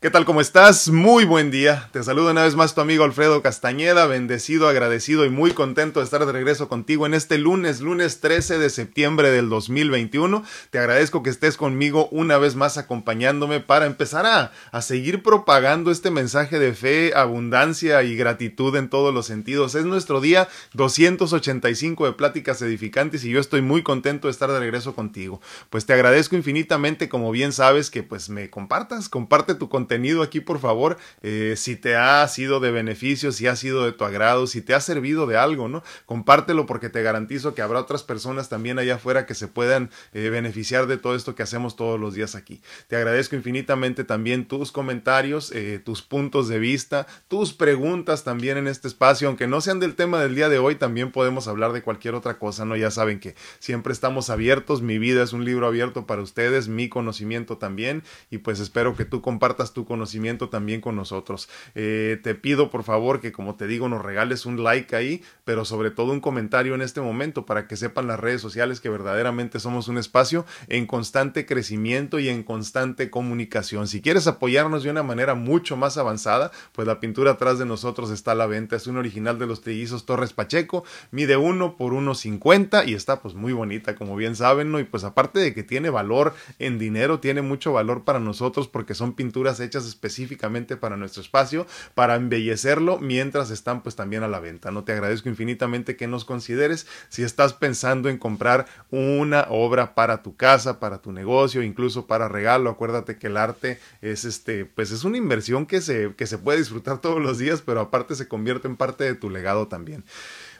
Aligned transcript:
¿Qué 0.00 0.10
tal? 0.10 0.24
¿Cómo 0.24 0.40
estás? 0.40 0.90
Muy 0.90 1.24
buen 1.24 1.50
día. 1.50 1.88
Te 1.92 2.04
saludo 2.04 2.30
una 2.30 2.44
vez 2.44 2.54
más 2.54 2.72
tu 2.72 2.80
amigo 2.80 3.02
Alfredo 3.02 3.42
Castañeda, 3.42 4.06
bendecido, 4.06 4.68
agradecido 4.68 5.24
y 5.24 5.28
muy 5.28 5.50
contento 5.50 5.98
de 5.98 6.04
estar 6.04 6.24
de 6.24 6.30
regreso 6.30 6.68
contigo 6.68 7.04
en 7.04 7.14
este 7.14 7.36
lunes, 7.36 7.80
lunes 7.80 8.20
13 8.20 8.60
de 8.60 8.70
septiembre 8.70 9.32
del 9.32 9.48
2021. 9.48 10.44
Te 10.70 10.78
agradezco 10.78 11.24
que 11.24 11.30
estés 11.30 11.56
conmigo 11.56 12.08
una 12.12 12.38
vez 12.38 12.54
más 12.54 12.78
acompañándome 12.78 13.58
para 13.58 13.86
empezar 13.86 14.24
a, 14.24 14.52
a 14.70 14.82
seguir 14.82 15.24
propagando 15.24 15.90
este 15.90 16.12
mensaje 16.12 16.60
de 16.60 16.74
fe, 16.74 17.12
abundancia 17.16 18.00
y 18.04 18.14
gratitud 18.14 18.76
en 18.76 18.90
todos 18.90 19.12
los 19.12 19.26
sentidos. 19.26 19.74
Es 19.74 19.84
nuestro 19.84 20.20
día 20.20 20.46
285 20.74 22.06
de 22.06 22.12
pláticas 22.12 22.62
edificantes 22.62 23.24
y 23.24 23.30
yo 23.30 23.40
estoy 23.40 23.62
muy 23.62 23.82
contento 23.82 24.28
de 24.28 24.32
estar 24.32 24.52
de 24.52 24.60
regreso 24.60 24.94
contigo. 24.94 25.40
Pues 25.70 25.86
te 25.86 25.92
agradezco 25.92 26.36
infinitamente, 26.36 27.08
como 27.08 27.32
bien 27.32 27.52
sabes, 27.52 27.90
que 27.90 28.04
pues 28.04 28.28
me 28.28 28.48
compartas, 28.48 29.08
comparte 29.08 29.56
tu 29.56 29.68
contenido 29.68 29.87
contenido 29.88 30.22
aquí, 30.22 30.40
por 30.40 30.58
favor, 30.58 30.98
eh, 31.22 31.54
si 31.56 31.74
te 31.74 31.96
ha 31.96 32.28
sido 32.28 32.60
de 32.60 32.70
beneficio, 32.70 33.32
si 33.32 33.46
ha 33.46 33.56
sido 33.56 33.86
de 33.86 33.92
tu 33.92 34.04
agrado, 34.04 34.46
si 34.46 34.60
te 34.60 34.74
ha 34.74 34.80
servido 34.80 35.26
de 35.26 35.38
algo, 35.38 35.66
¿no? 35.66 35.82
Compártelo 36.04 36.66
porque 36.66 36.90
te 36.90 37.02
garantizo 37.02 37.54
que 37.54 37.62
habrá 37.62 37.80
otras 37.80 38.02
personas 38.02 38.50
también 38.50 38.78
allá 38.78 38.96
afuera 38.96 39.24
que 39.24 39.34
se 39.34 39.48
puedan 39.48 39.88
eh, 40.12 40.28
beneficiar 40.28 40.88
de 40.88 40.98
todo 40.98 41.14
esto 41.14 41.34
que 41.34 41.42
hacemos 41.42 41.74
todos 41.74 41.98
los 41.98 42.12
días 42.12 42.34
aquí. 42.34 42.60
Te 42.88 42.96
agradezco 42.96 43.34
infinitamente 43.34 44.04
también 44.04 44.46
tus 44.46 44.72
comentarios, 44.72 45.52
eh, 45.52 45.80
tus 45.82 46.02
puntos 46.02 46.48
de 46.48 46.58
vista, 46.58 47.06
tus 47.28 47.54
preguntas 47.54 48.24
también 48.24 48.58
en 48.58 48.68
este 48.68 48.88
espacio, 48.88 49.28
aunque 49.28 49.46
no 49.46 49.62
sean 49.62 49.80
del 49.80 49.94
tema 49.94 50.20
del 50.20 50.34
día 50.34 50.50
de 50.50 50.58
hoy, 50.58 50.74
también 50.74 51.12
podemos 51.12 51.48
hablar 51.48 51.72
de 51.72 51.80
cualquier 51.80 52.14
otra 52.14 52.38
cosa, 52.38 52.66
¿no? 52.66 52.76
Ya 52.76 52.90
saben 52.90 53.20
que 53.20 53.34
siempre 53.58 53.94
estamos 53.94 54.28
abiertos, 54.28 54.82
mi 54.82 54.98
vida 54.98 55.22
es 55.22 55.32
un 55.32 55.46
libro 55.46 55.66
abierto 55.66 56.04
para 56.06 56.20
ustedes, 56.20 56.68
mi 56.68 56.90
conocimiento 56.90 57.56
también, 57.56 58.02
y 58.30 58.36
pues 58.36 58.60
espero 58.60 58.94
que 58.94 59.06
tú 59.06 59.22
compartas 59.22 59.72
tu 59.72 59.77
conocimiento 59.84 60.48
también 60.48 60.80
con 60.80 60.96
nosotros. 60.96 61.48
Eh, 61.74 62.20
te 62.22 62.34
pido 62.34 62.70
por 62.70 62.84
favor 62.84 63.20
que 63.20 63.32
como 63.32 63.56
te 63.56 63.66
digo 63.66 63.88
nos 63.88 64.02
regales 64.02 64.46
un 64.46 64.62
like 64.62 64.94
ahí, 64.96 65.22
pero 65.44 65.64
sobre 65.64 65.90
todo 65.90 66.12
un 66.12 66.20
comentario 66.20 66.74
en 66.74 66.82
este 66.82 67.00
momento 67.00 67.46
para 67.46 67.66
que 67.66 67.76
sepan 67.76 68.06
las 68.06 68.20
redes 68.20 68.40
sociales 68.40 68.80
que 68.80 68.88
verdaderamente 68.88 69.60
somos 69.60 69.88
un 69.88 69.98
espacio 69.98 70.44
en 70.68 70.86
constante 70.86 71.46
crecimiento 71.46 72.18
y 72.18 72.28
en 72.28 72.42
constante 72.42 73.10
comunicación. 73.10 73.88
Si 73.88 74.00
quieres 74.00 74.26
apoyarnos 74.26 74.82
de 74.82 74.90
una 74.90 75.02
manera 75.02 75.34
mucho 75.34 75.76
más 75.76 75.96
avanzada, 75.96 76.50
pues 76.72 76.86
la 76.86 77.00
pintura 77.00 77.32
atrás 77.32 77.58
de 77.58 77.66
nosotros 77.66 78.10
está 78.10 78.32
a 78.32 78.34
la 78.34 78.46
venta. 78.46 78.76
Es 78.76 78.86
un 78.86 78.96
original 78.96 79.38
de 79.38 79.46
los 79.46 79.60
trillizos 79.60 80.06
Torres 80.06 80.32
Pacheco, 80.32 80.84
mide 81.10 81.36
1 81.36 81.76
por 81.76 81.92
1.50 81.92 82.86
y 82.86 82.94
está 82.94 83.20
pues 83.20 83.34
muy 83.34 83.52
bonita 83.52 83.94
como 83.94 84.16
bien 84.16 84.36
saben, 84.36 84.70
¿no? 84.70 84.80
Y 84.80 84.84
pues 84.84 85.04
aparte 85.04 85.38
de 85.38 85.54
que 85.54 85.62
tiene 85.62 85.90
valor 85.90 86.34
en 86.58 86.78
dinero, 86.78 87.20
tiene 87.20 87.42
mucho 87.42 87.72
valor 87.72 88.04
para 88.04 88.20
nosotros 88.20 88.68
porque 88.68 88.94
son 88.94 89.14
pinturas 89.14 89.60
hechas 89.60 89.67
específicamente 89.76 90.76
para 90.76 90.96
nuestro 90.96 91.22
espacio, 91.22 91.66
para 91.94 92.16
embellecerlo 92.16 92.98
mientras 92.98 93.50
están 93.50 93.82
pues 93.82 93.96
también 93.96 94.22
a 94.22 94.28
la 94.28 94.40
venta. 94.40 94.70
No 94.70 94.84
te 94.84 94.92
agradezco 94.92 95.28
infinitamente 95.28 95.96
que 95.96 96.06
nos 96.06 96.24
consideres 96.24 96.86
si 97.08 97.22
estás 97.22 97.52
pensando 97.52 98.08
en 98.08 98.18
comprar 98.18 98.66
una 98.90 99.46
obra 99.50 99.94
para 99.94 100.22
tu 100.22 100.36
casa, 100.36 100.80
para 100.80 101.02
tu 101.02 101.12
negocio, 101.12 101.62
incluso 101.62 102.06
para 102.06 102.28
regalo. 102.28 102.70
Acuérdate 102.70 103.18
que 103.18 103.28
el 103.28 103.36
arte 103.36 103.78
es 104.00 104.24
este, 104.24 104.64
pues 104.64 104.90
es 104.90 105.04
una 105.04 105.16
inversión 105.16 105.66
que 105.66 105.80
se, 105.80 106.14
que 106.16 106.26
se 106.26 106.38
puede 106.38 106.58
disfrutar 106.58 107.00
todos 107.00 107.20
los 107.20 107.38
días, 107.38 107.62
pero 107.62 107.80
aparte 107.80 108.14
se 108.14 108.28
convierte 108.28 108.68
en 108.68 108.76
parte 108.76 109.04
de 109.04 109.14
tu 109.14 109.30
legado 109.30 109.68
también. 109.68 110.04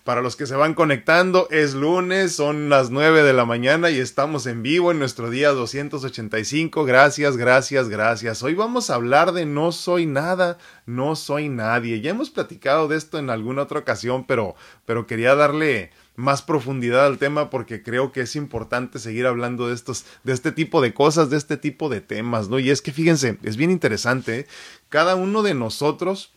Para 0.08 0.22
los 0.22 0.36
que 0.36 0.46
se 0.46 0.56
van 0.56 0.72
conectando, 0.72 1.48
es 1.50 1.74
lunes, 1.74 2.34
son 2.34 2.70
las 2.70 2.88
9 2.88 3.22
de 3.24 3.34
la 3.34 3.44
mañana 3.44 3.90
y 3.90 4.00
estamos 4.00 4.46
en 4.46 4.62
vivo 4.62 4.90
en 4.90 4.98
nuestro 4.98 5.28
día 5.28 5.50
285. 5.50 6.86
Gracias, 6.86 7.36
gracias, 7.36 7.90
gracias. 7.90 8.42
Hoy 8.42 8.54
vamos 8.54 8.88
a 8.88 8.94
hablar 8.94 9.32
de 9.32 9.44
no 9.44 9.70
soy 9.70 10.06
nada, 10.06 10.56
no 10.86 11.14
soy 11.14 11.50
nadie. 11.50 12.00
Ya 12.00 12.12
hemos 12.12 12.30
platicado 12.30 12.88
de 12.88 12.96
esto 12.96 13.18
en 13.18 13.28
alguna 13.28 13.60
otra 13.60 13.80
ocasión, 13.80 14.24
pero, 14.26 14.54
pero 14.86 15.06
quería 15.06 15.34
darle 15.34 15.90
más 16.16 16.40
profundidad 16.40 17.04
al 17.04 17.18
tema 17.18 17.50
porque 17.50 17.82
creo 17.82 18.10
que 18.10 18.22
es 18.22 18.34
importante 18.34 19.00
seguir 19.00 19.26
hablando 19.26 19.68
de 19.68 19.74
estos, 19.74 20.06
de 20.24 20.32
este 20.32 20.52
tipo 20.52 20.80
de 20.80 20.94
cosas, 20.94 21.28
de 21.28 21.36
este 21.36 21.58
tipo 21.58 21.90
de 21.90 22.00
temas, 22.00 22.48
¿no? 22.48 22.58
Y 22.58 22.70
es 22.70 22.80
que 22.80 22.92
fíjense, 22.92 23.36
es 23.42 23.58
bien 23.58 23.70
interesante, 23.70 24.38
¿eh? 24.38 24.46
cada 24.88 25.16
uno 25.16 25.42
de 25.42 25.52
nosotros 25.52 26.32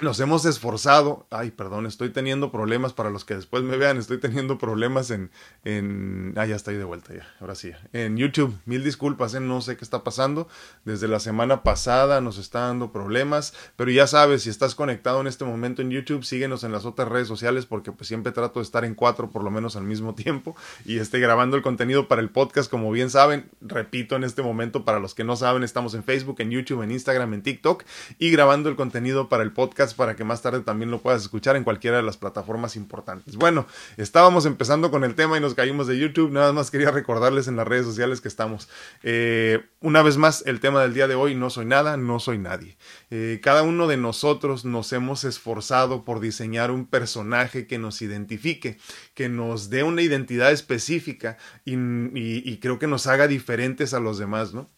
nos 0.00 0.18
hemos 0.18 0.44
esforzado. 0.44 1.26
Ay, 1.30 1.52
perdón, 1.52 1.86
estoy 1.86 2.10
teniendo 2.10 2.50
problemas 2.50 2.92
para 2.92 3.10
los 3.10 3.24
que 3.24 3.36
después 3.36 3.62
me 3.62 3.76
vean. 3.76 3.96
Estoy 3.96 4.18
teniendo 4.18 4.58
problemas 4.58 5.10
en. 5.10 5.30
en 5.64 6.34
ah, 6.36 6.46
ya 6.46 6.56
estoy 6.56 6.76
de 6.76 6.84
vuelta, 6.84 7.14
ya. 7.14 7.26
Ahora 7.40 7.54
sí. 7.54 7.70
En 7.92 8.16
YouTube. 8.16 8.56
Mil 8.64 8.82
disculpas, 8.82 9.34
¿eh? 9.34 9.40
no 9.40 9.60
sé 9.60 9.76
qué 9.76 9.84
está 9.84 10.02
pasando. 10.02 10.48
Desde 10.84 11.06
la 11.06 11.20
semana 11.20 11.62
pasada 11.62 12.20
nos 12.20 12.38
está 12.38 12.60
dando 12.60 12.90
problemas. 12.90 13.54
Pero 13.76 13.90
ya 13.90 14.06
sabes, 14.08 14.42
si 14.42 14.50
estás 14.50 14.74
conectado 14.74 15.20
en 15.20 15.28
este 15.28 15.44
momento 15.44 15.80
en 15.80 15.90
YouTube, 15.90 16.24
síguenos 16.24 16.64
en 16.64 16.72
las 16.72 16.84
otras 16.86 17.08
redes 17.08 17.28
sociales 17.28 17.66
porque 17.66 17.92
pues 17.92 18.08
siempre 18.08 18.32
trato 18.32 18.58
de 18.58 18.64
estar 18.64 18.84
en 18.84 18.94
cuatro 18.94 19.30
por 19.30 19.44
lo 19.44 19.50
menos 19.50 19.76
al 19.76 19.84
mismo 19.84 20.14
tiempo. 20.16 20.56
Y 20.84 20.98
esté 20.98 21.20
grabando 21.20 21.56
el 21.56 21.62
contenido 21.62 22.08
para 22.08 22.20
el 22.20 22.30
podcast, 22.30 22.68
como 22.68 22.90
bien 22.90 23.10
saben. 23.10 23.48
Repito 23.60 24.16
en 24.16 24.24
este 24.24 24.42
momento, 24.42 24.84
para 24.84 24.98
los 24.98 25.14
que 25.14 25.22
no 25.22 25.36
saben, 25.36 25.62
estamos 25.62 25.94
en 25.94 26.02
Facebook, 26.02 26.36
en 26.40 26.50
YouTube, 26.50 26.82
en 26.82 26.90
Instagram, 26.90 27.32
en 27.34 27.42
TikTok. 27.42 27.84
Y 28.18 28.30
grabando 28.32 28.68
el 28.68 28.74
contenido 28.74 29.28
para 29.28 29.44
el 29.44 29.52
podcast 29.52 29.83
para 29.92 30.16
que 30.16 30.24
más 30.24 30.40
tarde 30.40 30.60
también 30.60 30.90
lo 30.90 31.02
puedas 31.02 31.20
escuchar 31.20 31.56
en 31.56 31.64
cualquiera 31.64 31.98
de 31.98 32.02
las 32.02 32.16
plataformas 32.16 32.76
importantes. 32.76 33.36
Bueno, 33.36 33.66
estábamos 33.98 34.46
empezando 34.46 34.90
con 34.90 35.04
el 35.04 35.14
tema 35.14 35.36
y 35.36 35.40
nos 35.40 35.54
caímos 35.54 35.86
de 35.86 35.98
YouTube. 35.98 36.30
Nada 36.30 36.54
más 36.54 36.70
quería 36.70 36.90
recordarles 36.90 37.48
en 37.48 37.56
las 37.56 37.68
redes 37.68 37.84
sociales 37.84 38.22
que 38.22 38.28
estamos. 38.28 38.68
Eh, 39.02 39.66
una 39.80 40.02
vez 40.02 40.16
más, 40.16 40.42
el 40.46 40.60
tema 40.60 40.80
del 40.80 40.94
día 40.94 41.08
de 41.08 41.16
hoy, 41.16 41.34
no 41.34 41.50
soy 41.50 41.66
nada, 41.66 41.98
no 41.98 42.20
soy 42.20 42.38
nadie. 42.38 42.78
Eh, 43.10 43.40
cada 43.42 43.62
uno 43.62 43.86
de 43.86 43.98
nosotros 43.98 44.64
nos 44.64 44.92
hemos 44.94 45.24
esforzado 45.24 46.04
por 46.04 46.20
diseñar 46.20 46.70
un 46.70 46.86
personaje 46.86 47.66
que 47.66 47.78
nos 47.78 48.00
identifique, 48.00 48.78
que 49.14 49.28
nos 49.28 49.68
dé 49.68 49.82
una 49.82 50.00
identidad 50.00 50.52
específica 50.52 51.36
y 51.64 52.56
creo 52.58 52.78
que 52.78 52.86
nos 52.86 53.06
haga 53.06 53.26
diferentes 53.26 53.92
a 53.92 54.00
los 54.00 54.18
demás, 54.18 54.54
¿no? 54.54 54.70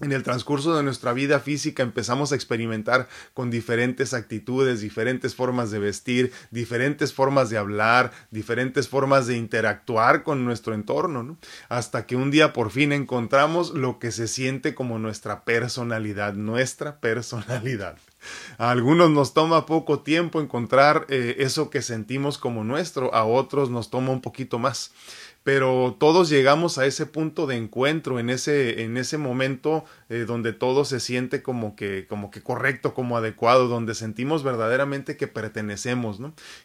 En 0.00 0.12
el 0.12 0.22
transcurso 0.22 0.76
de 0.76 0.82
nuestra 0.82 1.12
vida 1.12 1.40
física 1.40 1.82
empezamos 1.82 2.30
a 2.30 2.34
experimentar 2.34 3.08
con 3.32 3.50
diferentes 3.50 4.12
actitudes, 4.12 4.80
diferentes 4.80 5.34
formas 5.34 5.70
de 5.70 5.78
vestir, 5.78 6.32
diferentes 6.50 7.14
formas 7.14 7.48
de 7.48 7.56
hablar, 7.56 8.12
diferentes 8.30 8.88
formas 8.88 9.26
de 9.26 9.36
interactuar 9.36 10.22
con 10.22 10.44
nuestro 10.44 10.74
entorno, 10.74 11.22
¿no? 11.22 11.38
hasta 11.68 12.06
que 12.06 12.16
un 12.16 12.30
día 12.30 12.52
por 12.52 12.70
fin 12.70 12.92
encontramos 12.92 13.70
lo 13.70 13.98
que 13.98 14.12
se 14.12 14.28
siente 14.28 14.74
como 14.74 14.98
nuestra 14.98 15.44
personalidad, 15.44 16.34
nuestra 16.34 17.00
personalidad. 17.00 17.96
A 18.58 18.70
algunos 18.70 19.10
nos 19.10 19.34
toma 19.34 19.66
poco 19.66 20.00
tiempo 20.00 20.40
encontrar 20.40 21.06
eh, 21.08 21.36
eso 21.38 21.70
que 21.70 21.82
sentimos 21.82 22.38
como 22.38 22.64
nuestro, 22.64 23.14
a 23.14 23.24
otros 23.24 23.70
nos 23.70 23.90
toma 23.90 24.12
un 24.12 24.20
poquito 24.20 24.58
más 24.58 24.92
pero 25.46 25.94
todos 26.00 26.28
llegamos 26.28 26.76
a 26.76 26.86
ese 26.86 27.06
punto 27.06 27.46
de 27.46 27.54
encuentro, 27.54 28.18
en 28.18 28.30
ese, 28.30 28.82
en 28.82 28.96
ese 28.96 29.16
momento 29.16 29.84
eh, 30.08 30.24
donde 30.26 30.52
todo 30.52 30.84
se 30.84 30.98
siente 30.98 31.40
como 31.40 31.76
que, 31.76 32.08
como 32.08 32.32
que 32.32 32.42
correcto, 32.42 32.94
como 32.94 33.16
adecuado, 33.16 33.68
donde 33.68 33.94
sentimos 33.94 34.42
verdaderamente 34.42 35.16
que 35.16 35.28
pertenecemos. 35.28 36.18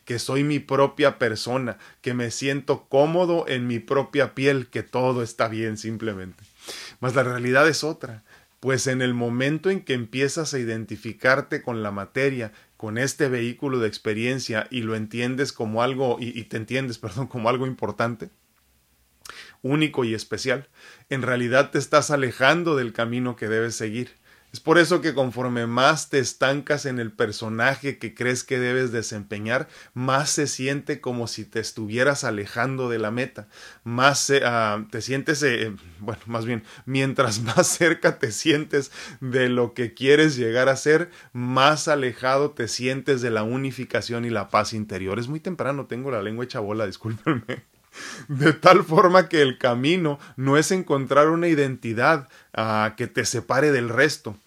Que 0.04 0.18
soy 0.18 0.44
mi 0.44 0.58
propia 0.58 1.20
persona, 1.20 1.78
que 2.02 2.16
me 2.16 2.32
siento 2.32 2.88
cómodo 2.90 3.46
en 3.48 3.68
mi 3.68 3.78
propia 3.78 4.34
piel, 4.34 4.66
que 4.66 4.82
todo 4.82 5.22
está 5.22 5.48
bien 5.48 5.78
simplemente. 5.78 6.44
Mas 7.00 7.14
la 7.14 7.22
realidad 7.22 7.68
es 7.68 7.84
otra. 7.84 8.24
Pues 8.62 8.86
en 8.86 9.02
el 9.02 9.16
momento 9.16 9.72
en 9.72 9.82
que 9.82 9.94
empiezas 9.94 10.54
a 10.54 10.60
identificarte 10.60 11.64
con 11.64 11.82
la 11.82 11.90
materia, 11.90 12.54
con 12.78 13.00
este 13.00 13.28
vehículo 13.28 13.80
de 13.80 13.88
experiencia 13.88 14.68
y 14.70 14.84
lo 14.84 14.96
entiendes 14.96 15.52
como 15.52 15.82
algo, 15.82 16.18
y, 16.20 16.44
te 16.44 16.58
entiendes, 16.58 16.98
perdón, 17.00 17.26
como 17.26 17.50
algo 17.50 17.66
importante, 17.66 18.30
único 19.64 20.04
y 20.04 20.14
especial, 20.14 20.70
en 21.10 21.24
realidad 21.24 21.72
te 21.72 21.80
estás 21.80 22.12
alejando 22.12 22.76
del 22.76 22.94
camino 22.94 23.36
que 23.36 23.50
debes 23.50 23.76
seguir. 23.76 24.21
Es 24.54 24.60
por 24.60 24.78
eso 24.78 25.00
que 25.00 25.14
conforme 25.14 25.66
más 25.66 26.10
te 26.10 26.20
estancas 26.20 26.86
en 26.86 27.00
el 27.00 27.14
personaje 27.14 27.98
que 27.98 28.14
crees 28.14 28.44
que 28.44 28.60
debes 28.60 28.92
desempeñar, 28.92 29.70
más 29.94 30.30
se 30.30 30.46
siente 30.46 31.00
como 31.00 31.28
si 31.28 31.46
te 31.46 31.62
estuvieras 31.62 32.26
alejando 32.26 32.90
de 32.90 33.00
la 33.00 33.12
meta. 33.12 33.48
Más 33.86 34.30
uh, 34.30 34.84
te 34.90 35.02
sientes, 35.02 35.42
eh, 35.44 35.74
bueno, 36.00 36.22
más 36.26 36.46
bien, 36.46 36.64
mientras 36.86 37.42
más 37.56 37.68
cerca 37.68 38.20
te 38.20 38.34
sientes 38.34 38.92
de 39.22 39.48
lo 39.48 39.74
que 39.74 39.94
quieres 39.94 40.36
llegar 40.36 40.68
a 40.68 40.76
ser, 40.76 41.12
más 41.32 41.88
alejado 41.88 42.52
te 42.52 42.68
sientes 42.68 43.22
de 43.22 43.32
la 43.32 43.44
unificación 43.44 44.26
y 44.26 44.30
la 44.30 44.50
paz 44.50 44.74
interior. 44.74 45.18
Es 45.18 45.30
muy 45.30 45.40
temprano, 45.40 45.86
tengo 45.86 46.12
la 46.12 46.22
lengua 46.22 46.44
hecha 46.44 46.60
bola, 46.60 46.86
discúlpenme 46.86 47.64
de 48.28 48.54
tal 48.54 48.84
forma 48.84 49.30
que 49.30 49.42
el 49.42 49.58
camino 49.58 50.20
no 50.36 50.58
es 50.58 50.72
encontrar 50.72 51.30
una 51.30 51.48
identidad 51.48 52.30
uh, 52.58 52.96
que 52.96 53.08
te 53.08 53.26
separe 53.26 53.72
del 53.72 53.90
resto, 53.90 54.38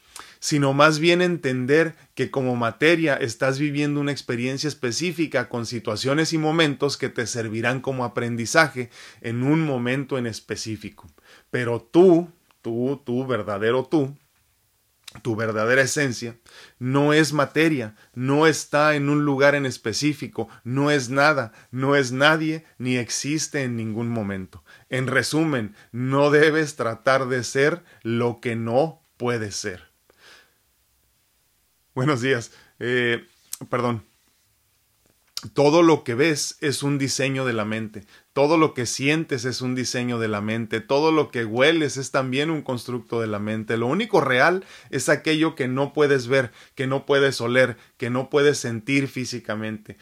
sino 0.44 0.74
más 0.74 0.98
bien 0.98 1.22
entender 1.22 1.96
que 2.14 2.30
como 2.30 2.54
materia 2.54 3.14
estás 3.14 3.58
viviendo 3.58 3.98
una 3.98 4.12
experiencia 4.12 4.68
específica 4.68 5.48
con 5.48 5.64
situaciones 5.64 6.34
y 6.34 6.38
momentos 6.38 6.98
que 6.98 7.08
te 7.08 7.26
servirán 7.26 7.80
como 7.80 8.04
aprendizaje 8.04 8.90
en 9.22 9.42
un 9.42 9.62
momento 9.62 10.18
en 10.18 10.26
específico. 10.26 11.10
Pero 11.50 11.80
tú, 11.80 12.30
tú, 12.60 13.00
tú, 13.06 13.26
verdadero 13.26 13.86
tú, 13.86 14.18
tu 15.22 15.34
verdadera 15.34 15.80
esencia, 15.80 16.36
no 16.78 17.14
es 17.14 17.32
materia, 17.32 17.96
no 18.12 18.46
está 18.46 18.96
en 18.96 19.08
un 19.08 19.24
lugar 19.24 19.54
en 19.54 19.64
específico, 19.64 20.50
no 20.62 20.90
es 20.90 21.08
nada, 21.08 21.52
no 21.70 21.96
es 21.96 22.12
nadie, 22.12 22.66
ni 22.76 22.98
existe 22.98 23.62
en 23.62 23.76
ningún 23.76 24.10
momento. 24.10 24.62
En 24.90 25.06
resumen, 25.06 25.74
no 25.90 26.30
debes 26.30 26.76
tratar 26.76 27.28
de 27.28 27.44
ser 27.44 27.82
lo 28.02 28.42
que 28.42 28.56
no 28.56 29.00
puedes 29.16 29.56
ser. 29.56 29.93
Buenos 31.94 32.20
días. 32.20 32.50
Eh, 32.80 33.24
perdón, 33.70 34.02
todo 35.52 35.82
lo 35.82 36.02
que 36.02 36.16
ves 36.16 36.56
es 36.60 36.82
un 36.82 36.98
diseño 36.98 37.44
de 37.44 37.52
la 37.52 37.64
mente, 37.64 38.04
todo 38.32 38.58
lo 38.58 38.74
que 38.74 38.84
sientes 38.84 39.44
es 39.44 39.60
un 39.60 39.76
diseño 39.76 40.18
de 40.18 40.26
la 40.26 40.40
mente, 40.40 40.80
todo 40.80 41.12
lo 41.12 41.30
que 41.30 41.44
hueles 41.44 41.96
es 41.96 42.10
también 42.10 42.50
un 42.50 42.62
constructo 42.62 43.20
de 43.20 43.28
la 43.28 43.38
mente. 43.38 43.76
Lo 43.76 43.86
único 43.86 44.20
real 44.20 44.64
es 44.90 45.08
aquello 45.08 45.54
que 45.54 45.68
no 45.68 45.92
puedes 45.92 46.26
ver, 46.26 46.50
que 46.74 46.88
no 46.88 47.06
puedes 47.06 47.40
oler, 47.40 47.76
que 47.96 48.10
no 48.10 48.28
puedes 48.28 48.58
sentir 48.58 49.06
físicamente. 49.06 49.96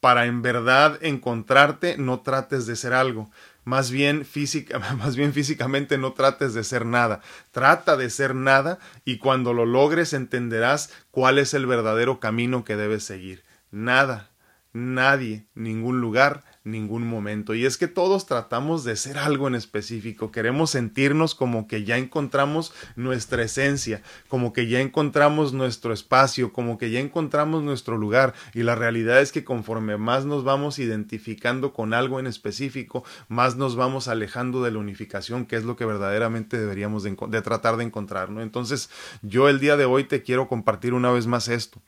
para 0.00 0.24
en 0.24 0.40
verdad 0.40 0.98
encontrarte, 1.02 1.98
no 1.98 2.20
trates 2.20 2.64
de 2.64 2.76
ser 2.76 2.94
algo. 2.94 3.30
Más 3.64 3.90
bien, 3.90 4.24
física, 4.24 4.78
más 4.98 5.16
bien 5.16 5.32
físicamente 5.32 5.98
no 5.98 6.12
trates 6.12 6.54
de 6.54 6.64
ser 6.64 6.84
nada. 6.86 7.20
Trata 7.50 7.96
de 7.96 8.10
ser 8.10 8.34
nada 8.34 8.78
y 9.04 9.18
cuando 9.18 9.52
lo 9.54 9.66
logres 9.66 10.12
entenderás 10.12 10.92
cuál 11.10 11.38
es 11.38 11.54
el 11.54 11.66
verdadero 11.66 12.20
camino 12.20 12.64
que 12.64 12.76
debes 12.76 13.04
seguir. 13.04 13.44
Nada, 13.70 14.30
nadie, 14.72 15.46
ningún 15.54 16.00
lugar, 16.00 16.44
ningún 16.64 17.06
momento. 17.06 17.54
Y 17.54 17.66
es 17.66 17.76
que 17.76 17.88
todos 17.88 18.26
tratamos 18.26 18.84
de 18.84 18.96
ser 18.96 19.18
algo 19.18 19.48
en 19.48 19.54
específico, 19.54 20.30
queremos 20.30 20.70
sentirnos 20.70 21.34
como 21.34 21.66
que 21.66 21.84
ya 21.84 21.98
encontramos 21.98 22.72
nuestra 22.94 23.42
esencia, 23.42 24.02
como 24.28 24.52
que 24.52 24.68
ya 24.68 24.80
encontramos 24.80 25.52
nuestro 25.52 25.92
espacio, 25.92 26.52
como 26.52 26.78
que 26.78 26.90
ya 26.90 27.00
encontramos 27.00 27.62
nuestro 27.62 27.98
lugar. 27.98 28.34
Y 28.54 28.62
la 28.62 28.74
realidad 28.74 29.20
es 29.20 29.32
que 29.32 29.44
conforme 29.44 29.96
más 29.96 30.24
nos 30.24 30.44
vamos 30.44 30.78
identificando 30.78 31.72
con 31.72 31.94
algo 31.94 32.20
en 32.20 32.26
específico, 32.26 33.04
más 33.28 33.56
nos 33.56 33.74
vamos 33.74 34.08
alejando 34.08 34.62
de 34.62 34.70
la 34.70 34.78
unificación, 34.78 35.46
que 35.46 35.56
es 35.56 35.64
lo 35.64 35.76
que 35.76 35.84
verdaderamente 35.84 36.58
deberíamos 36.58 37.02
de, 37.02 37.42
tratar 37.42 37.76
de 37.76 37.84
encontrar. 37.84 38.30
¿no? 38.30 38.40
Entonces, 38.42 38.90
yo 39.22 39.48
el 39.48 39.58
día 39.58 39.76
de 39.76 39.84
hoy 39.84 40.04
te 40.04 40.22
quiero 40.22 40.48
compartir 40.48 40.94
una 40.94 41.10
vez 41.10 41.26
más 41.26 41.48
esto. 41.48 41.80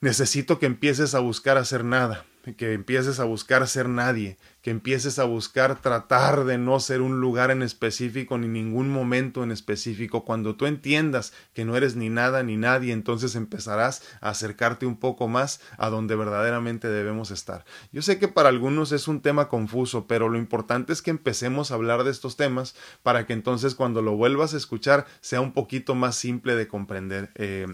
Necesito 0.00 0.58
que 0.58 0.66
empieces 0.66 1.14
a 1.14 1.20
buscar 1.20 1.58
hacer 1.58 1.84
nada 1.84 2.24
que 2.56 2.72
empieces 2.72 3.20
a 3.20 3.24
buscar 3.24 3.66
ser 3.68 3.88
nadie, 3.88 4.36
que 4.62 4.70
empieces 4.70 5.18
a 5.18 5.24
buscar 5.24 5.80
tratar 5.80 6.44
de 6.44 6.58
no 6.58 6.80
ser 6.80 7.00
un 7.00 7.20
lugar 7.20 7.50
en 7.50 7.62
específico 7.62 8.36
ni 8.36 8.46
ningún 8.46 8.90
momento 8.90 9.42
en 9.42 9.50
específico. 9.50 10.24
Cuando 10.24 10.56
tú 10.56 10.66
entiendas 10.66 11.32
que 11.54 11.64
no 11.64 11.76
eres 11.76 11.96
ni 11.96 12.10
nada 12.10 12.42
ni 12.42 12.56
nadie, 12.56 12.92
entonces 12.92 13.34
empezarás 13.34 14.02
a 14.20 14.30
acercarte 14.30 14.84
un 14.84 14.98
poco 14.98 15.28
más 15.28 15.60
a 15.78 15.88
donde 15.88 16.14
verdaderamente 16.14 16.88
debemos 16.88 17.30
estar. 17.30 17.64
Yo 17.92 18.02
sé 18.02 18.18
que 18.18 18.28
para 18.28 18.50
algunos 18.50 18.92
es 18.92 19.08
un 19.08 19.20
tema 19.20 19.48
confuso, 19.48 20.06
pero 20.06 20.28
lo 20.28 20.36
importante 20.36 20.92
es 20.92 21.00
que 21.00 21.10
empecemos 21.10 21.70
a 21.70 21.74
hablar 21.74 22.04
de 22.04 22.10
estos 22.10 22.36
temas 22.36 22.74
para 23.02 23.26
que 23.26 23.32
entonces 23.32 23.74
cuando 23.74 24.02
lo 24.02 24.16
vuelvas 24.16 24.52
a 24.52 24.58
escuchar 24.58 25.06
sea 25.20 25.40
un 25.40 25.52
poquito 25.52 25.94
más 25.94 26.16
simple 26.16 26.54
de 26.54 26.68
comprender. 26.68 27.30
Eh, 27.34 27.66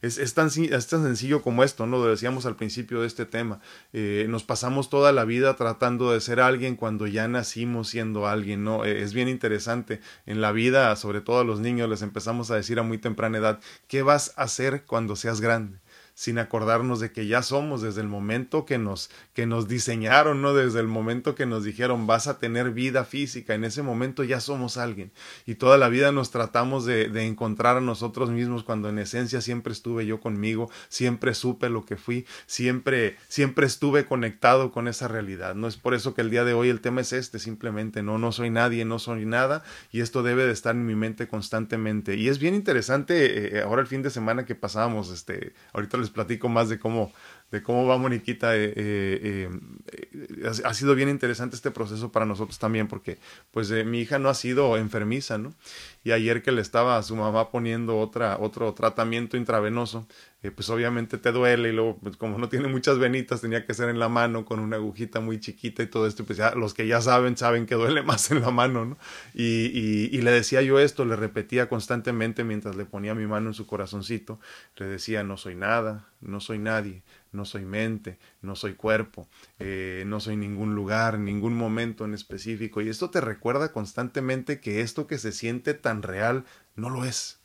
es, 0.00 0.34
tan, 0.34 0.48
es, 0.48 0.86
tan, 0.88 1.02
sencillo 1.04 1.42
como 1.42 1.62
esto, 1.62 1.86
¿no? 1.86 1.98
Lo 1.98 2.06
decíamos 2.06 2.46
al 2.46 2.56
principio 2.56 3.00
de 3.00 3.06
este 3.06 3.26
tema. 3.26 3.60
Eh, 3.92 4.21
nos 4.28 4.44
pasamos 4.44 4.88
toda 4.88 5.12
la 5.12 5.24
vida 5.24 5.56
tratando 5.56 6.12
de 6.12 6.20
ser 6.20 6.40
alguien 6.40 6.76
cuando 6.76 7.06
ya 7.06 7.28
nacimos 7.28 7.88
siendo 7.88 8.26
alguien, 8.26 8.64
¿no? 8.64 8.84
Eh, 8.84 9.02
es 9.02 9.12
bien 9.12 9.28
interesante. 9.28 10.00
En 10.26 10.40
la 10.40 10.52
vida, 10.52 10.94
sobre 10.96 11.20
todo 11.20 11.40
a 11.40 11.44
los 11.44 11.60
niños, 11.60 11.88
les 11.88 12.02
empezamos 12.02 12.50
a 12.50 12.56
decir 12.56 12.78
a 12.78 12.82
muy 12.82 12.98
temprana 12.98 13.38
edad, 13.38 13.60
¿qué 13.88 14.02
vas 14.02 14.32
a 14.36 14.44
hacer 14.44 14.84
cuando 14.84 15.16
seas 15.16 15.40
grande? 15.40 15.81
Sin 16.14 16.38
acordarnos 16.38 17.00
de 17.00 17.12
que 17.12 17.26
ya 17.26 17.42
somos 17.42 17.82
desde 17.82 18.00
el 18.00 18.08
momento 18.08 18.64
que 18.64 18.78
nos, 18.78 19.10
que 19.32 19.46
nos 19.46 19.68
diseñaron, 19.68 20.42
¿no? 20.42 20.54
Desde 20.54 20.80
el 20.80 20.88
momento 20.88 21.34
que 21.34 21.46
nos 21.46 21.64
dijeron 21.64 22.06
vas 22.06 22.26
a 22.26 22.38
tener 22.38 22.70
vida 22.70 23.04
física, 23.04 23.54
en 23.54 23.64
ese 23.64 23.82
momento 23.82 24.24
ya 24.24 24.40
somos 24.40 24.76
alguien. 24.76 25.12
Y 25.46 25.54
toda 25.54 25.78
la 25.78 25.88
vida 25.88 26.12
nos 26.12 26.30
tratamos 26.30 26.84
de, 26.84 27.08
de 27.08 27.26
encontrar 27.26 27.76
a 27.76 27.80
nosotros 27.80 28.30
mismos 28.30 28.64
cuando 28.64 28.88
en 28.88 28.98
esencia 28.98 29.40
siempre 29.40 29.72
estuve 29.72 30.06
yo 30.06 30.20
conmigo, 30.20 30.70
siempre 30.88 31.34
supe 31.34 31.68
lo 31.68 31.84
que 31.84 31.96
fui, 31.96 32.26
siempre, 32.46 33.16
siempre 33.28 33.66
estuve 33.66 34.06
conectado 34.06 34.70
con 34.70 34.88
esa 34.88 35.08
realidad. 35.08 35.54
No 35.54 35.66
es 35.66 35.76
por 35.76 35.94
eso 35.94 36.14
que 36.14 36.20
el 36.20 36.30
día 36.30 36.44
de 36.44 36.52
hoy 36.52 36.68
el 36.68 36.80
tema 36.80 37.00
es 37.00 37.12
este, 37.12 37.38
simplemente, 37.38 38.02
no, 38.02 38.18
no 38.18 38.32
soy 38.32 38.50
nadie, 38.50 38.84
no 38.84 38.98
soy 38.98 39.26
nada, 39.26 39.62
y 39.90 40.00
esto 40.00 40.22
debe 40.22 40.46
de 40.46 40.52
estar 40.52 40.74
en 40.74 40.86
mi 40.86 40.94
mente 40.94 41.28
constantemente. 41.28 42.16
Y 42.16 42.28
es 42.28 42.38
bien 42.38 42.54
interesante, 42.54 43.58
eh, 43.58 43.62
ahora 43.62 43.82
el 43.82 43.88
fin 43.88 44.02
de 44.02 44.10
semana 44.10 44.44
que 44.44 44.54
pasamos, 44.54 45.10
este, 45.10 45.52
ahorita 45.72 45.96
les 46.02 46.10
platico 46.10 46.48
más 46.48 46.68
de 46.68 46.78
cómo, 46.78 47.12
de 47.52 47.62
cómo 47.62 47.86
va 47.86 47.98
Moniquita. 47.98 48.56
Eh, 48.56 48.72
eh, 48.74 49.50
eh, 49.92 50.50
ha, 50.64 50.74
sido 50.74 50.94
bien 50.94 51.10
interesante 51.10 51.54
este 51.54 51.70
proceso 51.70 52.10
para 52.10 52.26
nosotros 52.26 52.58
también, 52.58 52.88
porque 52.88 53.18
pues 53.52 53.70
mi 53.84 54.00
hija 54.00 54.18
no 54.18 54.30
ha 54.30 54.34
sido 54.34 54.76
enfermiza, 54.78 55.36
¿no? 55.38 55.54
Y 56.02 56.10
ayer 56.10 56.42
que 56.42 56.50
le 56.50 56.62
estaba 56.62 56.96
a 56.96 57.02
su 57.02 57.14
mamá 57.14 57.50
poniendo 57.50 57.98
otra, 57.98 58.38
otro 58.40 58.72
tratamiento 58.72 59.36
intravenoso, 59.36 60.08
pues 60.56 60.68
obviamente 60.70 61.18
te 61.18 61.30
duele 61.30 61.68
y 61.68 61.72
luego, 61.72 61.98
pues 62.02 62.16
como 62.16 62.38
no 62.38 62.48
tiene 62.48 62.66
muchas 62.66 62.98
venitas, 62.98 63.40
tenía 63.42 63.64
que 63.64 63.74
ser 63.74 63.88
en 63.88 64.00
la 64.00 64.08
mano 64.08 64.44
con 64.44 64.58
una 64.58 64.76
agujita 64.76 65.20
muy 65.20 65.38
chiquita 65.38 65.84
y 65.84 65.86
todo 65.86 66.08
esto, 66.08 66.24
pues 66.24 66.38
ya 66.38 66.56
los 66.56 66.74
que 66.74 66.88
ya 66.88 67.00
saben, 67.00 67.36
saben 67.36 67.66
que 67.66 67.76
duele 67.76 68.02
más 68.02 68.30
en 68.32 68.40
la 68.40 68.50
mano, 68.50 68.84
¿no? 68.84 68.98
Y, 69.34 69.66
y, 69.66 70.08
y 70.10 70.22
le 70.22 70.32
decía 70.32 70.62
yo 70.62 70.80
esto, 70.80 71.04
le 71.04 71.14
repetía 71.14 71.68
constantemente 71.68 72.42
mientras 72.42 72.74
le 72.74 72.84
ponía 72.84 73.14
mi 73.14 73.26
mano 73.26 73.50
en 73.50 73.54
su 73.54 73.66
corazoncito, 73.66 74.40
le 74.76 74.86
decía, 74.86 75.22
no 75.22 75.36
soy 75.36 75.54
nada, 75.54 76.08
no 76.20 76.40
soy 76.40 76.58
nadie, 76.58 77.02
no 77.32 77.44
soy 77.46 77.64
mente, 77.64 78.18
no 78.42 78.54
soy 78.56 78.74
cuerpo, 78.74 79.26
eh, 79.58 80.04
no 80.06 80.20
soy 80.20 80.36
ningún 80.36 80.74
lugar, 80.74 81.18
ningún 81.18 81.56
momento 81.56 82.04
en 82.04 82.14
específico. 82.14 82.80
Y 82.80 82.88
esto 82.88 83.10
te 83.10 83.20
recuerda 83.20 83.72
constantemente 83.72 84.60
que 84.60 84.82
esto 84.82 85.06
que 85.06 85.18
se 85.18 85.32
siente 85.32 85.74
tan 85.74 86.02
real 86.02 86.44
no 86.76 86.90
lo 86.90 87.04
es. 87.04 87.40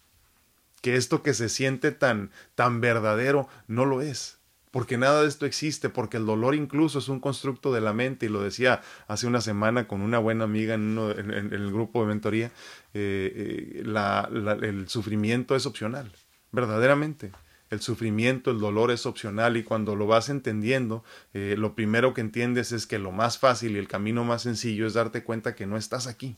Que 0.81 0.95
esto 0.95 1.24
que 1.24 1.34
se 1.34 1.50
siente 1.50 1.92
tan, 1.92 2.31
tan 2.56 2.81
verdadero 2.81 3.48
no 3.68 3.86
lo 3.86 4.01
es. 4.01 4.38
Porque 4.72 4.98
nada 4.98 5.22
de 5.22 5.30
esto 5.30 5.45
existe, 5.45 5.89
porque 5.89 6.18
el 6.18 6.25
dolor 6.25 6.54
incluso 6.54 7.00
es 7.00 7.07
un 7.07 7.22
constructo 7.22 7.74
de 7.74 7.81
la 7.81 7.94
mente, 7.94 8.25
y 8.25 8.30
lo 8.30 8.44
decía 8.44 8.81
hace 9.07 9.25
una 9.25 9.39
semana 9.39 9.88
con 9.88 10.01
una 10.01 10.19
buena 10.19 10.44
amiga 10.44 10.75
en, 10.75 10.98
el 10.98 11.72
grupo 11.72 12.01
de 12.01 12.07
mentoría, 12.07 12.51
eh, 12.94 13.81
eh, 13.84 14.60
el 14.62 14.88
sufrimiento 14.89 15.56
es 15.56 15.66
opcional, 15.66 16.12
verdaderamente 16.51 17.32
el 17.69 17.81
sufrimiento, 17.81 18.51
el 18.51 18.59
dolor 18.59 18.91
es 18.91 19.05
opcional 19.05 19.57
y 19.57 19.63
cuando 19.63 19.95
lo 19.95 20.07
vas 20.07 20.29
entendiendo, 20.29 21.03
eh, 21.33 21.55
lo 21.57 21.75
primero 21.75 22.13
que 22.13 22.21
entiendes 22.21 22.71
es 22.71 22.88
que 22.88 23.00
lo 23.00 23.12
más 23.12 23.38
fácil 23.38 23.75
y 23.75 23.79
el 23.79 23.88
camino 23.88 24.24
más 24.24 24.43
sencillo 24.43 24.88
es 24.88 24.93
darte 24.93 25.24
cuenta 25.24 25.55
que 25.55 25.65
no 25.65 25.77
estás 25.77 26.07
aquí, 26.07 26.36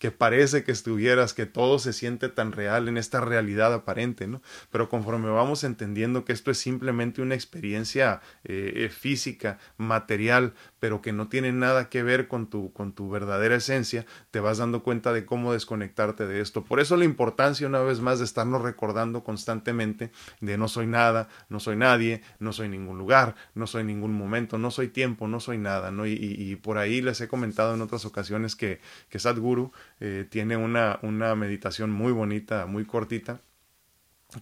que 0.00 0.10
parece 0.10 0.64
que 0.64 0.72
estuvieras, 0.72 1.34
que 1.34 1.44
todo 1.44 1.78
se 1.78 1.92
siente 1.92 2.30
tan 2.30 2.52
real 2.52 2.88
en 2.88 2.96
esta 2.96 3.20
realidad 3.20 3.74
aparente, 3.74 4.26
¿no? 4.26 4.40
Pero 4.72 4.88
conforme 4.88 5.28
vamos 5.28 5.62
entendiendo 5.62 6.24
que 6.24 6.32
esto 6.32 6.50
es 6.50 6.56
simplemente 6.56 7.20
una 7.20 7.34
experiencia 7.34 8.22
eh, 8.44 8.90
física, 8.90 9.58
material, 9.76 10.54
pero 10.78 11.02
que 11.02 11.12
no 11.12 11.28
tiene 11.28 11.52
nada 11.52 11.90
que 11.90 12.02
ver 12.02 12.28
con 12.28 12.48
tu, 12.48 12.72
con 12.72 12.94
tu 12.94 13.10
verdadera 13.10 13.56
esencia, 13.56 14.06
te 14.30 14.40
vas 14.40 14.56
dando 14.56 14.82
cuenta 14.82 15.12
de 15.12 15.26
cómo 15.26 15.52
desconectarte 15.52 16.26
de 16.26 16.40
esto. 16.40 16.64
Por 16.64 16.80
eso 16.80 16.96
la 16.96 17.04
importancia, 17.04 17.66
una 17.66 17.80
vez 17.80 18.00
más, 18.00 18.20
de 18.20 18.24
estarnos 18.24 18.62
recordando 18.62 19.22
constantemente 19.22 20.10
de 20.40 20.56
no 20.56 20.68
soy 20.68 20.86
nada, 20.86 21.28
no 21.50 21.60
soy 21.60 21.76
nadie, 21.76 22.22
no 22.38 22.54
soy 22.54 22.70
ningún 22.70 22.96
lugar, 22.96 23.34
no 23.54 23.66
soy 23.66 23.84
ningún 23.84 24.14
momento, 24.14 24.56
no 24.56 24.70
soy 24.70 24.88
tiempo, 24.88 25.28
no 25.28 25.40
soy 25.40 25.58
nada, 25.58 25.90
¿no? 25.90 26.06
Y, 26.06 26.14
y, 26.14 26.56
por 26.56 26.78
ahí 26.78 27.02
les 27.02 27.20
he 27.20 27.28
comentado 27.28 27.74
en 27.74 27.82
otras 27.82 28.06
ocasiones 28.06 28.56
que, 28.56 28.80
que 29.10 29.18
Sadhguru 29.18 29.72
eh, 30.00 30.26
tiene 30.28 30.56
una, 30.56 30.98
una 31.02 31.34
meditación 31.34 31.90
muy 31.90 32.12
bonita, 32.12 32.66
muy 32.66 32.84
cortita, 32.86 33.40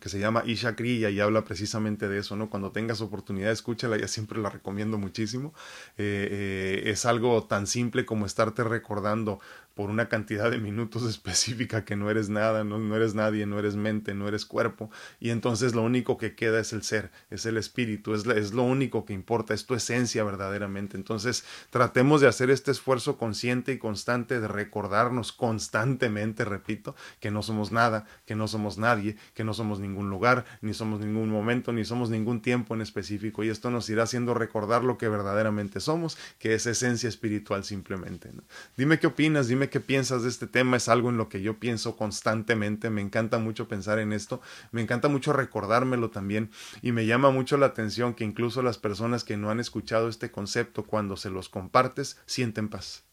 que 0.01 0.11
se 0.11 0.19
llama 0.19 0.43
Isha 0.45 0.77
Kriya 0.77 1.09
y 1.09 1.21
habla 1.21 1.45
precisamente 1.45 2.09
de 2.09 2.19
eso, 2.19 2.37
¿no? 2.37 2.51
Cuando 2.51 2.73
tengas 2.73 3.01
oportunidad, 3.01 3.51
escúchala, 3.51 3.97
ya 3.97 4.07
siempre 4.07 4.39
la 4.39 4.51
recomiendo 4.51 4.99
muchísimo. 4.99 5.55
Eh, 5.97 6.29
eh, 6.31 6.91
es 6.91 7.07
algo 7.07 7.45
tan 7.45 7.67
simple 7.67 8.05
como 8.05 8.27
estarte 8.27 8.65
recordando 8.65 9.41
por 9.79 9.91
una 9.91 10.09
cantidad 10.09 10.51
de 10.51 10.59
minutos 10.59 11.05
específica 11.09 11.85
que 11.85 11.95
no 11.95 12.11
eres 12.11 12.29
nada, 12.29 12.65
no, 12.65 12.97
eres 12.97 13.15
nadie, 13.15 13.47
no 13.47 13.61
eres 13.61 13.77
mente, 13.77 14.13
no 14.13 14.27
eres 14.27 14.45
cuerpo, 14.45 14.91
y 15.21 15.31
entonces 15.31 15.73
lo 15.73 15.83
único 15.85 16.19
que 16.19 16.35
queda 16.35 16.59
es 16.59 16.73
el 16.73 16.83
ser, 16.83 17.13
es 17.31 17.47
el 17.47 17.57
espíritu, 17.57 18.13
es, 18.13 18.27
es 18.27 18.53
lo 18.53 18.65
único 18.65 19.05
que 19.05 19.13
importa, 19.13 19.55
es 19.55 19.67
tu 19.67 19.77
esencia 19.77 20.25
verdaderamente. 20.25 20.97
Entonces 20.97 21.45
tratemos 21.71 22.21
de 22.21 22.27
hacer 22.27 22.51
este 22.51 22.73
esfuerzo 22.73 23.19
consciente 23.19 23.73
y 23.73 23.79
constante 23.79 24.41
de 24.41 24.49
recordarnos 24.49 25.31
constantemente, 25.31 26.45
repito, 26.45 26.97
que 27.21 27.31
no 27.31 27.45
somos 27.45 27.71
nada, 27.71 28.05
que 28.27 28.35
no 28.35 28.49
somos 28.49 28.79
nadie, 28.79 29.17
que 29.33 29.45
no 29.45 29.55
somos 29.55 29.79
ningún 29.79 30.11
lugar, 30.11 30.45
ni 30.61 30.75
somos 30.75 30.99
ningún 30.99 31.31
momento, 31.31 31.73
ni 31.73 31.85
somos 31.85 32.11
ningún 32.11 32.43
tiempo 32.43 32.75
en 32.75 32.81
específico, 32.81 33.45
y 33.45 33.49
esto 33.49 33.71
nos 33.71 33.89
irá 33.89 34.03
haciendo 34.03 34.35
recordar 34.35 34.83
lo 34.83 34.99
que 34.99 35.09
verdaderamente 35.09 35.79
somos, 35.79 36.19
que 36.41 36.55
es 36.55 36.67
esencia 36.67 37.09
espiritual 37.09 37.63
simplemente. 37.63 38.33
Dime 38.77 38.99
qué 38.99 39.07
opinas, 39.07 39.47
dime 39.47 39.68
qué 39.71 39.81
piensas 39.81 40.23
de 40.23 40.29
este 40.29 40.47
tema, 40.47 40.77
es 40.77 40.89
algo 40.89 41.11
en 41.11 41.17
lo 41.17 41.29
que 41.29 41.43
yo 41.43 41.59
pienso 41.59 41.97
constantemente, 41.97 42.91
me 42.91 43.01
encanta 43.01 43.39
mucho 43.39 43.69
pensar 43.69 43.99
en 43.99 44.13
esto, 44.13 44.41
me 44.73 44.81
encanta 44.83 45.09
mucho 45.09 45.33
recordármelo 45.33 46.11
también 46.11 46.51
y 46.83 46.93
me 46.93 47.07
llama 47.07 47.31
mucho 47.31 47.57
la 47.57 47.67
atención 47.67 48.15
que 48.15 48.25
incluso 48.25 48.63
las 48.63 48.79
personas 48.79 49.25
que 49.25 49.37
no 49.37 49.51
han 49.51 49.61
escuchado 49.61 50.09
este 50.09 50.31
concepto 50.31 50.85
cuando 50.85 51.17
se 51.17 51.31
los 51.31 51.49
compartes 51.49 52.21
sienten 52.27 52.69
paz. 52.69 53.05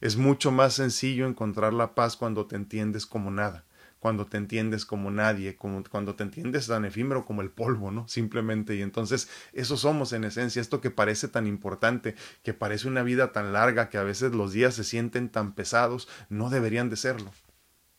Es 0.00 0.16
mucho 0.16 0.50
más 0.50 0.74
sencillo 0.74 1.26
encontrar 1.26 1.72
la 1.72 1.94
paz 1.94 2.16
cuando 2.16 2.46
te 2.46 2.56
entiendes 2.56 3.06
como 3.06 3.30
nada 3.30 3.64
cuando 4.04 4.26
te 4.26 4.36
entiendes 4.36 4.84
como 4.84 5.10
nadie, 5.10 5.56
como, 5.56 5.82
cuando 5.84 6.14
te 6.14 6.24
entiendes 6.24 6.66
tan 6.66 6.84
efímero 6.84 7.24
como 7.24 7.40
el 7.40 7.48
polvo, 7.48 7.90
¿no? 7.90 8.06
Simplemente. 8.06 8.74
Y 8.74 8.82
entonces 8.82 9.30
eso 9.54 9.78
somos 9.78 10.12
en 10.12 10.24
esencia, 10.24 10.60
esto 10.60 10.82
que 10.82 10.90
parece 10.90 11.26
tan 11.26 11.46
importante, 11.46 12.14
que 12.42 12.52
parece 12.52 12.86
una 12.86 13.02
vida 13.02 13.32
tan 13.32 13.54
larga, 13.54 13.88
que 13.88 13.96
a 13.96 14.02
veces 14.02 14.34
los 14.34 14.52
días 14.52 14.74
se 14.74 14.84
sienten 14.84 15.30
tan 15.30 15.54
pesados, 15.54 16.06
no 16.28 16.50
deberían 16.50 16.90
de 16.90 16.96
serlo. 16.96 17.32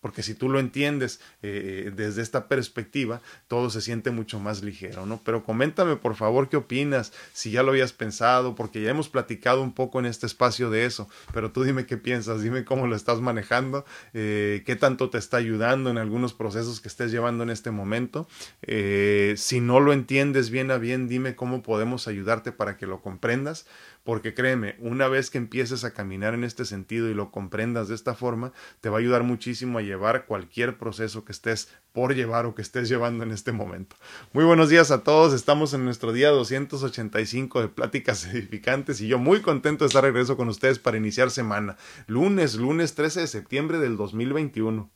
Porque 0.06 0.22
si 0.22 0.36
tú 0.36 0.50
lo 0.50 0.60
entiendes 0.60 1.20
eh, 1.42 1.92
desde 1.96 2.22
esta 2.22 2.48
perspectiva, 2.48 3.22
todo 3.48 3.72
se 3.72 3.82
siente 3.82 4.12
mucho 4.12 4.40
más 4.40 4.62
ligero, 4.62 5.08
¿no? 5.08 5.20
Pero 5.26 5.44
coméntame 5.44 5.96
por 5.96 6.14
favor 6.14 6.48
qué 6.48 6.58
opinas, 6.58 7.12
si 7.34 7.50
ya 7.50 7.64
lo 7.64 7.72
habías 7.72 7.92
pensado, 7.92 8.54
porque 8.54 8.84
ya 8.84 8.92
hemos 8.92 9.10
platicado 9.10 9.64
un 9.64 9.74
poco 9.74 9.98
en 9.98 10.06
este 10.06 10.28
espacio 10.28 10.70
de 10.70 10.86
eso, 10.86 11.10
pero 11.34 11.52
tú 11.52 11.64
dime 11.64 11.88
qué 11.88 11.98
piensas, 11.98 12.44
dime 12.44 12.66
cómo 12.66 12.86
lo 12.86 12.96
estás 12.96 13.20
manejando, 13.20 13.84
eh, 14.14 14.62
qué 14.68 14.76
tanto 14.76 15.10
te 15.10 15.18
está 15.18 15.38
ayudando 15.38 15.90
en 15.90 15.98
algunos 15.98 16.36
procesos 16.36 16.82
que 16.82 16.88
estés 16.88 17.10
llevando 17.10 17.44
en 17.44 17.50
este 17.50 17.72
momento. 17.72 18.28
Eh, 18.62 19.34
si 19.38 19.60
no 19.60 19.80
lo 19.80 19.92
entiendes 19.92 20.52
bien 20.52 20.70
a 20.70 20.78
bien, 20.78 21.08
dime 21.08 21.36
cómo 21.36 21.64
podemos 21.64 22.08
ayudarte 22.08 22.52
para 22.52 22.78
que 22.78 22.86
lo 22.86 23.02
comprendas 23.02 23.66
porque 24.06 24.36
créeme, 24.36 24.76
una 24.80 25.08
vez 25.08 25.32
que 25.32 25.40
empieces 25.40 25.84
a 25.84 25.92
caminar 25.92 26.36
en 26.36 26.44
este 26.44 26.64
sentido 26.64 27.10
y 27.10 27.16
lo 27.16 27.32
comprendas 27.32 27.88
de 27.88 27.96
esta 27.96 28.14
forma, 28.14 28.54
te 28.80 28.88
va 28.88 28.98
a 28.98 29.00
ayudar 29.00 29.24
muchísimo 29.24 29.80
a 29.80 29.82
llevar 29.82 30.28
cualquier 30.28 30.78
proceso 30.78 31.26
que 31.26 31.32
estés 31.32 31.70
por 31.92 32.14
llevar 32.14 32.46
o 32.46 32.54
que 32.54 32.62
estés 32.62 32.88
llevando 32.88 33.24
en 33.24 33.32
este 33.32 33.52
momento. 33.52 33.96
Muy 34.32 34.46
buenos 34.46 34.70
días 34.70 34.92
a 34.92 35.02
todos, 35.02 35.34
estamos 35.34 35.74
en 35.74 35.86
nuestro 35.86 36.14
día 36.14 36.30
285 36.30 37.62
de 37.62 37.68
pláticas 37.68 38.26
edificantes 38.34 39.02
y 39.02 39.08
yo 39.08 39.18
muy 39.18 39.42
contento 39.42 39.84
de 39.84 39.88
estar 39.88 40.04
regreso 40.04 40.38
con 40.38 40.50
ustedes 40.50 40.78
para 40.78 40.98
iniciar 40.98 41.32
semana, 41.32 41.76
lunes, 42.06 42.54
lunes 42.56 42.94
13 42.94 43.22
de 43.22 43.28
septiembre 43.28 43.80
del 43.80 43.98
2021. 43.98 44.88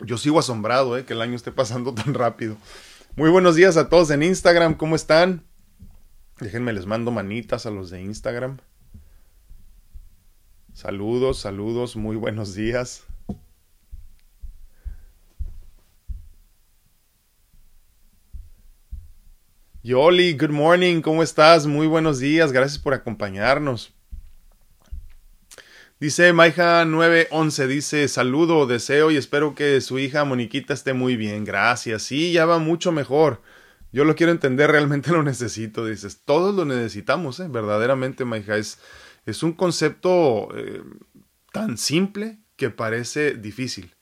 Yo 0.00 0.18
sigo 0.18 0.40
asombrado 0.40 0.98
eh, 0.98 1.04
que 1.04 1.12
el 1.12 1.22
año 1.22 1.36
esté 1.36 1.52
pasando 1.52 1.94
tan 1.94 2.12
rápido. 2.12 2.56
Muy 3.14 3.30
buenos 3.30 3.54
días 3.54 3.76
a 3.76 3.88
todos 3.88 4.10
en 4.10 4.24
Instagram, 4.24 4.74
¿cómo 4.74 4.96
están? 4.96 5.51
Déjenme 6.40 6.72
les 6.72 6.86
mando 6.86 7.10
manitas 7.10 7.66
a 7.66 7.70
los 7.70 7.90
de 7.90 8.02
Instagram. 8.02 8.58
Saludos, 10.72 11.38
saludos, 11.38 11.96
muy 11.96 12.16
buenos 12.16 12.54
días. 12.54 13.04
Yoli, 19.84 20.34
good 20.34 20.50
morning, 20.50 21.02
¿cómo 21.02 21.22
estás? 21.22 21.66
Muy 21.66 21.86
buenos 21.86 22.20
días, 22.20 22.52
gracias 22.52 22.78
por 22.78 22.94
acompañarnos. 22.94 23.92
Dice 25.98 26.32
Maija 26.32 26.84
911, 26.84 27.66
dice 27.66 28.08
saludo, 28.08 28.66
deseo 28.66 29.10
y 29.10 29.16
espero 29.16 29.54
que 29.54 29.80
su 29.80 29.98
hija 29.98 30.24
Moniquita 30.24 30.72
esté 30.72 30.94
muy 30.94 31.16
bien, 31.16 31.44
gracias. 31.44 32.02
Sí, 32.02 32.32
ya 32.32 32.46
va 32.46 32.58
mucho 32.58 32.90
mejor. 32.90 33.42
Yo 33.92 34.04
lo 34.04 34.16
quiero 34.16 34.32
entender, 34.32 34.70
realmente 34.70 35.10
lo 35.10 35.22
necesito. 35.22 35.86
Dices, 35.86 36.22
todos 36.24 36.54
lo 36.54 36.64
necesitamos, 36.64 37.38
¿eh? 37.40 37.48
verdaderamente, 37.48 38.24
Maija. 38.24 38.56
Es, 38.56 38.78
es 39.26 39.42
un 39.42 39.52
concepto 39.52 40.48
eh, 40.56 40.82
tan 41.52 41.76
simple 41.76 42.40
que 42.56 42.70
parece 42.70 43.34
difícil, 43.34 43.94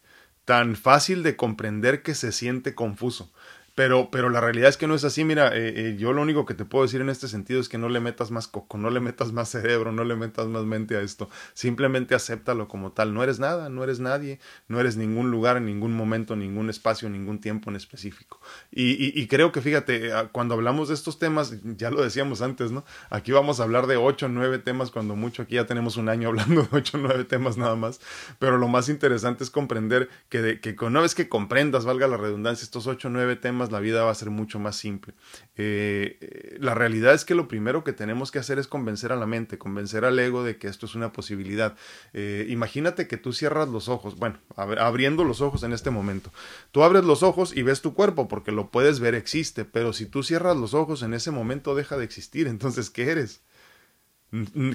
tan 0.45 0.77
fácil 0.77 1.23
de 1.23 1.37
comprender 1.37 2.03
que 2.03 2.15
se 2.15 2.31
siente 2.33 2.75
confuso. 2.75 3.33
Pero, 3.81 4.11
pero 4.11 4.29
la 4.29 4.43
realidad 4.43 4.69
es 4.69 4.77
que 4.77 4.87
no 4.87 4.95
es 4.95 5.05
así. 5.05 5.25
Mira, 5.25 5.57
eh, 5.57 5.73
eh, 5.75 5.97
yo 5.99 6.13
lo 6.13 6.21
único 6.21 6.45
que 6.45 6.53
te 6.53 6.67
puedo 6.67 6.85
decir 6.85 7.01
en 7.01 7.09
este 7.09 7.29
sentido 7.29 7.63
es 7.63 7.71
que 7.71 7.79
no 7.79 7.89
le 7.89 7.99
metas 7.99 8.31
más 8.31 8.47
coco, 8.47 8.77
no 8.77 8.91
le 8.91 9.01
metas 9.01 9.33
más 9.33 9.49
cerebro, 9.49 9.91
no 9.91 10.05
le 10.05 10.17
metas 10.17 10.49
más 10.49 10.65
mente 10.65 10.99
a 10.99 11.01
esto. 11.01 11.31
Simplemente 11.55 12.15
acéptalo 12.15 12.69
como 12.69 12.93
tal. 12.93 13.15
No 13.15 13.23
eres 13.23 13.39
nada, 13.39 13.71
no 13.71 13.83
eres 13.83 13.99
nadie, 13.99 14.39
no 14.69 14.81
eres 14.81 14.99
ningún 14.99 15.31
lugar, 15.31 15.57
en 15.57 15.65
ningún 15.65 15.95
momento, 15.95 16.37
ningún 16.37 16.69
espacio, 16.69 17.09
ningún 17.09 17.41
tiempo 17.41 17.71
en 17.71 17.77
específico. 17.77 18.39
Y, 18.71 19.27
creo 19.29 19.51
que 19.51 19.63
fíjate, 19.63 20.13
ah, 20.13 20.29
cuando 20.31 20.57
hablamos 20.57 20.89
de 20.89 20.95
estos 20.95 21.19
temas, 21.19 21.55
ya 21.65 21.91
lo 21.91 22.03
decíamos 22.03 22.43
antes, 22.43 22.73
¿no? 22.73 22.85
Aquí 23.09 23.33
vamos 23.33 23.61
a 23.61 23.63
hablar 23.63 23.87
de 23.87 23.97
ocho, 23.97 24.29
nueve 24.29 24.59
temas, 24.59 24.91
cuando 24.91 25.17
mucho 25.17 25.41
aquí 25.41 25.55
ya 25.55 25.65
tenemos 25.65 25.97
un 25.97 26.11
año 26.11 26.29
hablando 26.29 26.65
de 26.65 26.69
ocho, 26.73 26.99
nueve 26.99 27.25
temas 27.25 27.57
nada 27.57 27.77
más. 27.77 27.99
Pero 28.39 28.59
lo 28.59 28.69
más 28.69 28.91
interesante 28.91 29.43
es 29.43 29.49
comprender 29.49 30.11
que, 30.29 30.43
de, 30.43 30.61
que 30.61 30.77
una 30.85 31.01
vez 31.01 31.15
que 31.15 31.31
comprendas, 31.31 31.87
valga 31.87 32.07
la 32.09 32.19
redundancia, 32.19 32.63
estos 32.63 32.87
ocho, 32.87 33.09
nueve 33.09 33.37
temas, 33.37 33.70
la 33.71 33.81
vida 33.81 34.03
va 34.05 34.11
a 34.11 34.15
ser 34.15 34.31
mucho 34.31 34.59
más 34.59 34.77
simple. 34.77 35.15
Eh, 35.57 36.19
eh, 36.21 36.57
la 36.61 36.75
realidad 36.75 37.15
es 37.15 37.25
que 37.25 37.35
lo 37.35 37.49
primero 37.49 37.85
que 37.85 37.93
tenemos 37.93 38.31
que 38.31 38.39
hacer 38.39 38.59
es 38.59 38.67
convencer 38.67 39.13
a 39.13 39.17
la 39.17 39.27
mente, 39.27 39.59
convencer 39.59 40.05
al 40.05 40.19
ego 40.19 40.43
de 40.43 40.57
que 40.57 40.69
esto 40.69 40.87
es 40.87 40.95
una 40.95 41.13
posibilidad. 41.13 41.77
Eh, 42.13 42.47
imagínate 42.49 43.07
que 43.07 43.17
tú 43.17 43.33
cierras 43.33 43.69
los 43.69 43.89
ojos, 43.89 44.17
bueno, 44.17 44.39
abriendo 44.57 45.25
los 45.25 45.41
ojos 45.41 45.63
en 45.63 45.73
este 45.73 45.91
momento. 45.91 46.33
Tú 46.73 46.83
abres 46.83 47.05
los 47.05 47.23
ojos 47.23 47.57
y 47.57 47.63
ves 47.63 47.81
tu 47.81 47.95
cuerpo 47.95 48.29
porque 48.29 48.53
lo 48.53 48.71
puedes 48.71 49.01
ver, 49.01 49.15
existe, 49.15 49.65
pero 49.65 49.93
si 49.93 50.07
tú 50.07 50.23
cierras 50.23 50.57
los 50.57 50.75
ojos 50.75 51.03
en 51.03 51.15
ese 51.15 51.31
momento 51.31 51.75
deja 51.75 51.97
de 51.97 52.05
existir, 52.05 52.47
entonces, 52.47 52.91
¿qué 52.91 53.11
eres? 53.11 53.43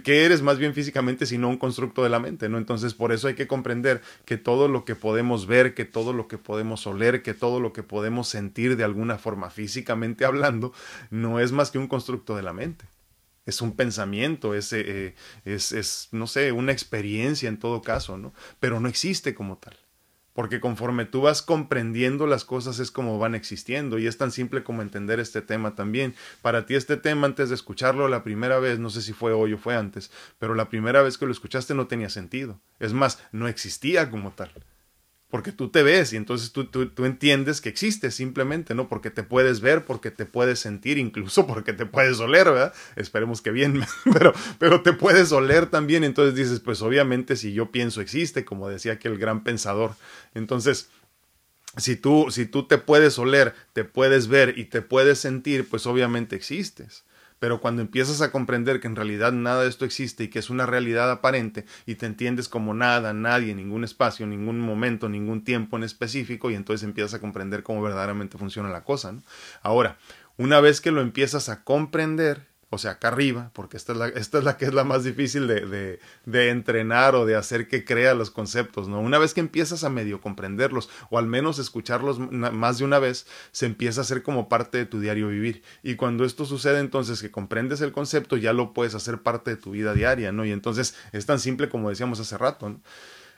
Que 0.04 0.26
eres 0.26 0.42
más 0.42 0.58
bien 0.58 0.74
físicamente 0.74 1.26
sino 1.26 1.50
un 1.50 1.58
constructo 1.58 2.04
de 2.04 2.10
la 2.10 2.20
mente, 2.20 2.50
¿no? 2.50 2.58
Entonces 2.58 2.94
por 2.94 3.12
eso 3.12 3.28
hay 3.28 3.36
que 3.36 3.48
comprender 3.48 4.02
que 4.26 4.38
todo 4.38 4.68
lo 4.68 4.86
que 4.86 4.96
podemos 4.96 5.48
ver, 5.48 5.74
que 5.74 5.86
todo 5.86 6.14
lo 6.14 6.28
que 6.28 6.38
podemos 6.38 6.86
oler, 6.88 7.22
que 7.22 7.34
todo 7.34 7.60
lo 7.60 7.74
que 7.74 7.84
podemos 7.84 8.28
sentir 8.28 8.76
de 8.76 8.84
alguna 8.84 9.18
forma 9.18 9.50
físicamente 9.50 10.26
hablando, 10.26 10.74
no 11.10 11.40
es 11.40 11.52
más 11.52 11.72
que 11.72 11.78
un 11.78 11.88
constructo 11.88 12.36
de 12.36 12.44
la 12.44 12.54
mente. 12.54 12.86
Es 13.46 13.62
un 13.62 13.76
pensamiento, 13.76 14.56
es, 14.56 14.74
eh, 14.74 15.14
es, 15.46 15.72
es, 15.72 16.10
no 16.12 16.26
sé, 16.26 16.52
una 16.52 16.72
experiencia 16.72 17.48
en 17.48 17.60
todo 17.60 17.82
caso, 17.82 18.18
¿no? 18.18 18.34
Pero 18.60 18.80
no 18.80 18.90
existe 18.90 19.36
como 19.36 19.58
tal 19.58 19.78
porque 20.36 20.60
conforme 20.60 21.06
tú 21.06 21.22
vas 21.22 21.42
comprendiendo 21.42 22.28
las 22.28 22.46
cosas 22.46 22.78
es 22.80 22.92
como 22.92 23.18
van 23.18 23.34
existiendo 23.34 23.98
y 23.98 24.06
es 24.06 24.18
tan 24.18 24.32
simple 24.32 24.64
como 24.64 24.84
entender 24.84 25.20
este 25.20 25.42
tema 25.42 25.74
también. 25.74 26.14
Para 26.44 26.66
ti 26.68 26.76
este 26.76 26.98
tema 26.98 27.26
antes 27.26 27.50
de 27.50 27.56
escucharlo 27.56 28.08
la 28.10 28.24
primera 28.24 28.60
vez, 28.60 28.78
no 28.78 28.92
sé 28.92 29.02
si 29.02 29.14
fue 29.14 29.34
hoy 29.34 29.54
o 29.54 29.58
fue 29.58 29.76
antes, 29.76 30.12
pero 30.38 30.54
la 30.54 30.70
primera 30.70 31.02
vez 31.02 31.18
que 31.18 31.26
lo 31.26 31.32
escuchaste 31.32 31.74
no 31.74 31.88
tenía 31.88 32.10
sentido. 32.10 32.60
Es 32.80 32.94
más, 32.94 33.24
no 33.32 33.48
existía 33.48 34.12
como 34.12 34.32
tal 34.32 34.52
porque 35.36 35.52
tú 35.52 35.68
te 35.68 35.84
ves 35.84 36.14
y 36.14 36.16
entonces 36.16 36.54
tú, 36.54 36.64
tú, 36.64 37.04
entiendes 37.04 37.60
que 37.60 37.68
existe 37.68 38.10
simplemente, 38.10 38.74
¿no? 38.74 38.88
Porque 38.88 39.10
te 39.10 39.22
puedes 39.22 39.60
ver, 39.60 39.84
porque 39.84 40.10
te 40.10 40.26
puedes 40.26 40.60
sentir, 40.60 40.98
incluso 40.98 41.46
porque 41.46 41.74
te 41.74 41.86
puedes 41.86 42.22
oler, 42.22 42.46
¿verdad? 42.46 42.74
Esperemos 42.96 43.42
que 43.42 43.52
bien, 43.52 43.84
pero, 44.14 44.34
pero 44.60 44.82
te 44.82 44.94
puedes 44.94 45.34
oler 45.34 45.66
también, 45.66 46.06
entonces 46.06 46.36
dices, 46.36 46.62
pues 46.62 46.82
obviamente 46.82 47.36
si 47.36 47.52
yo 47.52 47.70
pienso 47.70 48.00
existe, 48.00 48.46
como 48.46 48.70
decía 48.70 48.94
aquel 48.94 49.18
gran 49.18 49.44
pensador. 49.44 49.96
Entonces, 50.36 50.88
si 51.76 51.98
tú, 51.98 52.28
si 52.30 52.46
tú 52.46 52.66
te 52.66 52.78
puedes 52.78 53.20
oler, 53.20 53.54
te 53.74 53.84
puedes 53.84 54.30
ver 54.30 54.58
y 54.58 54.64
te 54.64 54.82
puedes 54.82 55.20
sentir, 55.20 55.68
pues 55.68 55.86
obviamente 55.86 56.38
existes. 56.38 57.04
Pero 57.40 57.60
cuando 57.62 57.82
empiezas 57.82 58.22
a 58.22 58.32
comprender 58.32 58.80
que 58.80 58.88
en 58.88 58.96
realidad 58.96 59.32
nada 59.32 59.64
de 59.64 59.70
esto 59.70 59.86
existe 59.86 60.24
y 60.24 60.28
que 60.30 60.40
es 60.40 60.50
una 60.50 60.66
realidad 60.66 61.12
aparente 61.12 61.66
y 61.86 61.96
te 61.96 62.06
entiendes 62.06 62.50
como 62.50 62.74
nada, 62.74 63.14
nadie, 63.14 63.54
ningún 63.54 63.84
espacio, 63.84 64.26
ningún 64.26 64.60
momento, 64.60 65.10
ningún 65.10 65.44
tiempo 65.44 65.78
en 65.78 65.84
específico 65.84 66.50
y 66.50 66.56
entonces 66.56 66.84
empiezas 66.84 67.14
a 67.16 67.20
comprender 67.20 67.64
cómo 67.64 67.82
verdaderamente 67.82 68.38
funciona 68.38 68.70
la 68.70 68.84
cosa. 68.84 69.16
Ahora, 69.62 69.98
una 70.38 70.60
vez 70.60 70.82
que 70.82 70.92
lo 70.92 71.02
empiezas 71.02 71.50
a 71.50 71.64
comprender, 71.64 72.48
o 72.70 72.78
sea, 72.78 72.92
acá 72.92 73.10
arriba, 73.10 73.52
porque 73.54 73.78
esta 73.78 73.94
es 73.94 73.98
la, 73.98 74.08
esta 74.08 74.38
es 74.40 74.44
la 74.44 74.58
que 74.58 74.66
es 74.66 74.74
la 74.74 74.84
más 74.84 75.04
difícil 75.04 75.48
de, 75.48 75.66
de, 75.66 76.00
de, 76.26 76.50
entrenar 76.50 77.16
o 77.16 77.26
de 77.26 77.36
hacer 77.36 77.68
que 77.68 77.86
crea 77.86 78.14
los 78.16 78.32
conceptos, 78.32 78.88
¿no? 78.88 79.00
Una 79.00 79.18
vez 79.18 79.34
que 79.34 79.40
empiezas 79.40 79.84
a 79.84 79.90
medio 79.90 80.20
comprenderlos, 80.20 80.90
o 81.10 81.18
al 81.18 81.28
menos 81.28 81.60
escucharlos 81.60 82.20
más 82.20 82.80
de 82.80 82.86
una 82.86 83.00
vez, 83.00 83.28
se 83.52 83.66
empieza 83.66 84.02
a 84.02 84.04
hacer 84.04 84.24
como 84.24 84.50
parte 84.50 84.78
de 84.80 84.86
tu 84.86 85.00
diario 85.00 85.28
vivir. 85.28 85.64
Y 85.84 85.96
cuando 85.96 86.26
esto 86.26 86.46
sucede, 86.46 86.80
entonces 86.80 87.22
que 87.22 87.32
comprendes 87.32 87.82
el 87.82 87.92
concepto, 87.92 88.36
ya 88.36 88.52
lo 88.52 88.74
puedes 88.74 88.96
hacer 88.96 89.22
parte 89.22 89.52
de 89.52 89.58
tu 89.58 89.72
vida 89.72 89.94
diaria, 89.94 90.32
¿no? 90.32 90.44
Y 90.44 90.52
entonces 90.52 90.96
es 91.12 91.26
tan 91.26 91.40
simple 91.40 91.70
como 91.70 91.90
decíamos 91.90 92.20
hace 92.20 92.38
rato. 92.38 92.80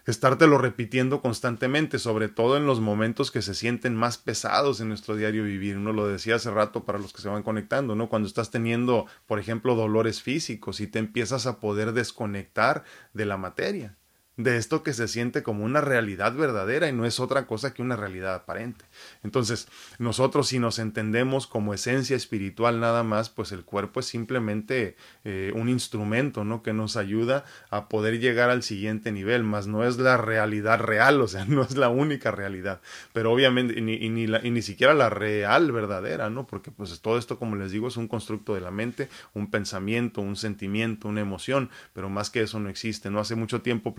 Estártelo 0.07 0.57
repitiendo 0.57 1.21
constantemente, 1.21 1.99
sobre 1.99 2.29
todo 2.29 2.57
en 2.57 2.65
los 2.65 2.79
momentos 2.79 3.29
que 3.29 3.41
se 3.41 3.53
sienten 3.53 3.95
más 3.95 4.17
pesados 4.17 4.79
en 4.79 4.87
nuestro 4.87 5.15
diario 5.15 5.43
vivir. 5.43 5.77
Uno 5.77 5.93
lo 5.93 6.07
decía 6.07 6.35
hace 6.35 6.49
rato 6.49 6.85
para 6.85 6.97
los 6.97 7.13
que 7.13 7.21
se 7.21 7.29
van 7.29 7.43
conectando, 7.43 7.95
¿no? 7.95 8.09
Cuando 8.09 8.27
estás 8.27 8.49
teniendo, 8.49 9.05
por 9.25 9.39
ejemplo, 9.39 9.75
dolores 9.75 10.21
físicos 10.21 10.79
y 10.79 10.87
te 10.87 10.99
empiezas 10.99 11.45
a 11.45 11.59
poder 11.59 11.91
desconectar 11.91 12.83
de 13.13 13.25
la 13.25 13.37
materia. 13.37 13.97
De 14.38 14.58
esto 14.58 14.84
que 14.84 14.94
se 14.94 15.08
siente 15.08 15.41
como 15.41 15.65
una 15.65 15.82
realidad 15.82 16.34
verdadera 16.34 16.88
y 16.88 16.94
no 16.94 17.06
es 17.06 17.20
otra 17.20 17.48
cosa 17.48 17.74
que 17.74 17.82
una 17.82 17.96
realidad 17.96 18.36
aparente. 18.36 18.86
Entonces, 19.24 19.67
nosotros 19.98 20.48
si 20.48 20.60
nos 20.60 20.77
entendemos 20.77 21.48
como 21.48 21.74
esencia 21.74 22.15
espiritual 22.15 22.79
nada 22.79 23.03
más, 23.03 23.29
pues 23.29 23.51
el 23.51 23.65
cuerpo 23.65 24.00
es 24.00 24.06
simplemente 24.06 24.96
eh, 25.24 25.51
un 25.56 25.70
instrumento, 25.70 26.44
¿no? 26.44 26.62
Que 26.62 26.72
nos 26.72 26.98
ayuda 26.98 27.46
a 27.72 27.89
poder 27.89 28.20
llegar 28.20 28.51
al 28.51 28.62
siguiente 28.62 29.12
nivel, 29.12 29.44
más 29.44 29.65
no 29.65 29.84
es 29.84 29.98
la 29.98 30.17
realidad 30.17 30.79
real, 30.79 31.20
o 31.22 31.27
sea, 31.27 31.46
no 31.46 31.63
es 31.63 31.75
la 31.75 31.89
única 31.89 32.29
realidad, 32.29 32.79
pero 33.13 33.32
obviamente, 33.32 33.82
ni, 33.82 33.94
y 33.96 34.10
ni, 34.10 34.62
siquiera 34.62 34.94
la 34.94 35.10
real 35.10 35.72
verdadera, 35.72 36.29
¿no? 36.29 36.46
Porque 36.46 36.70
pues 36.70 37.01
todo 37.01 37.17
esto, 37.17 37.39
como 37.39 37.56
les 37.56 37.72
digo, 37.72 37.88
es 37.88 37.98
un 37.98 38.08
constructo 38.08 38.53
de 38.53 38.62
la 38.62 38.70
mente, 38.70 39.10
un 39.34 39.50
pensamiento, 39.50 40.22
un 40.22 40.36
sentimiento, 40.36 41.08
una 41.08 41.22
emoción, 41.22 41.72
pero 41.94 42.10
más 42.10 42.29
que 42.29 42.41
eso 42.41 42.60
no 42.60 42.70
existe, 42.70 43.10
¿no? 43.10 43.20
Hace 43.20 43.36
mucho 43.36 43.62
tiempo 43.62 43.96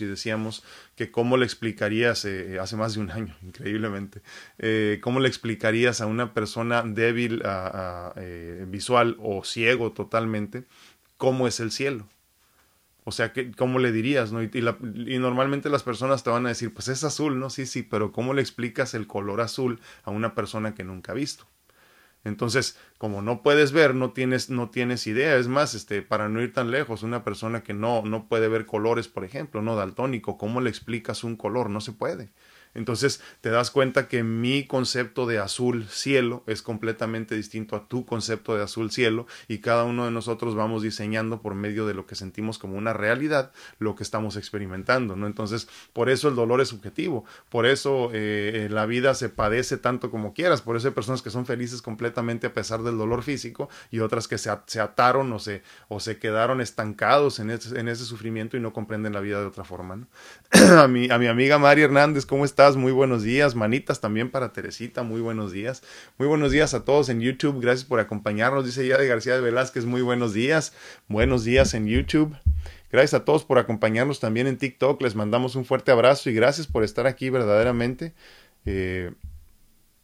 y 0.00 0.04
decíamos 0.04 0.64
que 0.96 1.10
cómo 1.10 1.36
le 1.36 1.44
explicarías, 1.44 2.24
eh, 2.24 2.58
hace 2.60 2.76
más 2.76 2.94
de 2.94 3.00
un 3.00 3.10
año, 3.10 3.36
increíblemente, 3.42 4.20
eh, 4.58 4.98
cómo 5.00 5.20
le 5.20 5.28
explicarías 5.28 6.00
a 6.00 6.06
una 6.06 6.34
persona 6.34 6.82
débil 6.82 7.42
eh, 8.16 8.64
visual 8.66 9.16
o 9.20 9.44
ciego 9.44 9.92
totalmente 9.92 10.64
cómo 11.16 11.46
es 11.46 11.60
el 11.60 11.70
cielo. 11.70 12.08
O 13.04 13.12
sea, 13.12 13.32
¿cómo 13.56 13.78
le 13.78 13.92
dirías? 13.92 14.32
¿no? 14.32 14.42
Y, 14.42 14.50
y, 14.52 15.18
normalmente 15.18 15.70
las 15.70 15.82
personas 15.82 16.22
te 16.22 16.30
van 16.30 16.46
a 16.46 16.50
decir, 16.50 16.72
pues 16.72 16.88
es 16.88 17.02
azul, 17.04 17.38
¿no? 17.38 17.50
Sí, 17.50 17.66
sí, 17.66 17.82
pero 17.82 18.12
¿cómo 18.12 18.34
le 18.34 18.42
explicas 18.42 18.94
el 18.94 19.06
color 19.06 19.40
azul 19.40 19.80
a 20.04 20.10
una 20.10 20.34
persona 20.34 20.74
que 20.74 20.84
nunca 20.84 21.12
ha 21.12 21.14
visto? 21.14 21.46
Entonces, 22.24 22.78
como 22.98 23.22
no 23.22 23.42
puedes 23.42 23.72
ver, 23.72 23.94
no 23.94 24.12
tienes, 24.12 24.50
no 24.50 24.70
tienes 24.70 25.06
idea. 25.06 25.36
Es 25.36 25.48
más, 25.48 25.74
este, 25.74 26.02
para 26.02 26.28
no 26.28 26.42
ir 26.42 26.52
tan 26.52 26.70
lejos, 26.70 27.02
una 27.02 27.24
persona 27.24 27.62
que 27.62 27.74
no, 27.74 28.02
no 28.02 28.28
puede 28.28 28.48
ver 28.48 28.66
colores, 28.66 29.08
por 29.08 29.24
ejemplo, 29.24 29.62
no 29.62 29.76
daltónico, 29.76 30.36
¿cómo 30.36 30.60
le 30.60 30.70
explicas 30.70 31.24
un 31.24 31.36
color? 31.36 31.70
No 31.70 31.80
se 31.80 31.92
puede. 31.92 32.30
Entonces 32.74 33.20
te 33.40 33.50
das 33.50 33.70
cuenta 33.70 34.06
que 34.06 34.22
mi 34.22 34.64
concepto 34.64 35.26
de 35.26 35.38
azul 35.38 35.88
cielo 35.88 36.44
es 36.46 36.62
completamente 36.62 37.34
distinto 37.34 37.74
a 37.74 37.88
tu 37.88 38.06
concepto 38.06 38.54
de 38.56 38.62
azul 38.62 38.90
cielo 38.90 39.26
y 39.48 39.58
cada 39.58 39.84
uno 39.84 40.04
de 40.04 40.10
nosotros 40.10 40.54
vamos 40.54 40.82
diseñando 40.82 41.42
por 41.42 41.54
medio 41.54 41.86
de 41.86 41.94
lo 41.94 42.06
que 42.06 42.14
sentimos 42.14 42.58
como 42.58 42.76
una 42.76 42.92
realidad 42.92 43.52
lo 43.78 43.96
que 43.96 44.02
estamos 44.02 44.36
experimentando, 44.36 45.16
¿no? 45.16 45.26
Entonces 45.26 45.68
por 45.92 46.08
eso 46.10 46.28
el 46.28 46.36
dolor 46.36 46.60
es 46.60 46.68
subjetivo, 46.68 47.24
por 47.48 47.66
eso 47.66 48.10
eh, 48.12 48.68
la 48.70 48.86
vida 48.86 49.14
se 49.14 49.28
padece 49.28 49.76
tanto 49.76 50.10
como 50.10 50.32
quieras, 50.32 50.62
por 50.62 50.76
eso 50.76 50.88
hay 50.88 50.94
personas 50.94 51.22
que 51.22 51.30
son 51.30 51.46
felices 51.46 51.82
completamente 51.82 52.46
a 52.46 52.54
pesar 52.54 52.82
del 52.82 52.98
dolor 52.98 53.22
físico 53.22 53.68
y 53.90 54.00
otras 54.00 54.28
que 54.28 54.38
se, 54.38 54.50
se 54.66 54.80
ataron 54.80 55.32
o 55.32 55.38
se, 55.38 55.62
o 55.88 55.98
se 55.98 56.18
quedaron 56.18 56.60
estancados 56.60 57.40
en 57.40 57.50
ese, 57.50 57.78
en 57.80 57.88
ese 57.88 58.04
sufrimiento 58.04 58.56
y 58.56 58.60
no 58.60 58.72
comprenden 58.72 59.12
la 59.12 59.20
vida 59.20 59.40
de 59.40 59.46
otra 59.46 59.64
forma, 59.64 60.06
a, 60.50 60.86
mi, 60.88 61.10
a 61.10 61.18
mi 61.18 61.26
amiga 61.26 61.58
Mari 61.58 61.82
Hernández, 61.82 62.26
¿cómo 62.26 62.44
está? 62.44 62.59
Muy 62.60 62.92
buenos 62.92 63.22
días. 63.22 63.54
Manitas 63.54 64.02
también 64.02 64.30
para 64.30 64.52
Teresita, 64.52 65.02
muy 65.02 65.22
buenos 65.22 65.50
días. 65.50 65.82
Muy 66.18 66.28
buenos 66.28 66.52
días 66.52 66.74
a 66.74 66.84
todos 66.84 67.08
en 67.08 67.22
YouTube. 67.22 67.58
Gracias 67.58 67.88
por 67.88 68.00
acompañarnos. 68.00 68.66
Dice 68.66 68.86
ya 68.86 68.98
de 68.98 69.06
García 69.06 69.34
de 69.34 69.40
Velázquez, 69.40 69.86
muy 69.86 70.02
buenos 70.02 70.34
días. 70.34 70.74
Buenos 71.08 71.42
días 71.44 71.72
en 71.72 71.86
YouTube. 71.86 72.36
Gracias 72.92 73.18
a 73.18 73.24
todos 73.24 73.46
por 73.46 73.58
acompañarnos 73.58 74.20
también 74.20 74.46
en 74.46 74.58
TikTok. 74.58 75.00
Les 75.00 75.14
mandamos 75.14 75.56
un 75.56 75.64
fuerte 75.64 75.90
abrazo 75.90 76.28
y 76.28 76.34
gracias 76.34 76.66
por 76.66 76.84
estar 76.84 77.06
aquí 77.06 77.30
verdaderamente. 77.30 78.12
Eh, 78.66 79.10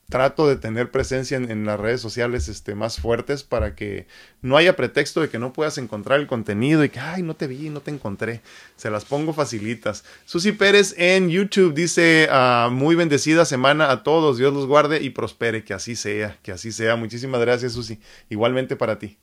trato 0.08 0.48
de 0.48 0.56
tener 0.56 0.90
presencia 0.90 1.36
en, 1.36 1.66
las 1.66 1.80
redes 1.80 2.00
sociales 2.00 2.48
este, 2.48 2.74
más 2.74 3.00
fuertes 3.00 3.42
para 3.42 3.74
que 3.74 4.06
no 4.40 4.56
haya 4.56 4.76
pretexto 4.76 5.20
de 5.20 5.28
que 5.28 5.38
no 5.38 5.52
puedas 5.52 5.78
encontrar 5.78 6.20
el 6.20 6.26
contenido 6.26 6.84
y 6.84 6.90
que, 6.90 7.00
ay, 7.00 7.22
no 7.22 7.34
te 7.34 7.46
vi, 7.46 7.70
no 7.70 7.80
te 7.80 7.90
encontré. 7.90 8.40
Se 8.76 8.90
las 8.90 9.04
pongo 9.04 9.32
facilitas. 9.32 10.04
Susi 10.24 10.52
Pérez 10.52 10.94
en 10.96 11.28
YouTube 11.28 11.74
dice, 11.74 12.28
ah, 12.30 12.68
muy 12.70 12.94
bendecida 12.94 13.44
semana 13.44 13.90
a 13.90 14.02
todos, 14.04 14.38
Dios 14.38 14.54
los 14.54 14.66
guarde 14.66 15.02
y 15.02 15.10
prospere, 15.10 15.64
que 15.64 15.74
así 15.74 15.96
sea, 15.96 16.38
que 16.42 16.52
así 16.52 16.70
sea. 16.70 16.96
Muchísimas 16.96 17.40
gracias, 17.40 17.72
Susi. 17.72 17.98
Igualmente 18.28 18.76
para 18.76 18.98
ti. 18.98 19.18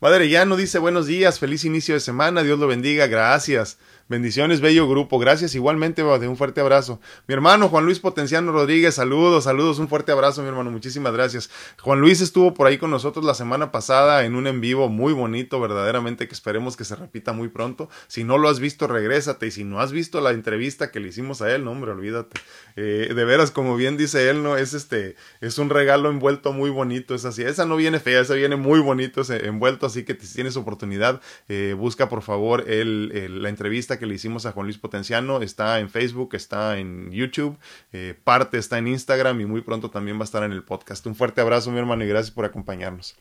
Madre 0.00 0.44
no 0.46 0.56
dice 0.56 0.78
buenos 0.78 1.08
días, 1.08 1.40
feliz 1.40 1.64
inicio 1.64 1.94
de 1.94 2.00
semana, 2.00 2.44
Dios 2.44 2.60
lo 2.60 2.68
bendiga, 2.68 3.08
gracias. 3.08 3.78
Bendiciones, 4.10 4.62
bello 4.62 4.88
grupo. 4.88 5.18
Gracias 5.18 5.54
igualmente, 5.54 6.02
de 6.02 6.28
un 6.28 6.36
fuerte 6.38 6.62
abrazo. 6.62 6.98
Mi 7.26 7.34
hermano 7.34 7.68
Juan 7.68 7.84
Luis 7.84 8.00
Potenciano 8.00 8.52
Rodríguez, 8.52 8.94
saludos, 8.94 9.44
saludos, 9.44 9.78
un 9.80 9.88
fuerte 9.88 10.12
abrazo, 10.12 10.40
mi 10.40 10.48
hermano. 10.48 10.70
Muchísimas 10.70 11.12
gracias. 11.12 11.50
Juan 11.82 12.00
Luis 12.00 12.22
estuvo 12.22 12.54
por 12.54 12.66
ahí 12.66 12.78
con 12.78 12.90
nosotros 12.90 13.22
la 13.22 13.34
semana 13.34 13.70
pasada 13.70 14.24
en 14.24 14.34
un 14.34 14.46
en 14.46 14.62
vivo 14.62 14.88
muy 14.88 15.12
bonito, 15.12 15.60
verdaderamente, 15.60 16.26
que 16.26 16.32
esperemos 16.32 16.74
que 16.74 16.84
se 16.84 16.96
repita 16.96 17.34
muy 17.34 17.48
pronto. 17.48 17.90
Si 18.06 18.24
no 18.24 18.38
lo 18.38 18.48
has 18.48 18.60
visto, 18.60 18.86
regrésate. 18.86 19.48
Y 19.48 19.50
si 19.50 19.64
no 19.64 19.78
has 19.78 19.92
visto 19.92 20.22
la 20.22 20.30
entrevista 20.30 20.90
que 20.90 21.00
le 21.00 21.08
hicimos 21.08 21.42
a 21.42 21.54
él, 21.54 21.66
no, 21.66 21.72
hombre, 21.72 21.90
olvídate. 21.90 22.40
Eh, 22.76 23.12
de 23.14 23.24
veras, 23.26 23.50
como 23.50 23.76
bien 23.76 23.98
dice 23.98 24.30
él, 24.30 24.42
no, 24.42 24.56
es 24.56 24.72
este, 24.72 25.16
es 25.42 25.58
un 25.58 25.68
regalo 25.68 26.08
envuelto 26.08 26.54
muy 26.54 26.70
bonito, 26.70 27.14
es 27.14 27.26
así. 27.26 27.42
Esa 27.42 27.66
no 27.66 27.76
viene 27.76 28.00
fea, 28.00 28.22
esa 28.22 28.32
viene 28.32 28.56
muy 28.56 28.80
bonito, 28.80 29.20
ese 29.20 29.44
envuelto, 29.48 29.84
así 29.84 30.04
que 30.04 30.16
si 30.18 30.34
tienes 30.34 30.56
oportunidad, 30.56 31.20
eh, 31.50 31.74
busca 31.76 32.08
por 32.08 32.22
favor 32.22 32.64
el, 32.70 33.42
la 33.42 33.50
entrevista 33.50 33.97
que 33.98 34.06
le 34.06 34.14
hicimos 34.14 34.46
a 34.46 34.52
Juan 34.52 34.66
Luis 34.66 34.78
Potenciano. 34.78 35.42
Está 35.42 35.80
en 35.80 35.90
Facebook, 35.90 36.34
está 36.34 36.78
en 36.78 37.10
YouTube, 37.10 37.58
eh, 37.92 38.14
parte 38.24 38.58
está 38.58 38.78
en 38.78 38.88
Instagram 38.88 39.40
y 39.40 39.46
muy 39.46 39.60
pronto 39.60 39.90
también 39.90 40.16
va 40.18 40.22
a 40.22 40.24
estar 40.24 40.42
en 40.42 40.52
el 40.52 40.62
podcast. 40.62 41.06
Un 41.06 41.14
fuerte 41.14 41.40
abrazo, 41.40 41.70
mi 41.70 41.78
hermano, 41.78 42.04
y 42.04 42.08
gracias 42.08 42.30
por 42.30 42.44
acompañarnos. 42.44 43.16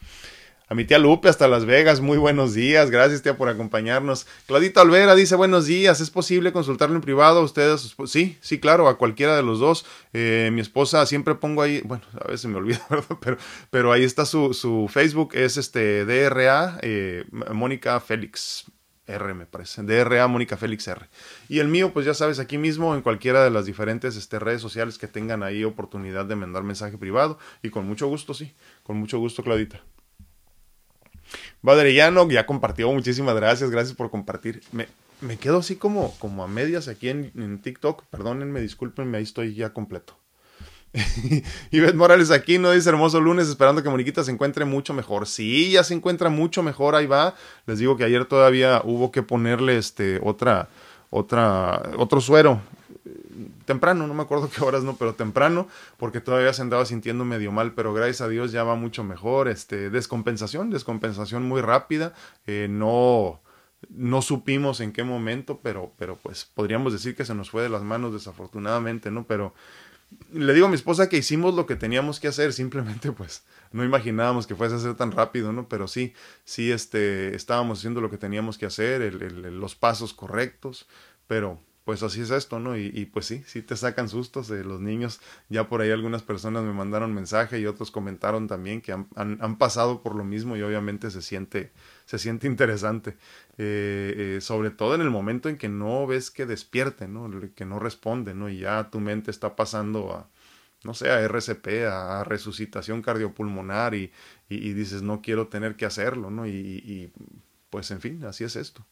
A 0.70 0.76
mi 0.76 0.84
tía 0.84 1.00
Lupe 1.00 1.30
hasta 1.30 1.48
Las 1.48 1.64
Vegas, 1.64 2.02
muy 2.02 2.18
buenos 2.18 2.54
días, 2.54 2.92
gracias 2.92 3.22
tía 3.22 3.38
por 3.38 3.48
acompañarnos. 3.48 4.28
Claudita 4.48 4.82
Olvera 4.82 5.16
dice 5.16 5.36
buenos 5.36 5.66
días, 5.66 6.02
¿es 6.02 6.10
posible 6.10 6.52
consultarlo 6.52 6.94
en 6.98 7.02
privado 7.02 7.40
a 7.40 7.44
ustedes? 7.44 7.96
Sí, 8.06 8.38
sí, 8.42 8.60
claro, 8.60 8.90
a 8.90 8.98
cualquiera 8.98 9.38
de 9.38 9.44
los 9.44 9.60
dos. 9.60 9.86
Eh, 10.12 10.50
mi 10.52 10.60
esposa 10.60 11.06
siempre 11.06 11.36
pongo 11.36 11.62
ahí, 11.62 11.80
bueno, 11.86 12.04
a 12.20 12.28
veces 12.28 12.52
me 12.52 12.58
olvido, 12.58 12.82
¿verdad? 12.90 13.18
Pero, 13.22 13.38
pero 13.70 13.94
ahí 13.94 14.04
está 14.04 14.26
su, 14.26 14.54
su 14.54 14.90
Facebook, 14.92 15.36
es 15.36 15.56
este 15.56 16.04
DRA, 16.04 16.80
eh, 16.82 17.24
Mónica 17.54 18.02
Félix, 18.02 18.66
R, 19.08 19.34
me 19.34 19.46
parece. 19.46 19.84
DRA 19.84 20.28
Mónica 20.28 20.58
Félix 20.58 20.88
R. 20.88 21.08
Y 21.50 21.60
el 21.60 21.68
mío, 21.68 21.94
pues 21.94 22.06
ya 22.06 22.14
sabes, 22.14 22.40
aquí 22.40 22.58
mismo 22.58 22.94
en 22.96 23.02
cualquiera 23.02 23.44
de 23.44 23.50
las 23.50 23.66
diferentes 23.66 24.16
este, 24.16 24.40
redes 24.40 24.62
sociales 24.62 24.98
que 24.98 25.08
tengan 25.08 25.44
ahí 25.44 25.64
oportunidad 25.64 26.26
de 26.26 26.36
mandar 26.36 26.64
mensaje 26.64 26.98
privado. 26.98 27.40
Y 27.64 27.70
con 27.70 27.88
mucho 27.88 28.08
gusto, 28.08 28.34
sí. 28.34 28.54
Con 28.84 28.98
mucho 28.98 29.20
gusto, 29.20 29.44
Claudita. 29.44 29.82
Badrellano 31.62 32.30
ya 32.30 32.46
compartió. 32.46 32.92
Muchísimas 32.92 33.36
gracias. 33.36 33.70
Gracias 33.70 33.96
por 33.96 34.12
compartir. 34.12 34.62
Me, 34.72 34.88
me 35.22 35.38
quedo 35.38 35.58
así 35.60 35.76
como, 35.76 36.18
como 36.20 36.44
a 36.44 36.48
medias 36.48 36.88
aquí 36.88 37.10
en, 37.10 37.32
en 37.36 37.62
TikTok. 37.62 38.04
Perdónenme, 38.06 38.62
discúlpenme, 38.62 39.18
ahí 39.18 39.24
estoy 39.24 39.56
ya 39.56 39.74
completo. 39.74 40.18
Beth 41.72 41.96
Morales 41.96 42.32
aquí 42.32 42.58
no 42.58 42.72
dice 42.72 42.90
hermoso 42.90 43.20
lunes, 43.20 43.48
esperando 43.48 43.84
que 43.84 43.90
Moniquita 43.90 44.24
se 44.24 44.32
encuentre 44.32 44.66
mucho 44.66 44.94
mejor. 44.94 45.28
Sí, 45.28 45.72
ya 45.72 45.84
se 45.84 45.94
encuentra 45.94 46.30
mucho 46.30 46.64
mejor, 46.64 46.96
ahí 46.96 47.06
va. 47.06 47.36
Les 47.66 47.80
digo 47.80 47.98
que 47.98 48.04
ayer 48.04 48.26
todavía 48.26 48.82
hubo 48.84 49.12
que 49.12 49.24
ponerle 49.24 49.78
este 49.78 50.20
otra, 50.24 50.70
otra, 51.10 51.82
otro 51.98 52.22
suero. 52.22 52.62
Temprano, 53.66 54.08
no 54.08 54.14
me 54.14 54.24
acuerdo 54.24 54.50
qué 54.50 54.64
horas, 54.64 54.84
no, 54.84 54.96
pero 54.96 55.14
temprano, 55.14 55.68
porque 55.98 56.22
todavía 56.22 56.54
se 56.54 56.62
andaba 56.62 56.86
sintiendo 56.86 57.26
medio 57.26 57.52
mal, 57.52 57.74
pero 57.74 57.94
gracias 57.94 58.22
a 58.22 58.30
Dios 58.30 58.52
ya 58.52 58.64
va 58.64 58.76
mucho 58.76 59.04
mejor. 59.04 59.48
Este, 59.50 59.90
descompensación, 59.90 60.70
descompensación 60.70 61.44
muy 61.44 61.62
rápida. 61.62 62.14
Eh, 62.48 62.68
no, 62.70 63.42
no 63.90 64.22
supimos 64.22 64.80
en 64.80 64.94
qué 64.94 65.04
momento, 65.04 65.60
pero, 65.62 65.92
pero 65.98 66.16
pues 66.16 66.46
podríamos 66.46 66.94
decir 66.94 67.16
que 67.16 67.26
se 67.26 67.36
nos 67.36 67.50
fue 67.50 67.62
de 67.62 67.70
las 67.70 67.84
manos 67.84 68.14
desafortunadamente, 68.14 69.12
¿no? 69.12 69.26
Pero 69.26 69.54
le 70.32 70.54
digo 70.54 70.68
a 70.68 70.70
mi 70.70 70.76
esposa 70.76 71.10
que 71.10 71.18
hicimos 71.18 71.54
lo 71.54 71.66
que 71.66 71.76
teníamos 71.76 72.20
que 72.20 72.28
hacer, 72.28 72.54
simplemente 72.54 73.12
pues 73.12 73.44
no 73.72 73.84
imaginábamos 73.84 74.48
que 74.48 74.56
fuese 74.56 74.76
a 74.76 74.80
ser 74.80 74.96
tan 74.96 75.12
rápido, 75.12 75.52
¿no? 75.54 75.68
Pero 75.68 75.88
sí, 75.88 76.14
sí, 76.46 76.72
este, 76.72 77.36
estábamos 77.36 77.80
haciendo 77.80 78.02
lo 78.02 78.10
que 78.10 78.18
teníamos 78.18 78.58
que 78.58 78.66
hacer, 78.66 79.02
el, 79.02 79.60
los 79.60 79.76
pasos 79.76 80.14
correctos, 80.14 80.88
pero 81.28 81.62
pues 81.88 82.04
así 82.04 82.20
es 82.20 82.32
esto, 82.32 82.60
¿no? 82.60 82.76
Y, 82.76 82.92
y 82.94 83.06
pues 83.06 83.28
sí, 83.28 83.44
sí 83.48 83.62
te 83.62 83.78
sacan 83.78 84.10
sustos 84.10 84.50
de 84.50 84.66
los 84.66 84.82
niños. 84.82 85.22
Ya 85.48 85.70
por 85.70 85.80
ahí 85.80 85.90
algunas 85.90 86.22
personas 86.22 86.66
me 86.66 86.74
mandaron 86.74 87.14
mensaje 87.14 87.62
y 87.62 87.66
otros 87.66 87.92
comentaron 87.92 88.50
también 88.50 88.82
que 88.82 88.92
han, 88.92 89.08
han, 89.16 89.38
han 89.42 89.58
pasado 89.58 90.04
por 90.04 90.14
lo 90.14 90.26
mismo 90.26 90.58
y 90.58 90.62
obviamente 90.64 91.10
se 91.12 91.22
siente, 91.22 91.72
se 92.04 92.20
siente 92.20 92.46
interesante. 92.46 93.12
Eh, 93.58 94.36
eh, 94.36 94.42
sobre 94.42 94.70
todo 94.70 94.96
en 94.96 95.02
el 95.02 95.10
momento 95.10 95.48
en 95.48 95.58
que 95.58 95.70
no 95.70 96.06
ves 96.06 96.30
que 96.30 96.46
despierte, 96.46 97.08
¿no? 97.08 97.32
Que 97.56 97.64
no 97.64 97.80
responde, 97.80 98.34
¿no? 98.34 98.50
Y 98.50 98.60
ya 98.60 98.90
tu 98.90 99.00
mente 99.00 99.32
está 99.32 99.56
pasando 99.56 100.12
a, 100.12 100.28
no 100.84 100.94
sé, 100.94 101.10
a 101.10 101.22
RCP, 101.22 101.86
a, 101.90 102.26
resucitación 102.26 103.02
cardiopulmonar 103.02 103.96
y, 103.96 104.12
y, 104.50 104.74
dices, 104.74 105.04
no 105.04 105.22
quiero 105.22 105.48
tener 105.48 105.78
que 105.78 105.86
hacerlo, 105.86 106.32
¿no? 106.32 106.48
Y, 106.48 106.52
y, 106.52 107.14
pues 107.70 107.92
en 107.92 108.02
fin, 108.02 108.26
así 108.26 108.44
es 108.44 108.58
esto. 108.58 108.86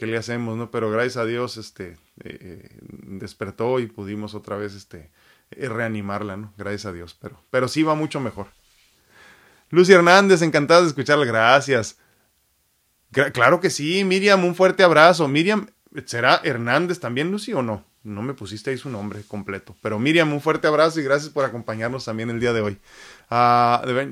¿Qué 0.00 0.06
le 0.06 0.16
hacemos, 0.16 0.56
no? 0.56 0.70
Pero 0.70 0.90
gracias 0.90 1.18
a 1.18 1.26
Dios, 1.26 1.58
este, 1.58 1.98
eh, 2.24 2.70
despertó 2.80 3.80
y 3.80 3.86
pudimos 3.86 4.34
otra 4.34 4.56
vez, 4.56 4.74
este, 4.74 5.10
eh, 5.50 5.68
reanimarla, 5.68 6.38
¿no? 6.38 6.54
Gracias 6.56 6.86
a 6.86 6.92
Dios, 6.92 7.14
pero, 7.20 7.38
pero 7.50 7.68
sí 7.68 7.82
va 7.82 7.94
mucho 7.94 8.18
mejor. 8.18 8.46
Lucy 9.68 9.92
Hernández, 9.92 10.40
encantada 10.40 10.80
de 10.80 10.86
escucharla, 10.86 11.26
gracias. 11.26 11.98
claro 13.12 13.60
que 13.60 13.68
sí, 13.68 14.02
Miriam, 14.04 14.42
un 14.42 14.54
fuerte 14.54 14.82
abrazo. 14.82 15.28
Miriam, 15.28 15.68
¿Será 16.06 16.40
Hernández 16.44 16.98
también, 16.98 17.30
Lucy, 17.30 17.52
o 17.52 17.60
no? 17.60 17.84
No 18.02 18.22
me 18.22 18.32
pusiste 18.32 18.70
ahí 18.70 18.78
su 18.78 18.88
nombre 18.88 19.22
completo. 19.28 19.76
Pero 19.82 19.98
Miriam, 19.98 20.32
un 20.32 20.40
fuerte 20.40 20.66
abrazo 20.66 20.98
y 20.98 21.02
gracias 21.02 21.30
por 21.30 21.44
acompañarnos 21.44 22.06
también 22.06 22.30
el 22.30 22.40
día 22.40 22.54
de 22.54 22.62
hoy. 22.62 22.78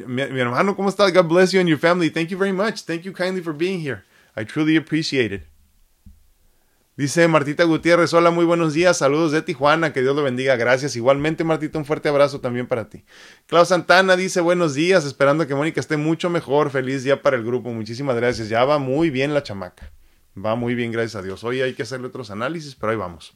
Mi, 0.07 0.27
mi, 0.27 0.41
hermano, 0.41 0.77
¿cómo 0.77 0.91
estás? 0.91 1.15
God 1.15 1.25
bless 1.25 1.53
you 1.53 1.61
and 1.61 1.69
your 1.69 1.79
family. 1.79 2.11
Thank 2.11 2.29
you 2.29 2.39
very 2.39 2.53
much. 2.53 2.85
Thank 2.85 3.05
you 3.05 3.15
kindly 3.15 3.41
for 3.41 3.55
being 3.55 3.81
here. 3.81 4.05
I 4.37 4.45
truly 4.45 4.77
appreciate 4.77 5.35
it. 5.35 5.48
Dice 6.99 7.29
Martita 7.29 7.63
Gutiérrez, 7.63 8.13
hola, 8.13 8.33
muy 8.33 8.45
buenos 8.45 8.75
días, 8.75 8.99
saludos 8.99 9.31
de 9.31 9.41
Tijuana, 9.41 9.93
que 9.93 10.01
Dios 10.01 10.17
lo 10.17 10.25
bendiga, 10.25 10.57
gracias. 10.57 10.97
Igualmente, 10.97 11.45
Martita, 11.45 11.79
un 11.79 11.85
fuerte 11.85 12.09
abrazo 12.09 12.41
también 12.41 12.67
para 12.67 12.89
ti. 12.89 13.05
Klaus 13.47 13.69
Santana 13.69 14.17
dice, 14.17 14.41
buenos 14.41 14.75
días, 14.75 15.05
esperando 15.05 15.47
que 15.47 15.55
Mónica 15.55 15.79
esté 15.79 15.97
mucho 15.97 16.29
mejor, 16.29 16.71
feliz 16.71 17.05
día 17.05 17.23
para 17.23 17.37
el 17.37 17.45
grupo, 17.45 17.71
muchísimas 17.71 18.17
gracias. 18.17 18.49
Ya 18.49 18.65
va 18.65 18.79
muy 18.79 19.11
bien 19.11 19.33
la 19.33 19.45
chamaca, 19.45 19.93
va 20.45 20.57
muy 20.57 20.75
bien, 20.75 20.91
gracias 20.91 21.15
a 21.15 21.23
Dios. 21.23 21.45
Hoy 21.45 21.63
hay 21.63 21.75
que 21.75 21.85
hacerle 21.85 22.09
otros 22.09 22.33
análisis, 22.33 22.75
pero 22.75 22.91
ahí 22.91 22.99
vamos. 22.99 23.33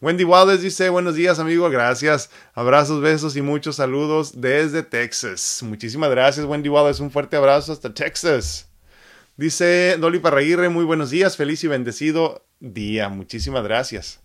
Wendy 0.00 0.24
Wallace 0.24 0.64
dice, 0.64 0.88
buenos 0.88 1.14
días, 1.14 1.38
amigo, 1.38 1.70
gracias. 1.70 2.28
Abrazos, 2.54 3.00
besos 3.00 3.36
y 3.36 3.40
muchos 3.40 3.76
saludos 3.76 4.40
desde 4.40 4.82
Texas. 4.82 5.60
Muchísimas 5.62 6.10
gracias, 6.10 6.44
Wendy 6.44 6.68
Wallace, 6.68 7.04
un 7.04 7.12
fuerte 7.12 7.36
abrazo 7.36 7.72
hasta 7.72 7.94
Texas. 7.94 8.68
Dice 9.36 9.98
Dolly 9.98 10.18
Parraguirre, 10.18 10.70
muy 10.70 10.86
buenos 10.86 11.10
días, 11.10 11.36
feliz 11.36 11.62
y 11.62 11.68
bendecido 11.68 12.46
día. 12.58 13.10
Muchísimas 13.10 13.64
gracias. 13.64 14.20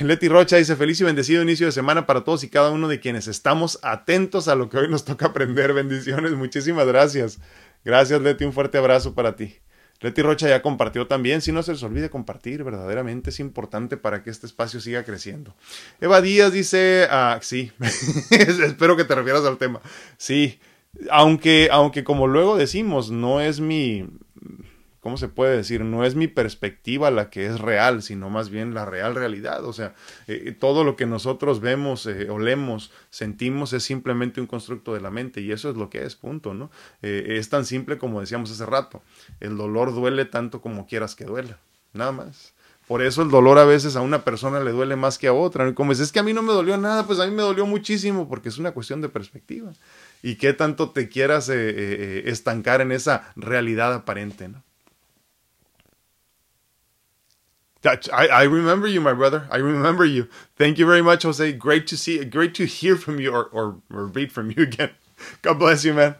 Leti 0.00 0.28
Rocha 0.28 0.56
dice, 0.56 0.76
feliz 0.76 1.00
y 1.00 1.04
bendecido 1.04 1.42
inicio 1.42 1.64
de 1.64 1.72
semana 1.72 2.04
para 2.04 2.24
todos 2.24 2.44
y 2.44 2.50
cada 2.50 2.70
uno 2.70 2.88
de 2.88 3.00
quienes 3.00 3.26
estamos 3.26 3.78
atentos 3.82 4.48
a 4.48 4.54
lo 4.54 4.68
que 4.68 4.76
hoy 4.76 4.88
nos 4.90 5.06
toca 5.06 5.28
aprender. 5.28 5.72
Bendiciones, 5.72 6.32
muchísimas 6.32 6.86
gracias. 6.86 7.38
Gracias 7.86 8.20
Leti, 8.20 8.44
un 8.44 8.52
fuerte 8.52 8.76
abrazo 8.76 9.14
para 9.14 9.34
ti. 9.34 9.56
Leti 10.00 10.20
Rocha 10.20 10.46
ya 10.46 10.60
compartió 10.60 11.06
también, 11.06 11.40
si 11.40 11.50
no 11.50 11.62
se 11.62 11.72
les 11.72 11.82
olvide 11.82 12.10
compartir, 12.10 12.64
verdaderamente 12.64 13.30
es 13.30 13.40
importante 13.40 13.96
para 13.96 14.22
que 14.22 14.28
este 14.28 14.46
espacio 14.46 14.78
siga 14.78 15.04
creciendo. 15.04 15.56
Eva 16.02 16.20
Díaz 16.20 16.52
dice, 16.52 17.08
ah, 17.10 17.38
sí, 17.40 17.72
espero 18.30 18.94
que 18.94 19.04
te 19.04 19.14
refieras 19.14 19.46
al 19.46 19.56
tema. 19.56 19.80
Sí, 20.18 20.60
aunque, 21.10 21.68
aunque 21.70 22.04
como 22.04 22.26
luego 22.26 22.56
decimos, 22.56 23.10
no 23.10 23.40
es 23.40 23.60
mi, 23.60 24.06
¿cómo 25.00 25.16
se 25.16 25.28
puede 25.28 25.56
decir? 25.56 25.84
No 25.84 26.04
es 26.04 26.14
mi 26.14 26.28
perspectiva 26.28 27.10
la 27.10 27.30
que 27.30 27.46
es 27.46 27.60
real, 27.60 28.02
sino 28.02 28.30
más 28.30 28.50
bien 28.50 28.74
la 28.74 28.84
real 28.84 29.14
realidad. 29.14 29.64
O 29.64 29.72
sea, 29.72 29.94
eh, 30.26 30.54
todo 30.58 30.84
lo 30.84 30.96
que 30.96 31.06
nosotros 31.06 31.60
vemos, 31.60 32.06
eh, 32.06 32.28
olemos, 32.30 32.92
sentimos 33.10 33.72
es 33.72 33.84
simplemente 33.84 34.40
un 34.40 34.46
constructo 34.46 34.94
de 34.94 35.00
la 35.00 35.10
mente 35.10 35.40
y 35.40 35.52
eso 35.52 35.70
es 35.70 35.76
lo 35.76 35.88
que 35.90 36.04
es, 36.04 36.16
punto, 36.16 36.54
¿no? 36.54 36.70
Eh, 37.02 37.36
es 37.38 37.48
tan 37.48 37.64
simple 37.64 37.98
como 37.98 38.20
decíamos 38.20 38.50
hace 38.50 38.66
rato. 38.66 39.02
El 39.40 39.56
dolor 39.56 39.94
duele 39.94 40.24
tanto 40.24 40.60
como 40.60 40.86
quieras 40.86 41.14
que 41.14 41.24
duela, 41.24 41.58
nada 41.92 42.12
más. 42.12 42.54
Por 42.88 43.02
eso 43.02 43.20
el 43.20 43.28
dolor 43.28 43.58
a 43.58 43.66
veces 43.66 43.96
a 43.96 44.00
una 44.00 44.24
persona 44.24 44.60
le 44.60 44.72
duele 44.72 44.96
más 44.96 45.18
que 45.18 45.26
a 45.26 45.34
otra. 45.34 45.74
Como 45.74 45.92
es, 45.92 46.00
es 46.00 46.10
que 46.10 46.20
a 46.20 46.22
mí 46.22 46.32
no 46.32 46.40
me 46.40 46.54
dolió 46.54 46.78
nada, 46.78 47.06
pues 47.06 47.20
a 47.20 47.26
mí 47.26 47.32
me 47.32 47.42
dolió 47.42 47.66
muchísimo 47.66 48.26
porque 48.26 48.48
es 48.48 48.56
una 48.56 48.72
cuestión 48.72 49.02
de 49.02 49.10
perspectiva. 49.10 49.72
Y 50.22 50.36
qué 50.36 50.52
tanto 50.52 50.90
te 50.90 51.08
quieras 51.08 51.48
estancar 51.48 52.80
en 52.80 52.92
esa 52.92 53.32
realidad 53.36 53.94
aparente, 53.94 54.48
¿no? 54.48 54.62
I, 57.84 58.44
remember 58.44 58.88
you, 58.88 59.00
my 59.00 59.12
brother. 59.12 59.46
I 59.50 59.58
remember 59.58 60.04
you. 60.04 60.28
Thank 60.56 60.78
you 60.78 60.86
very 60.86 61.02
much, 61.02 61.22
Jose. 61.22 61.52
Great 61.52 61.86
to 61.88 61.96
see, 61.96 62.22
great 62.24 62.54
to 62.54 62.66
hear 62.66 62.96
from 62.96 63.20
you 63.20 63.32
or, 63.32 63.44
or, 63.52 63.76
or 63.90 64.06
read 64.06 64.32
from 64.32 64.50
you 64.50 64.62
again. 64.64 64.90
God 65.42 65.58
bless 65.58 65.84
you, 65.84 65.94
man. 65.94 66.16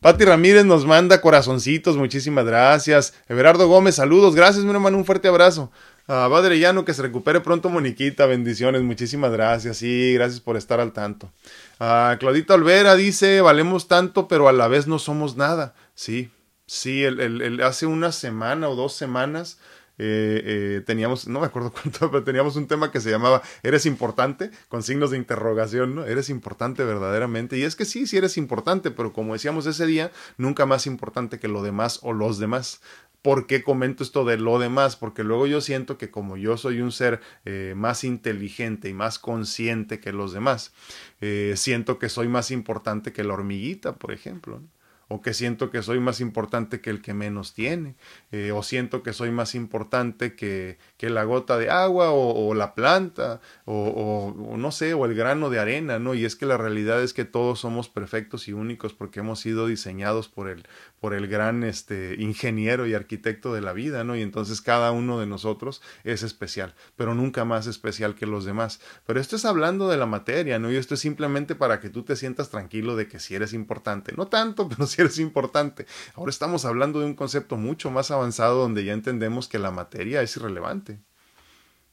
Pati 0.00 0.24
Ramírez 0.24 0.64
nos 0.64 0.84
manda 0.84 1.20
corazoncitos, 1.20 1.96
muchísimas 1.96 2.44
gracias. 2.46 3.12
Everardo 3.28 3.66
Gómez, 3.66 3.96
saludos, 3.96 4.34
gracias, 4.34 4.64
mi 4.64 4.70
hermano, 4.70 4.96
un 4.96 5.04
fuerte 5.04 5.26
abrazo. 5.26 5.72
Uh, 6.08 6.30
Padre 6.30 6.58
Llano, 6.58 6.86
que 6.86 6.94
se 6.94 7.02
recupere 7.02 7.42
pronto, 7.42 7.68
Moniquita, 7.68 8.24
bendiciones, 8.24 8.80
muchísimas 8.80 9.30
gracias. 9.30 9.76
Sí, 9.76 10.14
gracias 10.14 10.40
por 10.40 10.56
estar 10.56 10.80
al 10.80 10.94
tanto. 10.94 11.30
Uh, 11.78 12.16
Claudita 12.18 12.54
Olvera 12.54 12.94
dice, 12.96 13.42
valemos 13.42 13.88
tanto, 13.88 14.26
pero 14.26 14.48
a 14.48 14.52
la 14.52 14.68
vez 14.68 14.86
no 14.86 14.98
somos 14.98 15.36
nada. 15.36 15.74
Sí, 15.94 16.30
sí, 16.66 17.04
el, 17.04 17.60
hace 17.62 17.84
una 17.84 18.10
semana 18.12 18.70
o 18.70 18.74
dos 18.74 18.94
semanas 18.94 19.58
eh, 19.98 20.42
eh, 20.78 20.82
teníamos, 20.86 21.26
no 21.28 21.40
me 21.40 21.46
acuerdo 21.46 21.72
cuánto, 21.82 22.10
pero 22.10 22.24
teníamos 22.24 22.56
un 22.56 22.66
tema 22.66 22.90
que 22.90 23.00
se 23.00 23.10
llamaba 23.10 23.42
¿Eres 23.62 23.86
importante? 23.86 24.50
con 24.68 24.82
signos 24.82 25.10
de 25.10 25.16
interrogación, 25.16 25.94
¿no? 25.94 26.04
¿Eres 26.04 26.30
importante 26.30 26.84
verdaderamente? 26.84 27.58
Y 27.58 27.62
es 27.62 27.76
que 27.76 27.84
sí, 27.84 28.06
sí 28.06 28.16
eres 28.16 28.36
importante, 28.36 28.90
pero 28.90 29.12
como 29.12 29.32
decíamos 29.32 29.66
ese 29.66 29.86
día, 29.86 30.10
nunca 30.36 30.66
más 30.66 30.86
importante 30.86 31.38
que 31.38 31.48
lo 31.48 31.62
demás 31.62 32.00
o 32.02 32.12
los 32.12 32.38
demás. 32.38 32.80
¿Por 33.22 33.46
qué 33.46 33.64
comento 33.64 34.04
esto 34.04 34.24
de 34.24 34.36
lo 34.36 34.58
demás? 34.58 34.96
Porque 34.96 35.24
luego 35.24 35.46
yo 35.46 35.60
siento 35.60 35.98
que 35.98 36.10
como 36.10 36.36
yo 36.36 36.56
soy 36.56 36.80
un 36.80 36.92
ser 36.92 37.20
eh, 37.44 37.74
más 37.76 38.04
inteligente 38.04 38.88
y 38.88 38.94
más 38.94 39.18
consciente 39.18 39.98
que 39.98 40.12
los 40.12 40.32
demás, 40.32 40.72
eh, 41.20 41.54
siento 41.56 41.98
que 41.98 42.08
soy 42.08 42.28
más 42.28 42.52
importante 42.52 43.12
que 43.12 43.24
la 43.24 43.34
hormiguita, 43.34 43.96
por 43.96 44.12
ejemplo. 44.12 44.60
¿no? 44.60 44.77
O 45.08 45.22
que 45.22 45.34
siento 45.34 45.70
que 45.70 45.82
soy 45.82 46.00
más 46.00 46.20
importante 46.20 46.80
que 46.80 46.90
el 46.90 47.00
que 47.00 47.14
menos 47.14 47.54
tiene, 47.54 47.94
eh, 48.30 48.52
o 48.52 48.62
siento 48.62 49.02
que 49.02 49.12
soy 49.12 49.30
más 49.30 49.54
importante 49.54 50.34
que, 50.34 50.78
que 50.98 51.08
la 51.08 51.24
gota 51.24 51.56
de 51.58 51.70
agua 51.70 52.10
o, 52.12 52.54
la 52.54 52.74
planta, 52.74 53.40
o, 53.64 54.34
no 54.56 54.70
sé, 54.70 54.94
o 54.94 55.06
el 55.06 55.14
grano 55.14 55.50
de 55.50 55.58
arena, 55.58 55.98
¿no? 55.98 56.14
Y 56.14 56.24
es 56.24 56.36
que 56.36 56.46
la 56.46 56.56
realidad 56.56 57.02
es 57.02 57.14
que 57.14 57.24
todos 57.24 57.60
somos 57.60 57.88
perfectos 57.88 58.48
y 58.48 58.52
únicos 58.52 58.92
porque 58.92 59.20
hemos 59.20 59.40
sido 59.40 59.66
diseñados 59.66 60.28
por 60.28 60.48
el, 60.48 60.64
por 61.00 61.14
el 61.14 61.26
gran 61.28 61.64
este, 61.64 62.16
ingeniero 62.18 62.86
y 62.86 62.94
arquitecto 62.94 63.54
de 63.54 63.60
la 63.60 63.72
vida, 63.72 64.04
¿no? 64.04 64.16
Y 64.16 64.22
entonces 64.22 64.60
cada 64.60 64.92
uno 64.92 65.18
de 65.20 65.26
nosotros 65.26 65.82
es 66.04 66.22
especial, 66.22 66.74
pero 66.96 67.14
nunca 67.14 67.44
más 67.44 67.66
especial 67.66 68.14
que 68.14 68.26
los 68.26 68.44
demás. 68.44 68.80
Pero 69.06 69.20
esto 69.20 69.36
es 69.36 69.44
hablando 69.44 69.88
de 69.88 69.96
la 69.96 70.06
materia, 70.06 70.58
¿no? 70.58 70.70
Y 70.70 70.76
esto 70.76 70.94
es 70.94 71.00
simplemente 71.00 71.54
para 71.54 71.80
que 71.80 71.90
tú 71.90 72.02
te 72.02 72.16
sientas 72.16 72.50
tranquilo 72.50 72.96
de 72.96 73.08
que 73.08 73.20
si 73.20 73.34
eres 73.34 73.52
importante, 73.52 74.12
no 74.16 74.28
tanto, 74.28 74.68
pero 74.68 74.86
eres 75.02 75.18
importante. 75.18 75.86
Ahora 76.14 76.30
estamos 76.30 76.64
hablando 76.64 77.00
de 77.00 77.06
un 77.06 77.14
concepto 77.14 77.56
mucho 77.56 77.90
más 77.90 78.10
avanzado 78.10 78.60
donde 78.60 78.84
ya 78.84 78.92
entendemos 78.92 79.48
que 79.48 79.58
la 79.58 79.70
materia 79.70 80.22
es 80.22 80.36
irrelevante. 80.36 80.98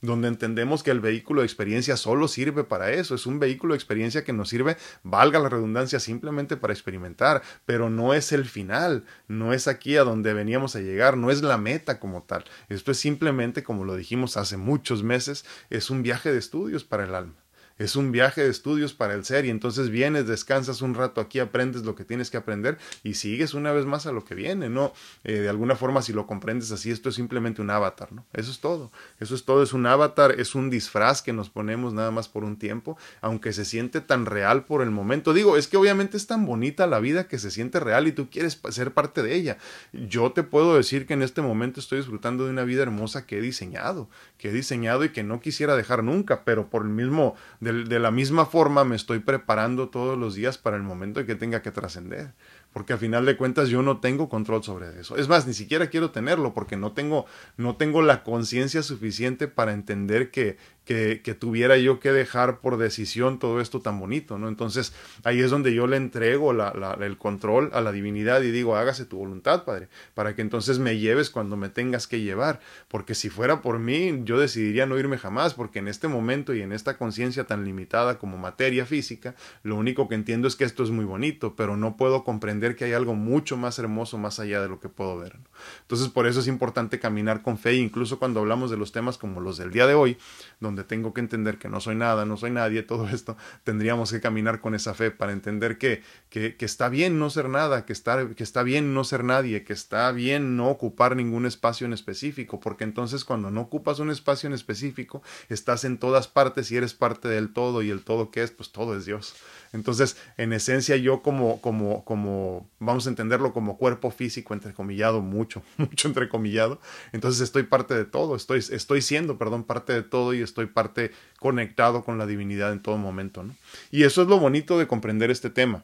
Donde 0.01 0.27
entendemos 0.27 0.83
que 0.83 0.91
el 0.91 0.99
vehículo 0.99 1.41
de 1.41 1.47
experiencia 1.47 1.97
solo 1.97 2.27
sirve 2.27 2.63
para 2.63 2.91
eso, 2.91 3.15
es 3.15 3.25
un 3.25 3.39
vehículo 3.39 3.73
de 3.73 3.77
experiencia 3.77 4.23
que 4.23 4.33
nos 4.33 4.49
sirve, 4.49 4.77
valga 5.03 5.39
la 5.39 5.49
redundancia, 5.49 5.99
simplemente 5.99 6.57
para 6.57 6.73
experimentar, 6.73 7.41
pero 7.65 7.89
no 7.89 8.13
es 8.13 8.31
el 8.31 8.45
final, 8.45 9.05
no 9.27 9.53
es 9.53 9.67
aquí 9.67 9.97
a 9.97 10.03
donde 10.03 10.33
veníamos 10.33 10.75
a 10.75 10.81
llegar, 10.81 11.17
no 11.17 11.31
es 11.31 11.41
la 11.41 11.57
meta 11.57 11.99
como 11.99 12.23
tal, 12.23 12.43
esto 12.69 12.91
es 12.91 12.99
simplemente, 12.99 13.63
como 13.63 13.83
lo 13.83 13.95
dijimos 13.95 14.37
hace 14.37 14.57
muchos 14.57 15.01
meses, 15.01 15.45
es 15.69 15.89
un 15.89 16.03
viaje 16.03 16.31
de 16.31 16.39
estudios 16.39 16.83
para 16.83 17.05
el 17.05 17.15
alma 17.15 17.44
es 17.77 17.95
un 17.95 18.11
viaje 18.11 18.41
de 18.41 18.49
estudios 18.49 18.93
para 18.93 19.13
el 19.13 19.25
ser 19.25 19.45
y 19.45 19.49
entonces 19.49 19.89
vienes, 19.89 20.27
descansas 20.27 20.81
un 20.81 20.93
rato 20.93 21.19
aquí, 21.19 21.39
aprendes 21.39 21.83
lo 21.83 21.95
que 21.95 22.05
tienes 22.05 22.29
que 22.29 22.37
aprender 22.37 22.77
y 23.03 23.15
sigues 23.15 23.53
una 23.53 23.73
vez 23.73 23.85
más 23.85 24.05
a 24.05 24.11
lo 24.11 24.23
que 24.23 24.35
viene, 24.35 24.69
¿no? 24.69 24.93
Eh, 25.23 25.39
de 25.39 25.49
alguna 25.49 25.75
forma, 25.75 26.01
si 26.01 26.13
lo 26.13 26.25
comprendes 26.25 26.71
así, 26.71 26.91
esto 26.91 27.09
es 27.09 27.15
simplemente 27.15 27.61
un 27.61 27.69
avatar, 27.69 28.13
¿no? 28.13 28.25
Eso 28.33 28.51
es 28.51 28.59
todo, 28.59 28.91
eso 29.19 29.35
es 29.35 29.43
todo, 29.43 29.61
es 29.61 29.73
un 29.73 29.85
avatar, 29.85 30.39
es 30.39 30.55
un 30.55 30.69
disfraz 30.69 31.21
que 31.21 31.33
nos 31.33 31.49
ponemos 31.49 31.93
nada 31.93 32.11
más 32.11 32.29
por 32.29 32.43
un 32.43 32.57
tiempo, 32.57 32.97
aunque 33.21 33.51
se 33.51 33.65
siente 33.65 33.99
tan 33.99 34.25
real 34.25 34.65
por 34.65 34.81
el 34.81 34.91
momento. 34.91 35.33
Digo, 35.33 35.57
es 35.57 35.67
que 35.67 35.77
obviamente 35.77 36.17
es 36.17 36.27
tan 36.27 36.45
bonita 36.45 36.87
la 36.87 36.99
vida 36.99 37.27
que 37.27 37.39
se 37.39 37.51
siente 37.51 37.79
real 37.79 38.07
y 38.07 38.13
tú 38.13 38.29
quieres 38.29 38.59
ser 38.69 38.93
parte 38.93 39.21
de 39.21 39.35
ella. 39.35 39.57
Yo 39.91 40.31
te 40.31 40.43
puedo 40.43 40.75
decir 40.75 41.05
que 41.05 41.13
en 41.13 41.21
este 41.21 41.41
momento 41.41 41.79
estoy 41.79 41.99
disfrutando 41.99 42.45
de 42.45 42.51
una 42.51 42.63
vida 42.63 42.83
hermosa 42.83 43.25
que 43.25 43.39
he 43.39 43.41
diseñado, 43.41 44.09
que 44.37 44.49
he 44.49 44.53
diseñado 44.53 45.03
y 45.03 45.09
que 45.09 45.23
no 45.23 45.41
quisiera 45.41 45.75
dejar 45.75 46.03
nunca, 46.03 46.43
pero 46.45 46.69
por 46.69 46.83
el 46.83 46.89
mismo 46.89 47.35
de, 47.73 47.99
la 47.99 48.11
misma 48.11 48.45
forma 48.45 48.83
me 48.83 48.95
estoy 48.95 49.19
preparando 49.19 49.89
todos 49.89 50.17
los 50.17 50.35
días 50.35 50.57
para 50.57 50.77
el 50.77 50.83
momento 50.83 51.19
en 51.19 51.25
que 51.25 51.35
tenga 51.35 51.61
que 51.61 51.71
trascender 51.71 52.33
porque 52.75 52.91
a 52.91 52.97
final 52.97 53.25
de 53.25 53.37
cuentas 53.37 53.69
yo 53.69 53.81
no 53.81 54.01
tengo 54.01 54.27
control 54.27 54.61
sobre 54.61 54.99
eso. 54.99 55.15
Es 55.15 55.29
más, 55.29 55.47
ni 55.47 55.53
siquiera 55.53 55.87
quiero 55.87 56.11
tenerlo 56.11 56.53
porque 56.53 56.75
no 56.75 56.91
tengo, 56.91 57.25
no 57.55 57.77
tengo 57.77 58.01
la 58.01 58.21
conciencia 58.21 58.83
suficiente 58.83 59.47
para 59.47 59.71
entender 59.71 60.29
que, 60.29 60.57
que, 60.85 61.35
tuviera 61.39 61.77
yo 61.77 61.99
que 61.99 62.11
dejar 62.11 62.59
por 62.59 62.77
decisión 62.77 63.39
todo 63.39 63.59
esto 63.59 63.81
tan 63.81 63.99
bonito, 63.99 64.37
¿no? 64.37 64.47
Entonces 64.47 64.93
ahí 65.23 65.41
es 65.41 65.49
donde 65.49 65.73
yo 65.73 65.87
le 65.87 65.97
entrego 65.97 66.51
el 66.51 67.17
control 67.17 67.71
a 67.73 67.81
la 67.81 67.91
divinidad 67.91 68.41
y 68.43 68.51
digo, 68.51 68.75
hágase 68.75 69.05
tu 69.05 69.17
voluntad, 69.17 69.65
Padre, 69.65 69.89
para 70.13 70.35
que 70.35 70.41
entonces 70.41 70.79
me 70.79 70.97
lleves 70.97 71.29
cuando 71.29 71.57
me 71.57 71.69
tengas 71.69 72.07
que 72.07 72.21
llevar, 72.21 72.59
porque 72.87 73.15
si 73.15 73.29
fuera 73.29 73.61
por 73.61 73.79
mí, 73.79 74.21
yo 74.23 74.39
decidiría 74.39 74.85
no 74.85 74.97
irme 74.97 75.17
jamás, 75.17 75.55
porque 75.55 75.79
en 75.79 75.87
este 75.87 76.07
momento 76.07 76.53
y 76.53 76.61
en 76.61 76.71
esta 76.71 76.97
conciencia 76.97 77.45
tan 77.45 77.65
limitada 77.65 78.19
como 78.19 78.37
materia 78.37 78.85
física, 78.85 79.35
lo 79.63 79.75
único 79.75 80.07
que 80.07 80.15
entiendo 80.15 80.47
es 80.47 80.55
que 80.55 80.65
esto 80.65 80.83
es 80.83 80.91
muy 80.91 81.05
bonito, 81.05 81.55
pero 81.55 81.77
no 81.77 81.97
puedo 81.97 82.23
comprender 82.23 82.75
que 82.75 82.85
hay 82.85 82.93
algo 82.93 83.15
mucho 83.15 83.57
más 83.57 83.79
hermoso 83.79 84.17
más 84.17 84.39
allá 84.39 84.61
de 84.61 84.69
lo 84.69 84.79
que 84.79 84.89
puedo 84.89 85.17
ver. 85.17 85.37
Entonces, 85.81 86.09
por 86.09 86.27
eso 86.27 86.39
es 86.39 86.47
importante 86.47 86.99
caminar 86.99 87.41
con 87.41 87.57
fe, 87.57 87.73
incluso 87.75 88.19
cuando 88.19 88.39
hablamos 88.39 88.69
de 88.69 88.77
los 88.77 88.91
temas 88.91 89.17
como 89.17 89.41
los 89.41 89.57
del 89.57 89.71
día 89.71 89.87
de 89.87 89.95
hoy, 89.95 90.17
donde 90.59 90.74
tengo 90.83 91.13
que 91.13 91.21
entender 91.21 91.57
que 91.57 91.69
no 91.69 91.79
soy 91.79 91.95
nada, 91.95 92.25
no 92.25 92.37
soy 92.37 92.51
nadie, 92.51 92.83
todo 92.83 93.07
esto, 93.09 93.37
tendríamos 93.63 94.11
que 94.11 94.21
caminar 94.21 94.59
con 94.61 94.75
esa 94.75 94.93
fe 94.93 95.11
para 95.11 95.31
entender 95.31 95.77
que, 95.77 96.03
que, 96.29 96.55
que 96.55 96.65
está 96.65 96.89
bien 96.89 97.17
no 97.19 97.29
ser 97.29 97.49
nada, 97.49 97.85
que 97.85 97.93
está, 97.93 98.29
que 98.35 98.43
está 98.43 98.63
bien 98.63 98.93
no 98.93 99.03
ser 99.03 99.23
nadie, 99.23 99.63
que 99.63 99.73
está 99.73 100.11
bien 100.11 100.57
no 100.57 100.69
ocupar 100.69 101.15
ningún 101.15 101.45
espacio 101.45 101.85
en 101.85 101.93
específico, 101.93 102.59
porque 102.59 102.83
entonces 102.83 103.25
cuando 103.25 103.51
no 103.51 103.61
ocupas 103.61 103.99
un 103.99 104.11
espacio 104.11 104.47
en 104.47 104.53
específico, 104.53 105.21
estás 105.49 105.85
en 105.85 105.97
todas 105.97 106.27
partes 106.27 106.71
y 106.71 106.77
eres 106.77 106.93
parte 106.93 107.27
del 107.27 107.53
todo 107.53 107.81
y 107.81 107.89
el 107.89 108.03
todo 108.03 108.31
que 108.31 108.43
es, 108.43 108.51
pues 108.51 108.71
todo 108.71 108.95
es 108.97 109.05
Dios. 109.05 109.35
Entonces, 109.75 110.17
en 110.37 110.53
esencia, 110.53 110.95
yo 110.95 111.21
como, 111.21 111.61
como, 111.61 112.05
como, 112.05 112.69
vamos 112.79 113.05
a 113.05 113.09
entenderlo 113.09 113.53
como 113.53 113.77
cuerpo 113.77 114.09
físico, 114.09 114.53
entrecomillado, 114.53 115.21
mucho, 115.21 115.61
mucho 115.77 116.07
entrecomillado. 116.07 116.79
Entonces 117.11 117.41
estoy 117.41 117.63
parte 117.63 117.93
de 117.93 118.05
todo, 118.05 118.35
estoy, 118.35 118.59
estoy 118.59 119.01
siendo, 119.01 119.37
perdón, 119.37 119.63
parte 119.63 119.93
de 119.93 120.03
todo 120.03 120.33
y 120.33 120.41
estoy 120.41 120.67
parte 120.67 121.11
conectado 121.39 122.03
con 122.03 122.17
la 122.17 122.25
divinidad 122.25 122.71
en 122.71 122.81
todo 122.81 122.97
momento, 122.97 123.43
¿no? 123.43 123.53
Y 123.91 124.03
eso 124.03 124.21
es 124.21 124.27
lo 124.27 124.39
bonito 124.39 124.79
de 124.79 124.87
comprender 124.87 125.29
este 125.29 125.49
tema 125.49 125.83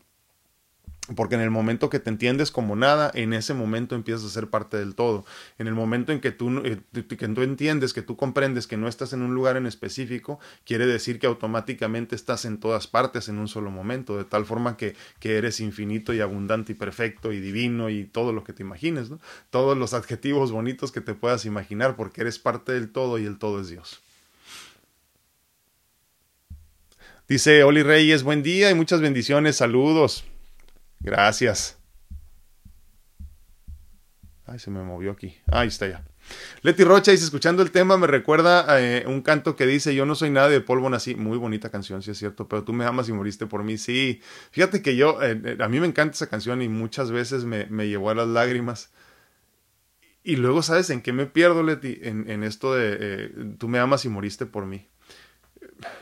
porque 1.16 1.36
en 1.36 1.42
el 1.42 1.50
momento 1.50 1.90
que 1.90 2.00
te 2.00 2.10
entiendes 2.10 2.52
como 2.52 2.76
nada, 2.76 3.12
en 3.14 3.34
ese 3.34 3.54
momento 3.54 3.96
empiezas 3.96 4.24
a 4.26 4.30
ser 4.30 4.48
parte 4.50 4.78
del 4.78 4.96
todo. 4.96 5.26
En 5.58 5.68
el 5.68 5.74
momento 5.74 6.12
en 6.12 6.22
que 6.22 6.32
tú, 6.32 6.62
eh, 6.64 6.80
que 6.94 7.28
tú 7.28 7.42
entiendes, 7.42 7.94
que 7.94 8.02
tú 8.02 8.16
comprendes 8.16 8.68
que 8.68 8.78
no 8.78 8.88
estás 8.88 9.12
en 9.14 9.22
un 9.22 9.34
lugar 9.34 9.58
en 9.58 9.66
específico, 9.66 10.40
quiere 10.64 10.86
decir 10.86 11.20
que 11.20 11.28
automáticamente 11.28 12.16
estás 12.16 12.46
en 12.46 12.60
todas 12.60 12.88
partes 12.88 13.30
en 13.30 13.40
un 13.40 13.48
solo 13.48 13.72
momento, 13.72 14.16
de 14.18 14.26
tal 14.26 14.46
forma 14.46 14.78
que, 14.78 14.96
que 15.20 15.38
eres 15.38 15.60
infinito 15.60 16.14
y 16.14 16.22
abundante 16.22 16.74
y 16.74 16.76
perfecto 16.76 17.34
y 17.34 17.40
divino 17.40 17.90
y 17.90 18.06
todo 18.06 18.32
lo 18.32 18.44
que 18.44 18.54
te 18.54 18.62
imagines, 18.64 19.10
¿no? 19.10 19.20
Todos 19.50 19.78
los 19.78 19.94
adjetivos 19.94 20.52
bonitos 20.52 20.92
que 20.92 21.02
te 21.02 21.16
puedas 21.16 21.46
imaginar, 21.46 21.96
porque 21.96 22.22
eres 22.22 22.38
parte 22.38 22.74
del 22.74 22.92
todo 22.92 23.18
y 23.18 23.26
el 23.26 23.38
todo 23.40 23.60
es 23.60 23.70
Dios. 23.70 24.02
Dice 27.28 27.64
Oli 27.64 27.82
Reyes, 27.82 28.24
buen 28.24 28.44
día 28.44 28.70
y 28.70 28.76
muchas 28.76 29.02
bendiciones, 29.02 29.56
saludos. 29.56 30.26
Gracias. 31.04 31.78
Ay, 34.46 34.60
se 34.60 34.70
me 34.70 34.84
movió 34.84 35.12
aquí. 35.12 35.36
Ahí 35.48 35.70
está 35.70 35.88
ya. 35.88 36.06
Leti 36.62 36.84
Rocha 36.84 37.12
dice, 37.12 37.24
escuchando 37.24 37.64
el 37.64 37.72
tema 37.72 37.98
me 37.98 38.06
recuerda 38.06 38.80
eh, 38.80 39.06
un 39.08 39.22
canto 39.22 39.56
que 39.56 39.66
dice, 39.66 39.96
yo 39.96 40.06
no 40.06 40.14
soy 40.14 40.30
nada 40.30 40.50
de 40.50 40.62
polvo 40.62 40.90
nací. 40.90 41.16
Muy 41.16 41.38
bonita 41.38 41.70
canción, 41.70 42.02
sí 42.02 42.12
es 42.12 42.18
cierto, 42.18 42.48
pero 42.48 42.64
tú 42.64 42.74
me 42.74 42.86
amas 42.86 43.10
y 43.10 43.14
moriste 43.14 43.48
por 43.48 43.64
mí. 43.64 43.78
Sí, 43.78 44.22
fíjate 44.52 44.82
que 44.82 44.96
yo, 44.96 45.22
eh, 45.24 45.40
eh, 45.44 45.58
a 45.60 45.68
mí 45.68 45.80
me 45.80 45.88
encanta 45.88 46.16
esa 46.16 46.28
canción 46.28 46.62
y 46.62 46.70
muchas 46.70 47.12
veces 47.12 47.46
me, 47.46 47.66
me, 47.68 47.88
llevó 47.88 48.10
a 48.10 48.16
las 48.16 48.28
lágrimas. 48.28 48.92
Y 50.24 50.36
luego, 50.36 50.62
¿sabes 50.62 50.90
en 50.92 51.02
qué 51.02 51.14
me 51.14 51.26
pierdo, 51.26 51.64
Leti? 51.64 52.00
En, 52.04 52.30
en 52.30 52.44
esto 52.44 52.76
de, 52.76 53.56
tú 53.58 53.68
me 53.68 53.80
amas 53.80 54.06
y 54.06 54.10
moriste 54.10 54.46
por 54.46 54.66
mí 54.66 54.88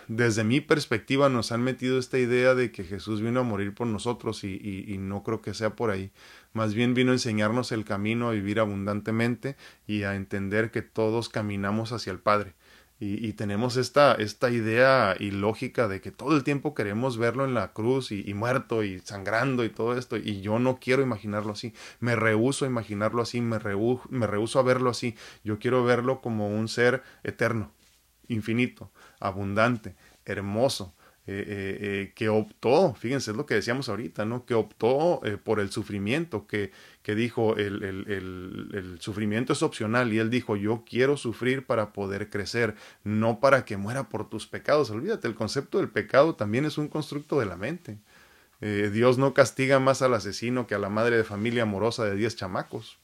desde 0.07 0.43
mi 0.43 0.61
perspectiva 0.61 1.29
nos 1.29 1.51
han 1.51 1.61
metido 1.61 1.99
esta 1.99 2.17
idea 2.17 2.55
de 2.55 2.71
que 2.71 2.83
Jesús 2.83 3.21
vino 3.21 3.41
a 3.41 3.43
morir 3.43 3.73
por 3.73 3.87
nosotros 3.87 4.43
y, 4.43 4.97
no 4.99 5.23
creo 5.23 5.41
que 5.41 5.53
sea 5.53 5.75
por 5.75 5.91
ahí. 5.91 6.11
Más 6.53 6.73
bien 6.73 6.93
vino 6.93 7.11
a 7.11 7.15
enseñarnos 7.15 7.71
el 7.71 7.85
camino 7.85 8.29
a 8.29 8.31
vivir 8.31 8.59
abundantemente 8.59 9.55
y 9.87 10.03
a 10.03 10.15
entender 10.15 10.71
que 10.71 10.81
todos 10.81 11.29
caminamos 11.29 11.91
hacia 11.91 12.11
el 12.11 12.19
Padre. 12.19 12.55
Y, 13.01 13.31
tenemos 13.31 13.77
esta, 13.77 14.13
esta 14.15 14.49
idea 14.49 15.15
ilógica 15.17 15.87
de 15.87 16.01
que 16.01 16.11
todo 16.11 16.35
el 16.35 16.43
tiempo 16.43 16.73
queremos 16.73 17.17
verlo 17.17 17.45
en 17.45 17.53
la 17.53 17.71
cruz 17.71 18.11
y, 18.11 18.33
muerto 18.33 18.83
y 18.83 18.99
sangrando 18.99 19.63
y 19.63 19.69
todo 19.69 19.97
esto, 19.97 20.17
y 20.17 20.41
yo 20.41 20.59
no 20.59 20.79
quiero 20.81 21.01
imaginarlo 21.01 21.53
así, 21.53 21.73
me 22.01 22.17
rehúso 22.17 22.65
a 22.65 22.67
imaginarlo 22.67 23.21
así, 23.21 23.39
me, 23.39 23.57
rehu 23.57 24.01
me 24.09 24.27
rehuso 24.27 24.59
a 24.59 24.63
verlo 24.63 24.89
así, 24.89 25.15
yo 25.45 25.59
quiero 25.59 25.85
verlo 25.85 26.19
como 26.19 26.49
un 26.49 26.67
ser 26.67 27.01
eterno, 27.23 27.71
infinito, 28.27 28.91
abundante, 29.19 29.95
hermoso, 30.25 30.93
eh, 31.31 31.45
eh, 31.47 31.77
eh, 31.81 32.13
que 32.15 32.27
optó, 32.27 32.95
fíjense, 32.95 33.29
es 33.29 33.37
lo 33.37 33.45
que 33.45 33.53
decíamos 33.53 33.87
ahorita, 33.87 34.25
¿no? 34.25 34.47
Que 34.47 34.55
optó 34.55 35.21
por 35.43 35.59
el 35.59 35.69
sufrimiento, 35.69 36.47
que, 36.47 36.71
que 37.03 37.13
dijo, 37.13 37.55
el, 37.55 37.83
el, 37.83 38.11
el, 38.11 38.69
el, 38.73 38.99
sufrimiento 38.99 39.53
es 39.53 39.61
opcional, 39.61 40.11
y 40.11 40.17
él 40.17 40.31
dijo, 40.31 40.55
yo 40.55 40.83
quiero 40.89 41.17
sufrir 41.17 41.67
para 41.67 41.93
poder 41.93 42.31
crecer, 42.31 42.73
no 43.03 43.39
para 43.39 43.63
que 43.63 43.77
muera 43.77 44.09
por 44.09 44.27
tus 44.27 44.47
pecados. 44.47 44.89
Olvídate, 44.89 45.27
el 45.27 45.35
concepto 45.35 45.77
del 45.77 45.89
pecado 45.89 46.33
también 46.33 46.65
es 46.65 46.79
un 46.79 46.87
constructo 46.87 47.39
de 47.39 47.45
la 47.45 47.57
mente. 47.57 47.99
Dios 48.59 49.17
no 49.17 49.33
castiga 49.33 49.79
más 49.79 50.01
al 50.01 50.13
asesino 50.15 50.67
que 50.67 50.75
a 50.75 50.79
la 50.79 50.89
madre 50.89 51.15
de 51.15 51.23
familia 51.23 51.63
amorosa 51.63 52.03
de 52.05 52.15
diez 52.15 52.35
chamacos. 52.35 52.98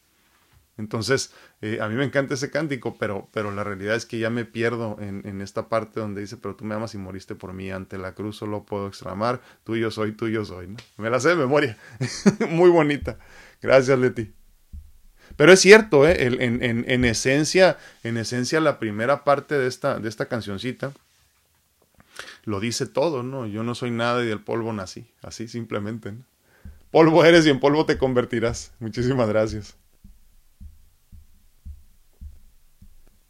Entonces, 0.77 1.31
eh, 1.61 1.79
a 1.81 1.87
mí 1.87 1.95
me 1.95 2.03
encanta 2.03 2.33
ese 2.33 2.51
cántico, 2.51 2.97
pero, 2.97 3.29
pero 3.31 3.51
la 3.51 3.63
realidad 3.63 3.95
es 3.95 4.05
que 4.05 4.19
ya 4.19 4.29
me 4.29 4.43
pierdo 4.43 4.97
en, 4.99 5.25
en, 5.25 5.41
esta 5.41 5.69
parte 5.69 6.01
donde 6.01 6.21
dice, 6.21 6.35
pero 6.37 6.55
tú 6.55 6.65
me 6.65 6.75
amas 6.75 6.93
y 6.93 6.97
moriste 6.97 7.33
por 7.33 7.53
mí, 7.53 7.71
ante 7.71 7.97
la 7.97 8.13
cruz 8.13 8.35
solo 8.37 8.63
puedo 8.65 8.87
exclamar, 8.87 9.41
tuyo 9.63 9.89
soy, 9.89 10.11
tuyo 10.11 10.43
soy. 10.43 10.67
¿no? 10.67 10.77
Me 10.97 11.09
la 11.09 11.19
sé 11.19 11.29
de 11.29 11.35
memoria, 11.35 11.77
muy 12.49 12.69
bonita. 12.69 13.17
Gracias, 13.61 13.97
Leti. 13.97 14.33
Pero 15.37 15.51
es 15.51 15.59
cierto, 15.59 16.07
¿eh? 16.07 16.25
en, 16.25 16.61
en, 16.61 16.85
en, 16.87 17.05
esencia, 17.05 17.77
en 18.03 18.17
esencia 18.17 18.59
la 18.59 18.79
primera 18.79 19.23
parte 19.23 19.57
de 19.57 19.67
esta, 19.67 19.99
de 19.99 20.07
esta 20.07 20.27
cancioncita 20.27 20.91
lo 22.45 22.59
dice 22.59 22.85
todo, 22.85 23.23
¿no? 23.23 23.47
Yo 23.47 23.63
no 23.63 23.75
soy 23.75 23.91
nada 23.91 24.23
y 24.23 24.27
del 24.27 24.39
polvo 24.39 24.71
nací, 24.71 25.07
así 25.21 25.47
simplemente. 25.47 26.13
Polvo 26.91 27.25
eres 27.25 27.45
y 27.45 27.49
en 27.49 27.59
polvo 27.59 27.85
te 27.85 27.97
convertirás. 27.97 28.71
Muchísimas 28.79 29.27
gracias. 29.27 29.75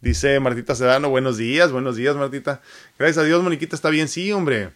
Dice 0.01 0.39
Martita 0.39 0.75
Sedano, 0.75 1.10
buenos 1.10 1.38
días, 1.38 1.71
buenos 1.71 1.95
días 1.95 2.15
Martita. 2.15 2.62
Gracias 2.99 3.17
a 3.17 3.23
Dios, 3.23 3.41
Moniquita 3.41 3.75
está 3.75 3.89
bien, 3.89 4.08
sí, 4.08 4.31
hombre. 4.31 4.71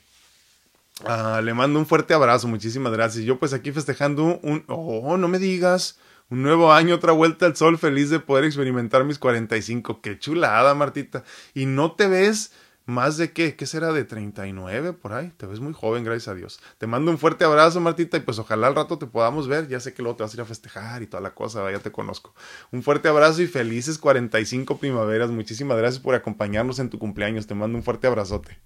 Ah, 1.05 1.41
le 1.43 1.53
mando 1.53 1.79
un 1.79 1.85
fuerte 1.85 2.13
abrazo, 2.13 2.47
muchísimas 2.47 2.91
gracias. 2.91 3.25
Yo 3.25 3.39
pues 3.39 3.53
aquí 3.53 3.71
festejando 3.71 4.39
un... 4.41 4.63
Oh, 4.67 5.17
no 5.17 5.27
me 5.27 5.39
digas. 5.39 5.97
Un 6.29 6.43
nuevo 6.43 6.71
año, 6.71 6.95
otra 6.95 7.11
vuelta 7.11 7.45
al 7.45 7.55
sol, 7.55 7.77
feliz 7.77 8.09
de 8.09 8.19
poder 8.19 8.45
experimentar 8.45 9.03
mis 9.03 9.17
45. 9.17 10.01
Qué 10.01 10.19
chulada, 10.19 10.75
Martita. 10.75 11.23
Y 11.53 11.65
no 11.65 11.93
te 11.93 12.07
ves 12.07 12.51
más 12.89 13.17
de 13.17 13.31
qué, 13.31 13.55
¿qué 13.55 13.65
será? 13.65 13.93
De 13.93 14.03
39 14.03 14.93
por 14.93 15.13
ahí. 15.13 15.31
Te 15.37 15.45
ves 15.45 15.59
muy 15.59 15.73
joven, 15.73 16.03
gracias 16.03 16.27
a 16.27 16.35
Dios. 16.35 16.59
Te 16.77 16.87
mando 16.87 17.11
un 17.11 17.17
fuerte 17.17 17.45
abrazo, 17.45 17.79
Martita, 17.79 18.17
y 18.17 18.19
pues 18.19 18.39
ojalá 18.39 18.67
al 18.67 18.75
rato 18.75 18.97
te 18.97 19.05
podamos 19.05 19.47
ver. 19.47 19.67
Ya 19.67 19.79
sé 19.79 19.93
que 19.93 20.01
luego 20.01 20.17
te 20.17 20.23
vas 20.23 20.33
a 20.33 20.37
ir 20.37 20.41
a 20.41 20.45
festejar 20.45 21.01
y 21.01 21.07
toda 21.07 21.21
la 21.21 21.33
cosa, 21.33 21.71
ya 21.71 21.79
te 21.79 21.91
conozco. 21.91 22.33
Un 22.71 22.83
fuerte 22.83 23.07
abrazo 23.07 23.41
y 23.41 23.47
felices 23.47 23.97
45 23.97 24.77
primaveras. 24.77 25.29
Muchísimas 25.29 25.77
gracias 25.77 26.01
por 26.01 26.15
acompañarnos 26.15 26.79
en 26.79 26.89
tu 26.89 26.99
cumpleaños. 26.99 27.47
Te 27.47 27.55
mando 27.55 27.77
un 27.77 27.83
fuerte 27.83 28.07
abrazote. 28.07 28.59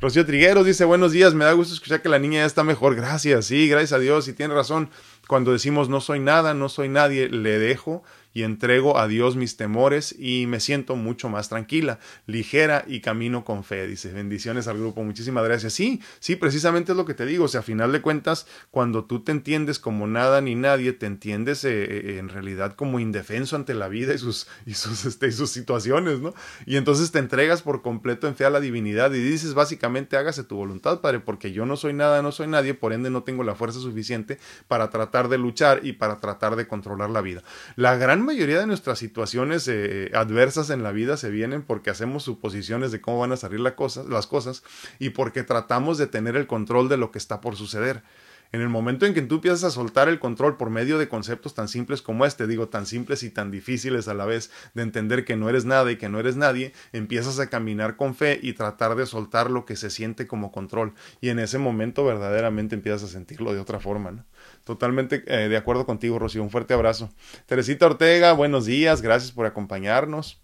Rocío 0.00 0.24
Trigueros 0.24 0.64
dice, 0.64 0.86
buenos 0.86 1.12
días, 1.12 1.34
me 1.34 1.44
da 1.44 1.52
gusto 1.52 1.74
escuchar 1.74 2.00
que 2.00 2.08
la 2.08 2.18
niña 2.18 2.40
ya 2.40 2.46
está 2.46 2.64
mejor. 2.64 2.94
Gracias, 2.94 3.44
sí, 3.44 3.68
gracias 3.68 3.92
a 3.92 3.98
Dios, 3.98 4.28
y 4.28 4.32
tiene 4.32 4.54
razón. 4.54 4.88
Cuando 5.28 5.52
decimos 5.52 5.90
no 5.90 6.00
soy 6.00 6.20
nada, 6.20 6.54
no 6.54 6.70
soy 6.70 6.88
nadie, 6.88 7.28
le 7.28 7.58
dejo 7.58 8.02
y 8.32 8.42
entrego 8.42 8.98
a 8.98 9.08
Dios 9.08 9.36
mis 9.36 9.56
temores 9.56 10.14
y 10.18 10.46
me 10.46 10.60
siento 10.60 10.96
mucho 10.96 11.28
más 11.28 11.48
tranquila, 11.48 11.98
ligera 12.26 12.84
y 12.86 13.00
camino 13.00 13.44
con 13.44 13.64
fe. 13.64 13.86
Dice, 13.86 14.12
bendiciones 14.12 14.68
al 14.68 14.78
grupo, 14.78 15.02
muchísimas 15.02 15.44
gracias. 15.44 15.72
Sí, 15.72 16.00
sí, 16.20 16.36
precisamente 16.36 16.92
es 16.92 16.96
lo 16.96 17.04
que 17.04 17.14
te 17.14 17.26
digo. 17.26 17.44
O 17.44 17.48
sea, 17.48 17.60
a 17.60 17.62
final 17.62 17.92
de 17.92 18.00
cuentas, 18.00 18.46
cuando 18.70 19.04
tú 19.04 19.20
te 19.20 19.32
entiendes 19.32 19.78
como 19.78 20.06
nada 20.06 20.40
ni 20.40 20.54
nadie, 20.54 20.92
te 20.92 21.06
entiendes 21.06 21.64
eh, 21.64 21.70
eh, 21.70 22.18
en 22.18 22.28
realidad 22.28 22.74
como 22.74 23.00
indefenso 23.00 23.56
ante 23.56 23.74
la 23.74 23.88
vida 23.88 24.14
y 24.14 24.18
sus, 24.18 24.46
y 24.66 24.74
sus, 24.74 25.04
este, 25.06 25.28
y 25.28 25.32
sus 25.32 25.50
situaciones, 25.50 26.20
¿no? 26.20 26.34
Y 26.66 26.76
entonces 26.76 27.10
te 27.10 27.18
entregas 27.18 27.62
por 27.62 27.82
completo 27.82 28.28
en 28.28 28.36
fe 28.36 28.44
a 28.44 28.50
la 28.50 28.60
divinidad 28.60 29.12
y 29.12 29.20
dices 29.20 29.54
básicamente 29.54 30.16
hágase 30.16 30.44
tu 30.44 30.56
voluntad, 30.56 31.00
Padre, 31.00 31.20
porque 31.20 31.52
yo 31.52 31.66
no 31.66 31.76
soy 31.76 31.92
nada, 31.92 32.22
no 32.22 32.32
soy 32.32 32.46
nadie, 32.46 32.74
por 32.74 32.92
ende 32.92 33.10
no 33.10 33.22
tengo 33.22 33.44
la 33.44 33.54
fuerza 33.54 33.80
suficiente 33.80 34.38
para 34.68 34.90
tratar 34.90 35.28
de 35.28 35.38
luchar 35.38 35.80
y 35.82 35.92
para 35.92 36.20
tratar 36.20 36.56
de 36.56 36.68
controlar 36.68 37.10
la 37.10 37.20
vida. 37.20 37.42
La 37.76 37.96
gran 37.96 38.19
mayoría 38.22 38.58
de 38.58 38.66
nuestras 38.66 38.98
situaciones 38.98 39.66
eh, 39.68 40.10
adversas 40.14 40.70
en 40.70 40.82
la 40.82 40.92
vida 40.92 41.16
se 41.16 41.30
vienen 41.30 41.62
porque 41.62 41.90
hacemos 41.90 42.22
suposiciones 42.22 42.92
de 42.92 43.00
cómo 43.00 43.18
van 43.20 43.32
a 43.32 43.36
salir 43.36 43.60
la 43.60 43.76
cosa, 43.76 44.04
las 44.08 44.26
cosas 44.26 44.62
y 44.98 45.10
porque 45.10 45.42
tratamos 45.42 45.98
de 45.98 46.06
tener 46.06 46.36
el 46.36 46.46
control 46.46 46.88
de 46.88 46.96
lo 46.96 47.10
que 47.10 47.18
está 47.18 47.40
por 47.40 47.56
suceder. 47.56 48.02
En 48.52 48.60
el 48.60 48.68
momento 48.68 49.06
en 49.06 49.14
que 49.14 49.22
tú 49.22 49.36
empiezas 49.36 49.62
a 49.62 49.70
soltar 49.70 50.08
el 50.08 50.18
control 50.18 50.56
por 50.56 50.70
medio 50.70 50.98
de 50.98 51.08
conceptos 51.08 51.54
tan 51.54 51.68
simples 51.68 52.02
como 52.02 52.26
este, 52.26 52.48
digo, 52.48 52.68
tan 52.68 52.84
simples 52.84 53.22
y 53.22 53.30
tan 53.30 53.52
difíciles 53.52 54.08
a 54.08 54.14
la 54.14 54.26
vez 54.26 54.50
de 54.74 54.82
entender 54.82 55.24
que 55.24 55.36
no 55.36 55.48
eres 55.48 55.64
nada 55.64 55.90
y 55.92 55.96
que 55.96 56.08
no 56.08 56.18
eres 56.18 56.34
nadie, 56.34 56.72
empiezas 56.92 57.38
a 57.38 57.48
caminar 57.48 57.96
con 57.96 58.16
fe 58.16 58.40
y 58.42 58.54
tratar 58.54 58.96
de 58.96 59.06
soltar 59.06 59.50
lo 59.50 59.66
que 59.66 59.76
se 59.76 59.88
siente 59.88 60.26
como 60.26 60.50
control. 60.50 60.94
Y 61.20 61.28
en 61.28 61.38
ese 61.38 61.58
momento 61.58 62.04
verdaderamente 62.04 62.74
empiezas 62.74 63.04
a 63.04 63.12
sentirlo 63.12 63.52
de 63.52 63.60
otra 63.60 63.78
forma. 63.78 64.24
Totalmente 64.64 65.24
eh, 65.26 65.48
de 65.48 65.56
acuerdo 65.56 65.86
contigo, 65.86 66.18
Rocío. 66.18 66.42
Un 66.42 66.50
fuerte 66.50 66.74
abrazo. 66.74 67.10
Teresita 67.46 67.86
Ortega, 67.86 68.32
buenos 68.32 68.66
días. 68.66 69.02
Gracias 69.02 69.32
por 69.32 69.46
acompañarnos. 69.46 70.40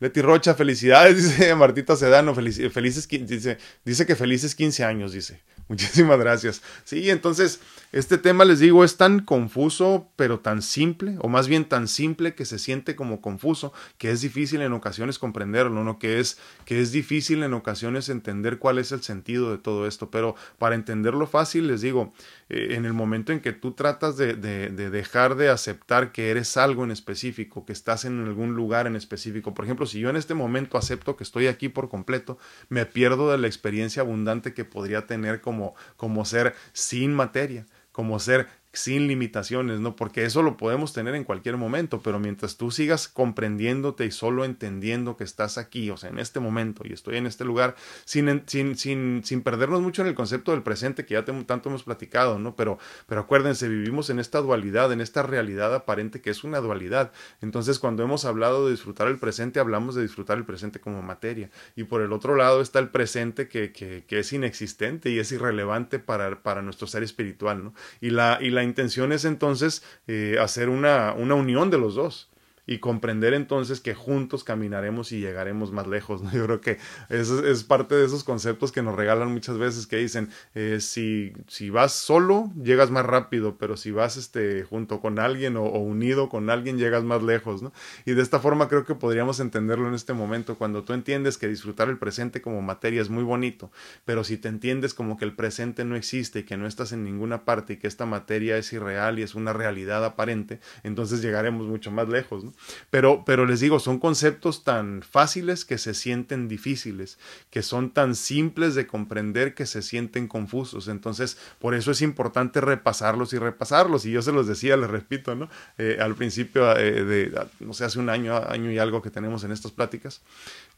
Leti 0.00 0.22
Rocha, 0.22 0.54
felicidades, 0.54 1.16
dice 1.38 1.54
Martita 1.54 1.94
Sedano, 1.94 2.34
felices, 2.34 3.08
dice, 3.26 3.58
dice 3.84 4.06
que 4.06 4.16
felices 4.16 4.54
15 4.54 4.84
años, 4.84 5.12
dice. 5.12 5.42
Muchísimas 5.68 6.18
gracias. 6.18 6.62
Sí, 6.84 7.10
entonces, 7.10 7.60
este 7.92 8.18
tema, 8.18 8.44
les 8.44 8.58
digo, 8.58 8.84
es 8.84 8.96
tan 8.96 9.20
confuso, 9.20 10.08
pero 10.16 10.40
tan 10.40 10.62
simple, 10.62 11.16
o 11.20 11.28
más 11.28 11.48
bien 11.48 11.64
tan 11.64 11.88
simple 11.88 12.34
que 12.34 12.44
se 12.44 12.58
siente 12.58 12.96
como 12.96 13.20
confuso, 13.20 13.72
que 13.98 14.10
es 14.10 14.20
difícil 14.20 14.62
en 14.62 14.72
ocasiones 14.72 15.18
comprenderlo, 15.18 15.84
¿no? 15.84 15.98
Que 15.98 16.20
es, 16.20 16.38
que 16.64 16.80
es 16.80 16.92
difícil 16.92 17.42
en 17.42 17.54
ocasiones 17.54 18.08
entender 18.08 18.58
cuál 18.58 18.78
es 18.78 18.92
el 18.92 19.02
sentido 19.02 19.50
de 19.50 19.58
todo 19.58 19.86
esto. 19.86 20.10
Pero 20.10 20.34
para 20.58 20.74
entenderlo 20.74 21.26
fácil, 21.26 21.66
les 21.66 21.80
digo, 21.80 22.12
eh, 22.48 22.68
en 22.70 22.84
el 22.84 22.92
momento 22.92 23.32
en 23.32 23.40
que 23.40 23.52
tú 23.52 23.72
tratas 23.72 24.16
de, 24.16 24.34
de, 24.34 24.70
de 24.70 24.90
dejar 24.90 25.36
de 25.36 25.50
aceptar 25.50 26.12
que 26.12 26.30
eres 26.30 26.56
algo 26.56 26.84
en 26.84 26.90
específico, 26.90 27.64
que 27.64 27.72
estás 27.72 28.04
en 28.04 28.20
algún 28.24 28.54
lugar 28.54 28.86
en 28.86 28.96
específico, 28.96 29.54
por 29.54 29.64
ejemplo, 29.64 29.86
si 29.86 30.00
yo 30.00 30.10
en 30.10 30.16
este 30.16 30.34
momento 30.34 30.78
acepto 30.78 31.16
que 31.16 31.24
estoy 31.24 31.46
aquí 31.46 31.68
por 31.68 31.88
completo, 31.88 32.38
me 32.68 32.86
pierdo 32.86 33.30
de 33.30 33.38
la 33.38 33.46
experiencia 33.46 34.02
abundante 34.02 34.54
que 34.54 34.64
podría 34.64 35.06
tener 35.06 35.40
como 35.40 35.60
como, 35.96 36.24
ser 36.24 36.54
sin 36.72 37.14
materia, 37.14 37.66
como 38.00 38.18
ser 38.18 38.48
sin 38.72 39.08
limitaciones, 39.08 39.80
¿no? 39.80 39.96
Porque 39.96 40.24
eso 40.24 40.42
lo 40.42 40.56
podemos 40.56 40.92
tener 40.92 41.14
en 41.16 41.24
cualquier 41.24 41.56
momento, 41.56 42.00
pero 42.02 42.20
mientras 42.20 42.56
tú 42.56 42.70
sigas 42.70 43.08
comprendiéndote 43.08 44.06
y 44.06 44.12
solo 44.12 44.44
entendiendo 44.44 45.16
que 45.16 45.24
estás 45.24 45.58
aquí, 45.58 45.90
o 45.90 45.96
sea, 45.96 46.10
en 46.10 46.20
este 46.20 46.38
momento 46.38 46.84
y 46.84 46.92
estoy 46.92 47.16
en 47.16 47.26
este 47.26 47.44
lugar, 47.44 47.74
sin, 48.04 48.42
sin, 48.46 48.76
sin, 48.76 49.22
sin 49.24 49.42
perdernos 49.42 49.80
mucho 49.80 50.02
en 50.02 50.08
el 50.08 50.14
concepto 50.14 50.52
del 50.52 50.62
presente 50.62 51.04
que 51.04 51.14
ya 51.14 51.24
tanto 51.24 51.68
hemos 51.68 51.82
platicado, 51.82 52.38
¿no? 52.38 52.54
Pero, 52.54 52.78
pero 53.06 53.22
acuérdense, 53.22 53.68
vivimos 53.68 54.08
en 54.08 54.20
esta 54.20 54.40
dualidad, 54.40 54.92
en 54.92 55.00
esta 55.00 55.22
realidad 55.22 55.74
aparente 55.74 56.20
que 56.20 56.30
es 56.30 56.44
una 56.44 56.60
dualidad. 56.60 57.10
Entonces, 57.40 57.80
cuando 57.80 58.04
hemos 58.04 58.24
hablado 58.24 58.66
de 58.66 58.72
disfrutar 58.72 59.08
el 59.08 59.18
presente, 59.18 59.58
hablamos 59.58 59.96
de 59.96 60.02
disfrutar 60.02 60.38
el 60.38 60.44
presente 60.44 60.80
como 60.80 61.02
materia. 61.02 61.50
Y 61.74 61.84
por 61.84 62.02
el 62.02 62.12
otro 62.12 62.36
lado 62.36 62.60
está 62.60 62.78
el 62.78 62.90
presente 62.90 63.48
que, 63.48 63.72
que, 63.72 64.04
que 64.06 64.20
es 64.20 64.32
inexistente 64.32 65.10
y 65.10 65.18
es 65.18 65.32
irrelevante 65.32 65.98
para, 65.98 66.42
para 66.42 66.62
nuestro 66.62 66.86
ser 66.86 67.02
espiritual, 67.02 67.64
¿no? 67.64 67.74
Y 68.00 68.10
la, 68.10 68.38
y 68.40 68.50
la 68.50 68.59
la 68.60 68.64
intención 68.64 69.10
es 69.12 69.24
entonces 69.24 69.82
eh, 70.06 70.36
hacer 70.38 70.68
una, 70.68 71.14
una 71.14 71.34
unión 71.34 71.70
de 71.70 71.78
los 71.78 71.94
dos 71.94 72.28
y 72.66 72.78
comprender 72.78 73.34
entonces 73.34 73.80
que 73.80 73.94
juntos 73.94 74.44
caminaremos 74.44 75.12
y 75.12 75.20
llegaremos 75.20 75.72
más 75.72 75.86
lejos. 75.86 76.22
¿no? 76.22 76.30
Yo 76.32 76.44
creo 76.46 76.60
que 76.60 76.78
eso 77.08 77.44
es 77.44 77.64
parte 77.64 77.94
de 77.94 78.06
esos 78.06 78.24
conceptos 78.24 78.72
que 78.72 78.82
nos 78.82 78.94
regalan 78.94 79.32
muchas 79.32 79.58
veces 79.58 79.86
que 79.86 79.96
dicen, 79.96 80.30
eh, 80.54 80.78
si, 80.80 81.32
si 81.48 81.70
vas 81.70 81.92
solo, 81.92 82.50
llegas 82.62 82.90
más 82.90 83.04
rápido, 83.06 83.56
pero 83.58 83.76
si 83.76 83.90
vas 83.90 84.16
este, 84.16 84.64
junto 84.64 85.00
con 85.00 85.18
alguien 85.18 85.56
o, 85.56 85.64
unido 85.64 86.28
con 86.28 86.50
alguien, 86.50 86.78
llegas 86.78 87.04
más 87.04 87.22
lejos. 87.22 87.62
¿no? 87.62 87.72
Y 88.04 88.12
de 88.12 88.22
esta 88.22 88.40
forma 88.40 88.68
creo 88.68 88.84
que 88.84 88.94
podríamos 88.94 89.40
entenderlo 89.40 89.88
en 89.88 89.94
este 89.94 90.12
momento, 90.12 90.56
cuando 90.56 90.84
tú 90.84 90.92
entiendes 90.92 91.38
que 91.38 91.48
disfrutar 91.48 91.88
el 91.88 91.98
presente 91.98 92.40
como 92.40 92.62
materia 92.62 93.02
es 93.02 93.10
muy 93.10 93.24
bonito, 93.24 93.70
pero 94.04 94.24
si 94.24 94.36
te 94.36 94.48
entiendes 94.48 94.94
como 94.94 95.16
que 95.16 95.24
el 95.24 95.34
presente 95.34 95.84
no 95.84 95.96
existe 95.96 96.40
y 96.40 96.42
que 96.44 96.56
no 96.56 96.66
estás 96.66 96.92
en 96.92 97.04
ninguna 97.04 97.44
parte 97.44 97.74
y 97.74 97.76
que 97.76 97.86
esta 97.86 98.06
materia 98.06 98.56
es 98.56 98.72
irreal 98.72 99.18
y 99.18 99.22
es 99.22 99.34
una 99.34 99.52
realidad 99.52 100.04
aparente, 100.04 100.60
entonces 100.82 101.22
llegaremos 101.22 101.66
mucho 101.66 101.90
más 101.90 102.08
lejos. 102.08 102.44
¿no? 102.44 102.49
Pero, 102.90 103.24
pero 103.24 103.46
les 103.46 103.60
digo, 103.60 103.78
son 103.78 103.98
conceptos 103.98 104.64
tan 104.64 105.02
fáciles 105.02 105.64
que 105.64 105.78
se 105.78 105.94
sienten 105.94 106.48
difíciles, 106.48 107.18
que 107.50 107.62
son 107.62 107.90
tan 107.90 108.14
simples 108.14 108.74
de 108.74 108.86
comprender 108.86 109.54
que 109.54 109.66
se 109.66 109.82
sienten 109.82 110.28
confusos. 110.28 110.88
Entonces, 110.88 111.38
por 111.58 111.74
eso 111.74 111.90
es 111.90 112.02
importante 112.02 112.60
repasarlos 112.60 113.32
y 113.32 113.38
repasarlos. 113.38 114.06
Y 114.06 114.12
yo 114.12 114.22
se 114.22 114.32
los 114.32 114.46
decía, 114.46 114.76
les 114.76 114.90
repito, 114.90 115.34
¿no? 115.34 115.48
Eh, 115.78 115.98
al 116.00 116.14
principio 116.14 116.76
eh, 116.76 117.04
de, 117.04 117.46
no 117.60 117.72
sé, 117.74 117.84
hace 117.84 117.98
un 117.98 118.08
año, 118.08 118.36
año 118.36 118.70
y 118.70 118.78
algo 118.78 119.02
que 119.02 119.10
tenemos 119.10 119.44
en 119.44 119.52
estas 119.52 119.72
pláticas, 119.72 120.22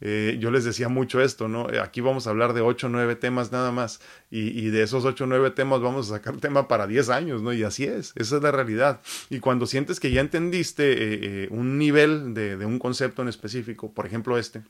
eh, 0.01 0.37
yo 0.41 0.51
les 0.51 0.65
decía 0.65 0.89
mucho 0.89 1.21
esto, 1.21 1.49
¿no? 1.49 1.69
Aquí 1.81 2.01
vamos 2.01 2.27
a 2.27 2.31
hablar 2.31 2.55
de 2.55 2.61
ocho 2.61 2.89
o 2.89 2.91
nueve 2.91 3.15
temas 3.15 3.53
nada 3.53 3.71
más. 3.71 4.01
Y, 4.31 4.49
y 4.59 4.71
de 4.71 4.83
esos 4.83 5.05
ocho 5.05 5.25
o 5.25 5.27
nueve 5.27 5.51
temas 5.51 5.81
vamos 5.81 6.11
a 6.11 6.15
sacar 6.17 6.37
tema 6.39 6.67
para 6.67 6.87
diez 6.87 7.09
años, 7.09 7.43
¿no? 7.43 7.53
Y 7.53 7.63
así 7.63 7.85
es, 7.85 8.13
esa 8.17 8.37
es 8.37 8.43
la 8.43 8.51
realidad. 8.51 9.01
Y 9.31 9.39
cuando 9.39 9.67
sientes 9.67 10.01
que 10.01 10.11
ya 10.11 10.21
entendiste 10.21 11.49
un 11.51 11.62
nivel 11.63 12.35
de, 12.35 12.57
de 12.57 12.67
un 12.67 12.79
concepto 12.79 13.23
en 13.23 13.29
específico, 13.29 13.93
por 13.93 14.07
ejemplo 14.07 14.39
este, 14.39 14.63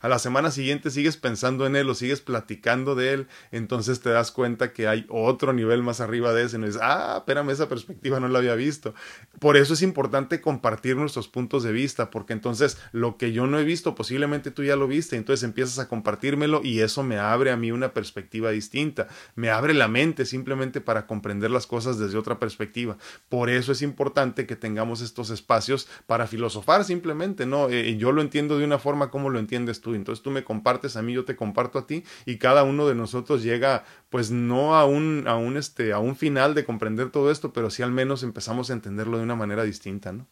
a 0.00 0.08
la 0.08 0.18
semana 0.18 0.50
siguiente 0.50 0.90
sigues 0.90 1.16
pensando 1.16 1.66
en 1.66 1.76
él 1.76 1.88
o 1.88 1.94
sigues 1.94 2.20
platicando 2.20 2.94
de 2.94 3.12
él, 3.12 3.26
entonces 3.50 4.00
te 4.00 4.10
das 4.10 4.32
cuenta 4.32 4.72
que 4.72 4.88
hay 4.88 5.06
otro 5.08 5.52
nivel 5.52 5.82
más 5.82 6.00
arriba 6.00 6.32
de 6.32 6.44
ese. 6.44 6.58
No 6.58 6.66
dices, 6.66 6.80
ah, 6.82 7.16
espérame, 7.18 7.50
esa 7.50 7.68
perspectiva 7.68 8.20
no 8.20 8.28
la 8.28 8.38
había 8.38 8.54
visto. 8.54 8.94
Por 9.38 9.56
eso 9.56 9.74
es 9.74 9.82
importante 9.82 10.40
compartir 10.40 10.96
nuestros 10.96 11.28
puntos 11.28 11.62
de 11.62 11.72
vista, 11.72 12.10
porque 12.10 12.32
entonces 12.32 12.78
lo 12.92 13.16
que 13.16 13.32
yo 13.32 13.46
no 13.46 13.58
he 13.58 13.64
visto, 13.64 13.94
posiblemente 13.94 14.50
tú 14.50 14.62
ya 14.64 14.76
lo 14.76 14.86
viste, 14.86 15.16
entonces 15.16 15.42
empiezas 15.44 15.78
a 15.78 15.88
compartírmelo 15.88 16.60
y 16.62 16.80
eso 16.80 17.02
me 17.02 17.18
abre 17.18 17.50
a 17.50 17.56
mí 17.56 17.72
una 17.72 17.92
perspectiva 17.92 18.50
distinta, 18.50 19.08
me 19.34 19.50
abre 19.50 19.74
la 19.74 19.88
mente 19.88 20.24
simplemente 20.24 20.80
para 20.80 21.06
comprender 21.06 21.50
las 21.50 21.66
cosas 21.66 21.98
desde 21.98 22.18
otra 22.18 22.38
perspectiva. 22.38 22.96
Por 23.28 23.50
eso 23.50 23.72
es 23.72 23.82
importante 23.82 24.46
que 24.46 24.56
tengamos 24.56 25.00
estos 25.00 25.30
espacios 25.30 25.88
para 26.06 26.26
filosofar 26.26 26.84
simplemente, 26.84 27.46
¿no? 27.46 27.68
Eh, 27.68 27.96
yo 27.96 28.12
lo 28.12 28.22
entiendo 28.22 28.58
de 28.58 28.64
una 28.64 28.78
forma 28.78 29.10
como 29.10 29.30
lo 29.30 29.38
entiendes 29.38 29.80
tú 29.80 29.85
entonces 29.94 30.22
tú 30.22 30.30
me 30.30 30.44
compartes 30.44 30.96
a 30.96 31.02
mí, 31.02 31.12
yo 31.12 31.24
te 31.24 31.36
comparto 31.36 31.78
a 31.78 31.86
ti 31.86 32.04
y 32.24 32.38
cada 32.38 32.64
uno 32.64 32.88
de 32.88 32.94
nosotros 32.94 33.42
llega 33.42 33.84
pues 34.10 34.30
no 34.30 34.76
a 34.76 34.84
un, 34.84 35.24
a 35.26 35.36
un, 35.36 35.56
este, 35.56 35.92
a 35.92 35.98
un 35.98 36.16
final 36.16 36.54
de 36.54 36.64
comprender 36.64 37.10
todo 37.10 37.30
esto, 37.30 37.52
pero 37.52 37.70
sí 37.70 37.82
al 37.82 37.92
menos 37.92 38.22
empezamos 38.22 38.70
a 38.70 38.72
entenderlo 38.72 39.18
de 39.18 39.24
una 39.24 39.36
manera 39.36 39.64
distinta, 39.64 40.12
¿no? 40.12 40.26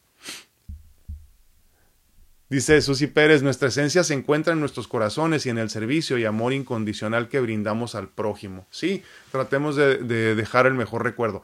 Dice 2.50 2.80
Susi 2.82 3.06
Pérez, 3.06 3.42
nuestra 3.42 3.68
esencia 3.68 4.04
se 4.04 4.14
encuentra 4.14 4.52
en 4.52 4.60
nuestros 4.60 4.86
corazones 4.86 5.46
y 5.46 5.50
en 5.50 5.58
el 5.58 5.70
servicio 5.70 6.18
y 6.18 6.24
amor 6.24 6.52
incondicional 6.52 7.28
que 7.28 7.40
brindamos 7.40 7.94
al 7.94 8.10
prójimo. 8.10 8.66
Sí, 8.70 9.02
tratemos 9.32 9.76
de, 9.76 10.34
dejar 10.36 10.66
el 10.66 10.74
mejor 10.74 11.02
recuerdo. 11.02 11.42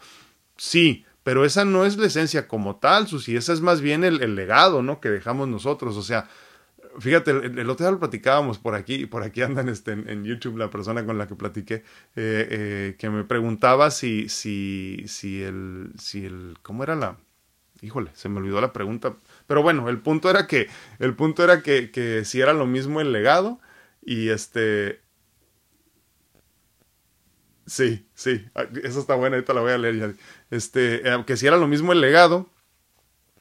Sí, 0.56 1.04
pero 1.24 1.44
esa 1.44 1.64
no 1.64 1.84
es 1.84 1.96
la 1.96 2.06
esencia 2.06 2.46
como 2.46 2.76
tal, 2.76 3.08
Susi, 3.08 3.34
esa 3.34 3.52
es 3.52 3.60
más 3.60 3.80
bien 3.80 4.04
el, 4.04 4.22
el 4.22 4.36
legado, 4.36 4.82
¿no? 4.82 5.00
Que 5.00 5.08
dejamos 5.08 5.48
nosotros. 5.48 5.96
O 5.96 6.02
sea, 6.02 6.28
Fíjate, 6.98 7.30
el, 7.30 7.70
otro 7.70 7.84
día 7.84 7.92
lo 7.92 7.98
platicábamos 7.98 8.58
por 8.58 8.74
aquí, 8.74 9.06
por 9.06 9.22
aquí 9.22 9.42
andan 9.42 9.68
este, 9.68 9.92
en, 9.92 10.24
YouTube 10.24 10.58
la 10.58 10.70
persona 10.70 11.04
con 11.04 11.18
la 11.18 11.28
que 11.28 11.34
platiqué, 11.36 11.74
eh, 11.74 12.48
eh, 12.50 12.96
que 12.98 13.10
me 13.10 13.24
preguntaba 13.24 13.90
si, 13.90 14.28
si, 14.28 15.04
si 15.06 15.42
el, 15.42 15.92
si 15.98 16.26
el, 16.26 16.58
¿cómo 16.62 16.82
era 16.82 16.96
la? 16.96 17.16
Híjole, 17.80 18.10
se 18.14 18.28
me 18.28 18.38
olvidó 18.38 18.60
la 18.60 18.72
pregunta. 18.72 19.14
Pero 19.46 19.62
bueno, 19.62 19.88
el 19.88 19.98
punto 19.98 20.30
era 20.30 20.46
que, 20.46 20.68
el 20.98 21.14
punto 21.14 21.44
era 21.44 21.62
que, 21.62 21.90
que 21.90 22.24
si 22.24 22.40
era 22.40 22.52
lo 22.52 22.66
mismo 22.66 23.00
el 23.00 23.12
legado 23.12 23.60
y 24.02 24.30
este, 24.30 25.00
sí, 27.66 28.06
sí, 28.14 28.46
ah, 28.54 28.64
eso 28.82 29.00
está 29.00 29.14
bueno, 29.14 29.36
ahorita 29.36 29.54
la 29.54 29.60
voy 29.60 29.72
a 29.72 29.78
leer 29.78 29.96
ya. 29.96 30.14
Este, 30.50 31.08
eh, 31.08 31.24
que 31.26 31.36
si 31.36 31.46
era 31.46 31.56
lo 31.56 31.68
mismo 31.68 31.92
el 31.92 32.00
legado 32.00 32.48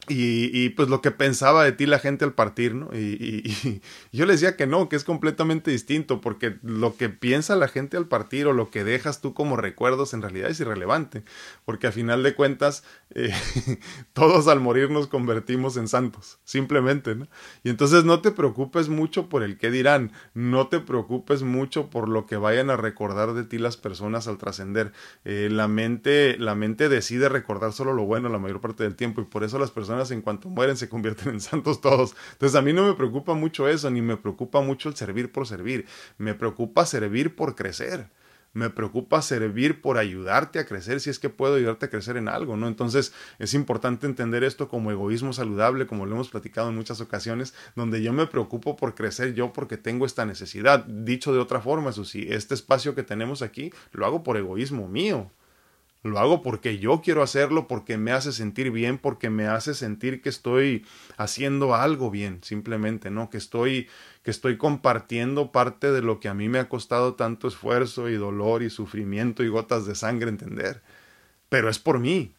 y, 0.10 0.50
y, 0.52 0.70
pues 0.70 0.90
lo 0.90 1.02
que 1.02 1.12
pensaba 1.12 1.64
de 1.64 1.72
ti 1.72 1.86
la 1.86 2.00
gente 2.00 2.26
al 2.26 2.34
partir, 2.34 2.76
¿no? 2.76 2.90
Y, 2.94 3.44
y, 3.46 3.82
yo 4.12 4.26
le 4.26 4.34
decía 4.34 4.58
que 4.58 4.68
no, 4.68 4.90
que 4.90 4.96
es 4.96 5.04
completamente 5.04 5.72
distinto, 5.72 6.20
porque 6.20 6.58
lo 6.64 6.98
que 6.98 7.10
piensa 7.10 7.56
la 7.56 7.68
gente 7.68 7.96
al 7.96 8.08
partir 8.08 8.48
o 8.48 8.54
lo 8.54 8.70
que 8.72 8.84
dejas 8.84 9.22
tú 9.22 9.34
como 9.34 9.56
recuerdos 9.56 10.14
en 10.14 10.22
realidad 10.22 10.50
es 10.50 10.60
irrelevante, 10.60 11.24
porque 11.64 11.88
a 11.88 11.92
final 11.92 12.24
de 12.24 12.36
cuentas 12.36 12.84
eh, 13.16 13.32
todos 14.14 14.48
al 14.48 14.60
morir 14.60 14.92
nos 14.92 15.08
convertimos 15.08 15.78
en 15.78 15.88
santos, 15.88 16.40
simplemente. 16.44 17.18
Y 17.64 17.70
entonces 17.70 18.06
no 18.06 18.22
te 18.22 18.32
preocupes 18.32 18.90
mucho 18.90 19.30
por 19.30 19.42
el 19.42 19.58
qué 19.58 19.72
dirán, 19.72 20.12
no 20.34 20.68
te 20.68 20.80
preocupes 20.80 21.42
mucho 21.42 21.90
por 21.90 22.08
lo 22.08 22.28
que 22.28 22.38
vayan 22.38 22.70
a 22.70 22.78
recordar 22.78 23.34
de 23.34 23.44
ti 23.44 23.58
las 23.58 23.78
personas 23.78 24.28
al 24.28 24.38
trascender. 24.38 24.92
Eh, 25.26 25.50
la 25.52 25.68
mente, 25.68 26.38
la 26.38 26.56
mente 26.56 26.90
decide 26.90 27.30
recordar 27.30 27.74
solo 27.74 27.94
lo 27.94 28.06
bueno 28.06 28.30
la 28.30 28.40
mayor 28.40 28.62
parte 28.62 28.84
del 28.84 28.96
tiempo 28.96 29.22
y 29.22 29.26
por 29.26 29.44
eso 29.44 29.58
las 29.58 29.72
personas 29.72 30.12
en 30.12 30.22
cuanto 30.22 30.50
mueren 30.50 30.78
se 30.78 30.90
convierten 30.90 31.34
en 31.34 31.42
santos 31.42 31.82
todos. 31.82 32.16
Entonces 32.34 32.56
a 32.56 32.62
mí 32.62 32.74
no 32.74 32.86
me 32.86 32.94
preocupa 32.94 33.34
mucho 33.34 33.68
eso, 33.68 33.90
ni 33.90 34.02
me 34.02 34.18
preocupa 34.18 34.62
mucho 34.62 34.90
el 34.90 34.96
servir 34.96 35.32
por 35.32 35.48
servir. 35.48 35.86
Me 36.18 36.36
preocupa 36.36 36.86
servir 36.86 37.36
por 37.36 37.56
crecer. 37.56 38.10
Me 38.54 38.70
preocupa 38.70 39.22
servir 39.22 39.82
por 39.82 39.98
ayudarte 39.98 40.60
a 40.60 40.66
crecer 40.66 41.00
si 41.00 41.10
es 41.10 41.20
que 41.20 41.30
puedo 41.30 41.56
ayudarte 41.56 41.86
a 41.86 41.90
crecer 41.90 42.18
en 42.18 42.28
algo, 42.28 42.58
¿no? 42.58 42.68
Entonces 42.68 43.14
es 43.38 43.54
importante 43.54 44.08
entender 44.08 44.44
esto 44.44 44.68
como 44.68 44.92
egoísmo 44.92 45.34
saludable, 45.34 45.86
como 45.86 46.06
lo 46.06 46.16
hemos 46.16 46.30
platicado 46.30 46.70
en 46.70 46.76
muchas 46.76 47.00
ocasiones, 47.02 47.54
donde 47.76 48.02
yo 48.02 48.12
me 48.12 48.28
preocupo 48.28 48.76
por 48.76 48.96
crecer 48.96 49.34
yo 49.34 49.54
porque 49.54 49.78
tengo 49.78 50.06
esta 50.06 50.26
necesidad. 50.26 50.86
Dicho 50.86 51.34
de 51.34 51.40
otra 51.40 51.62
forma, 51.62 51.92
eso 51.92 52.06
sí, 52.06 52.26
este 52.30 52.56
espacio 52.56 52.96
que 52.96 53.04
tenemos 53.04 53.42
aquí 53.42 53.72
lo 53.92 54.06
hago 54.06 54.24
por 54.24 54.38
egoísmo 54.38 54.88
mío, 54.88 55.32
lo 56.02 56.18
hago 56.18 56.42
porque 56.42 56.80
yo 56.80 57.02
quiero 57.02 57.22
hacerlo, 57.22 57.68
porque 57.68 57.98
me 57.98 58.12
hace 58.12 58.32
sentir 58.32 58.72
bien, 58.72 58.98
porque 58.98 59.30
me 59.30 59.48
hace 59.48 59.74
sentir 59.74 60.22
que 60.22 60.30
estoy 60.30 60.86
haciendo 61.18 61.76
algo 61.76 62.10
bien, 62.10 62.40
simplemente, 62.42 63.12
¿no? 63.12 63.30
Que 63.30 63.38
estoy, 63.38 63.90
que 64.30 64.32
estoy 64.32 64.58
compartiendo 64.58 65.52
parte 65.52 65.92
de 65.92 66.04
lo 66.04 66.20
que 66.20 66.30
a 66.30 66.36
mí 66.36 66.50
me 66.50 66.60
ha 66.60 66.70
costado 66.70 67.16
tanto 67.16 67.48
esfuerzo 67.48 68.10
y 68.10 68.14
dolor 68.14 68.62
y 68.62 68.70
sufrimiento 68.70 69.42
y 69.42 69.48
gotas 69.48 69.88
de 69.88 69.96
sangre 69.96 70.30
entender. 70.30 70.84
Pero 71.50 71.68
es 71.68 71.80
por 71.80 71.98
mí. 71.98 72.36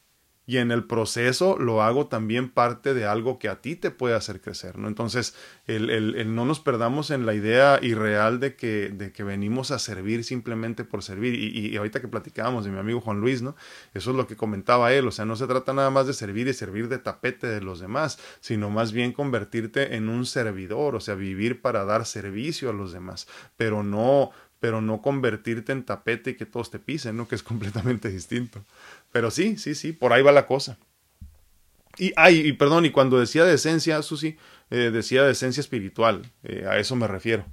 Y 0.50 0.58
en 0.58 0.72
el 0.72 0.82
proceso 0.82 1.56
lo 1.60 1.80
hago 1.80 2.08
también 2.08 2.50
parte 2.50 2.92
de 2.92 3.06
algo 3.06 3.38
que 3.38 3.48
a 3.48 3.60
ti 3.60 3.76
te 3.76 3.92
puede 3.92 4.16
hacer 4.16 4.40
crecer, 4.40 4.78
¿no? 4.78 4.88
Entonces, 4.88 5.36
el, 5.68 5.90
el, 5.90 6.34
no 6.34 6.44
nos 6.44 6.58
perdamos 6.58 7.12
en 7.12 7.24
la 7.24 7.34
idea 7.34 7.78
irreal 7.80 8.40
de 8.40 8.56
que, 8.56 8.88
de 8.88 9.12
que 9.12 9.22
venimos 9.22 9.70
a 9.70 9.78
servir 9.78 10.24
simplemente 10.24 10.82
por 10.82 11.04
servir. 11.04 11.36
Y, 11.36 11.68
y, 11.68 11.76
ahorita 11.76 12.00
que 12.00 12.08
platicábamos 12.08 12.64
de 12.64 12.72
mi 12.72 12.80
amigo 12.80 13.00
Juan 13.00 13.20
Luis, 13.20 13.42
¿no? 13.42 13.54
Eso 13.94 14.10
es 14.10 14.16
lo 14.16 14.26
que 14.26 14.34
comentaba 14.34 14.92
él, 14.92 15.06
o 15.06 15.12
sea, 15.12 15.24
no 15.24 15.36
se 15.36 15.46
trata 15.46 15.72
nada 15.72 15.90
más 15.90 16.08
de 16.08 16.14
servir 16.14 16.48
y 16.48 16.52
servir 16.52 16.88
de 16.88 16.98
tapete 16.98 17.46
de 17.46 17.60
los 17.60 17.78
demás, 17.78 18.18
sino 18.40 18.70
más 18.70 18.90
bien 18.90 19.12
convertirte 19.12 19.94
en 19.94 20.08
un 20.08 20.26
servidor, 20.26 20.96
o 20.96 21.00
sea, 21.00 21.14
vivir 21.14 21.60
para 21.62 21.84
dar 21.84 22.06
servicio 22.06 22.70
a 22.70 22.72
los 22.72 22.92
demás, 22.92 23.28
pero 23.56 23.84
no 23.84 24.32
pero 24.60 24.82
no 24.82 25.00
convertirte 25.00 25.72
en 25.72 25.84
tapete 25.84 26.30
y 26.30 26.34
que 26.34 26.46
todos 26.46 26.70
te 26.70 26.78
pisen, 26.78 27.16
¿no? 27.16 27.26
Que 27.26 27.34
es 27.34 27.42
completamente 27.42 28.10
distinto. 28.10 28.62
Pero 29.12 29.30
sí, 29.30 29.56
sí, 29.56 29.74
sí, 29.74 29.92
por 29.92 30.12
ahí 30.12 30.22
va 30.22 30.32
la 30.32 30.46
cosa. 30.46 30.78
Y, 31.98 32.12
ay, 32.16 32.46
y 32.46 32.52
perdón, 32.52 32.86
y 32.86 32.90
cuando 32.90 33.18
decía 33.18 33.44
de 33.44 33.54
esencia, 33.54 34.00
Susi, 34.02 34.36
eh, 34.70 34.90
decía 34.92 35.24
de 35.24 35.32
esencia 35.32 35.60
espiritual, 35.60 36.22
eh, 36.44 36.66
a 36.68 36.78
eso 36.78 36.96
me 36.96 37.06
refiero. 37.06 37.44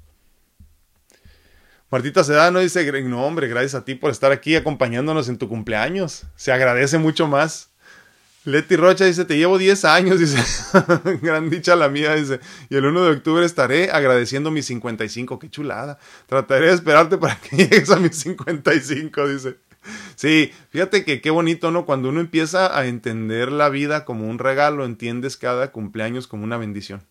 Martita 1.90 2.24
Sedano 2.24 2.60
dice, 2.60 2.92
no 3.04 3.26
hombre, 3.26 3.48
gracias 3.48 3.76
a 3.76 3.86
ti 3.86 3.96
por 3.96 4.12
estar 4.12 4.32
aquí 4.32 4.56
acompañándonos 4.56 5.30
en 5.30 5.38
tu 5.38 5.48
cumpleaños. 5.48 6.24
Se 6.36 6.52
agradece 6.52 6.98
mucho 6.98 7.28
más. 7.28 7.72
Leti 8.44 8.76
Rocha 8.76 9.06
dice, 9.06 9.26
te 9.26 9.38
llevo 9.38 9.58
10 9.58 9.86
años, 9.86 10.20
dice, 10.22 10.38
gran 11.22 11.50
dicha 11.50 11.76
la 11.76 11.90
mía, 11.90 12.16
dice, 12.16 12.40
y 12.70 12.76
el 12.76 12.86
1 12.86 13.04
de 13.04 13.12
octubre 13.12 13.46
estaré 13.46 13.92
agradeciendo 13.92 14.52
mis 14.52 14.66
55, 14.66 15.40
qué 15.40 15.50
chulada. 15.50 15.98
Trataré 16.28 16.68
de 16.68 16.74
esperarte 16.74 17.18
para 17.18 17.36
que 17.38 17.56
llegues 17.68 17.90
a 17.90 17.98
mis 17.98 18.16
55, 18.18 19.28
dice. 19.28 19.67
Sí, 20.16 20.52
fíjate 20.70 21.04
que 21.04 21.22
qué 21.22 21.30
bonito, 21.30 21.72
¿no? 21.72 21.86
Cuando 21.86 22.10
uno 22.10 22.20
empieza 22.20 22.78
a 22.78 22.88
entender 22.88 23.52
la 23.52 23.70
vida 23.70 24.06
como 24.06 24.28
un 24.28 24.40
regalo, 24.40 24.86
entiendes 24.86 25.38
cada 25.38 25.72
cumpleaños 25.72 26.28
como 26.28 26.44
una 26.44 26.58
bendición. 26.58 27.04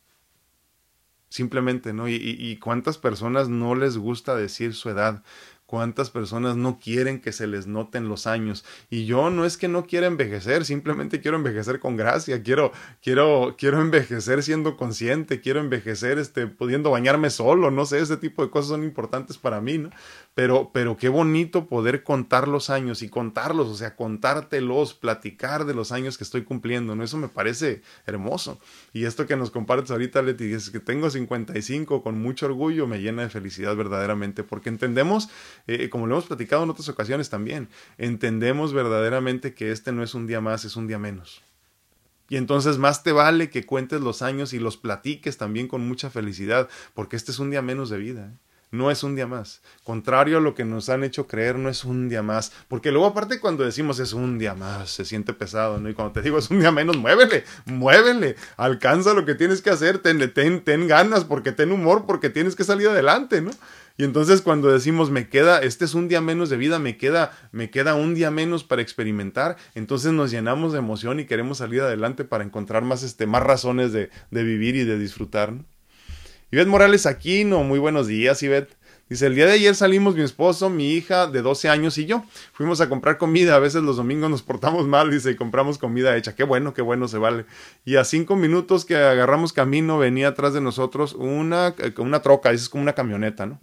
Simplemente, 1.29 1.93
¿no? 1.93 2.09
Y, 2.09 2.57
cuántas 2.63 2.99
personas 2.99 3.49
no 3.49 3.75
les 3.75 3.99
gusta 3.99 4.37
decir 4.37 4.75
su 4.75 4.91
edad 4.91 5.23
cuántas 5.67 6.11
personas 6.11 6.57
no 6.57 6.79
quieren 6.79 7.21
que 7.21 7.33
se 7.33 7.47
les 7.47 7.67
noten 7.67 8.09
los 8.09 8.27
años. 8.27 8.65
Y 8.89 9.05
yo 9.05 9.31
no 9.31 9.45
es 9.45 9.57
que 9.57 9.69
no 9.69 9.87
quiera 9.87 10.07
envejecer, 10.07 10.65
simplemente 10.65 11.21
quiero 11.21 11.37
envejecer 11.37 11.81
con 11.81 11.97
gracia, 11.97 12.43
quiero, 12.43 12.73
quiero, 13.03 13.57
quiero 13.59 13.81
envejecer 13.81 14.43
siendo 14.43 14.77
consciente, 14.77 15.41
quiero 15.41 15.61
envejecer 15.61 16.19
este, 16.19 16.47
pudiendo 16.47 16.91
bañarme 16.91 17.31
solo, 17.31 17.71
no 17.71 17.85
sé, 17.85 17.99
ese 17.99 18.17
tipo 18.17 18.45
de 18.45 18.51
cosas 18.51 18.69
son 18.71 18.85
importantes 18.85 19.37
para 19.39 19.61
mí, 19.61 19.79
¿no? 19.79 19.91
Pero, 20.37 20.69
pero 20.71 20.99
qué 20.99 21.09
bonito 21.09 21.67
poder 21.67 22.03
contar 22.05 22.47
los 22.47 22.69
años 22.69 23.01
y 23.01 23.09
contarlos, 23.09 23.69
o 23.69 23.75
sea, 23.75 23.97
contártelos, 23.97 24.93
platicar 24.93 25.65
de 25.65 25.73
los 25.73 25.93
años 25.93 26.19
que 26.19 26.25
estoy 26.25 26.45
cumpliendo, 26.45 26.95
¿no? 26.95 27.03
Eso 27.03 27.17
me 27.17 27.29
parece 27.29 27.81
hermoso. 28.05 28.61
Y 28.93 29.07
esto 29.07 29.27
que 29.27 29.35
nos 29.35 29.51
compartes 29.51 29.91
ahorita, 29.91 30.21
Leti, 30.21 30.53
es 30.53 30.69
que 30.69 30.79
tengo 30.79 31.09
55 31.09 32.03
con 32.03 32.21
mucho 32.21 32.45
orgullo, 32.45 32.87
me 32.87 33.01
llena 33.01 33.23
de 33.23 33.31
felicidad 33.31 33.75
verdaderamente, 33.77 34.45
porque 34.45 34.69
entendemos, 34.69 35.31
eh, 35.69 35.89
como 35.89 36.07
lo 36.07 36.17
hemos 36.17 36.27
platicado 36.27 36.65
en 36.65 36.69
otras 36.69 36.91
ocasiones 36.91 37.31
también, 37.31 37.71
entendemos 37.97 38.75
verdaderamente 38.75 39.55
que 39.55 39.73
este 39.73 39.91
no 39.91 40.03
es 40.03 40.13
un 40.13 40.27
día 40.27 40.43
más, 40.43 40.67
es 40.67 40.77
un 40.77 40.87
día 40.87 40.99
menos. 40.99 41.41
Y 42.29 42.37
entonces 42.37 42.77
más 42.77 43.03
te 43.03 43.13
vale 43.13 43.49
que 43.49 43.65
cuentes 43.65 44.03
los 44.03 44.21
años 44.21 44.53
y 44.53 44.59
los 44.59 44.77
platiques 44.77 45.39
también 45.39 45.67
con 45.67 45.89
mucha 45.89 46.11
felicidad, 46.11 46.69
porque 46.93 47.17
este 47.17 47.31
es 47.31 47.39
un 47.39 47.49
día 47.49 47.63
menos 47.63 47.89
de 47.89 47.97
vida. 47.97 48.35
¿eh? 48.35 48.46
No 48.77 48.91
es 48.91 49.03
un 49.03 49.17
día 49.17 49.27
más. 49.27 49.63
Contrario 49.85 50.39
a 50.39 50.41
lo 50.41 50.55
que 50.55 50.65
nos 50.65 50.89
han 50.89 51.05
hecho 51.05 51.27
creer, 51.27 51.57
no 51.57 51.69
es 51.69 51.85
un 51.85 52.09
día 52.09 52.23
más. 52.23 52.53
Porque 52.69 52.93
luego 52.93 53.07
aparte 53.07 53.41
cuando 53.41 53.65
decimos 53.65 53.99
es 53.99 54.13
un 54.13 54.39
día 54.39 54.55
más, 54.55 54.91
se 54.91 55.05
siente 55.05 55.33
pesado, 55.33 55.81
¿no? 55.81 55.89
Y 55.89 55.95
cuando 55.95 56.13
te 56.13 56.23
digo 56.23 56.39
es 56.39 56.51
un 56.51 56.61
día 56.61 56.71
menos, 56.71 56.97
muévele, 56.97 57.45
muévele, 57.65 58.37
alcanza 58.57 59.15
lo 59.15 59.25
que 59.25 59.35
tienes 59.35 59.63
que 59.63 59.71
hacer, 59.71 59.99
ten, 59.99 60.33
ten, 60.33 60.63
ten 60.63 60.87
ganas, 60.87 61.25
porque 61.25 61.53
ten 61.53 61.73
humor, 61.73 62.05
porque 62.07 62.31
tienes 62.31 62.55
que 62.55 62.65
salir 62.65 62.89
adelante, 62.89 63.41
¿no? 63.41 63.51
Y 63.99 64.05
entonces 64.05 64.43
cuando 64.43 64.71
decimos 64.71 65.11
me 65.11 65.29
queda, 65.29 65.61
este 65.61 65.87
es 65.87 65.95
un 65.95 66.09
día 66.09 66.21
menos 66.21 66.51
de 66.51 66.59
vida, 66.59 66.79
me 66.79 66.99
queda, 66.99 67.33
me 67.51 67.71
queda 67.71 67.95
un 67.95 68.15
día 68.15 68.31
menos 68.31 68.63
para 68.63 68.83
experimentar, 68.83 69.57
entonces 69.75 70.13
nos 70.13 70.31
llenamos 70.31 70.73
de 70.73 70.81
emoción 70.81 71.19
y 71.19 71.25
queremos 71.25 71.59
salir 71.59 71.81
adelante 71.81 72.25
para 72.25 72.45
encontrar 72.45 72.83
más, 72.83 73.03
este, 73.03 73.27
más 73.27 73.43
razones 73.43 73.93
de, 73.93 74.11
de 74.31 74.43
vivir 74.45 74.77
y 74.77 74.85
de 74.85 74.99
disfrutar. 74.99 75.53
¿no? 75.53 75.65
Ivette 76.53 76.69
Morales 76.69 77.07
Aquino, 77.07 77.65
muy 77.65 77.81
buenos 77.81 78.07
días, 78.07 78.41
Ivette. 78.41 78.77
Dice, 79.09 79.27
el 79.27 79.35
día 79.35 79.47
de 79.47 79.53
ayer 79.53 79.75
salimos 79.75 80.15
mi 80.15 80.23
esposo, 80.23 80.71
mi 80.71 80.93
hija 80.93 81.27
de 81.27 81.43
12 81.43 81.69
años 81.69 81.99
y 81.99 82.07
yo. 82.07 82.23
Fuimos 82.53 82.81
a 82.81 82.89
comprar 82.89 83.19
comida, 83.19 83.57
a 83.57 83.59
veces 83.59 83.83
los 83.83 83.97
domingos 83.97 84.31
nos 84.31 84.43
portamos 84.43 84.87
mal, 84.87 85.11
dice, 85.11 85.33
y 85.33 85.35
compramos 85.35 85.77
comida 85.77 86.17
hecha. 86.17 86.37
Qué 86.37 86.45
bueno, 86.45 86.73
qué 86.73 86.83
bueno 86.83 87.09
se 87.09 87.19
vale. 87.19 87.47
Y 87.85 87.97
a 87.97 88.05
cinco 88.05 88.37
minutos 88.37 88.85
que 88.85 88.97
agarramos 88.97 89.53
camino, 89.53 89.99
venía 89.99 90.29
atrás 90.29 90.55
de 90.55 90.61
nosotros 90.61 91.15
una, 91.15 91.75
eh, 91.79 91.93
una 91.99 92.23
troca, 92.23 92.53
es 92.53 92.69
como 92.69 92.83
una 92.83 92.93
camioneta, 92.93 93.47
¿no? 93.47 93.59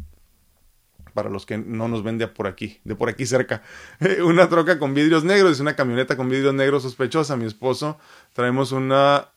Para 1.13 1.29
los 1.29 1.45
que 1.45 1.57
no 1.57 1.88
nos 1.88 2.03
ven 2.03 2.17
de 2.17 2.27
por 2.27 2.47
aquí, 2.47 2.81
de 2.84 2.95
por 2.95 3.07
aquí 3.07 3.25
cerca. 3.25 3.63
una 4.25 4.49
troca 4.49 4.77
con 4.77 4.93
vidrios 4.93 5.23
negros, 5.23 5.53
es 5.53 5.59
una 5.61 5.77
camioneta 5.77 6.17
con 6.17 6.27
vidrios 6.27 6.53
negros 6.53 6.84
sospechosa. 6.84 7.38
Mi 7.38 7.45
esposo, 7.45 7.97
traemos 8.34 8.73
una 8.73 9.29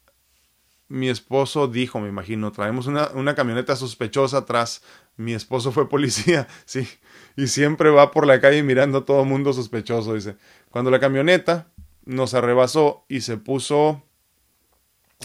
mi 0.89 1.09
esposo 1.09 1.67
dijo, 1.67 2.01
me 2.01 2.09
imagino, 2.09 2.53
traemos 2.53 2.87
una, 2.87 3.09
una, 3.15 3.35
camioneta 3.35 3.77
sospechosa 3.77 4.39
atrás. 4.39 4.83
Mi 5.17 5.33
esposo 5.33 5.73
fue 5.73 5.89
policía, 5.89 6.47
sí, 6.65 6.89
y 7.37 7.49
siempre 7.49 7.91
va 7.91 8.11
por 8.11 8.27
la 8.27 8.41
calle 8.41 8.63
mirando 8.63 8.99
a 8.99 9.05
todo 9.05 9.25
mundo 9.25 9.53
sospechoso, 9.53 10.15
dice. 10.15 10.37
Cuando 10.71 10.91
la 10.91 11.01
camioneta 11.01 11.69
nos 12.05 12.35
arrebasó 12.35 13.05
y 13.09 13.23
se 13.23 13.37
puso 13.37 14.03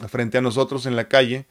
frente 0.08 0.38
a 0.38 0.42
nosotros 0.42 0.86
en 0.86 0.96
la 0.96 1.08
calle, 1.08 1.46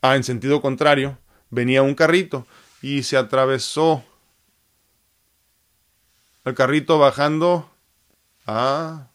ah, 0.00 0.16
en 0.16 0.24
sentido 0.24 0.62
contrario, 0.62 1.18
venía 1.50 1.82
un 1.82 1.94
carrito 1.94 2.46
y 2.80 3.02
se 3.02 3.16
atravesó 3.16 4.04
el 6.44 6.54
carrito 6.54 6.98
bajando. 6.98 7.70
Ah, 8.46 9.11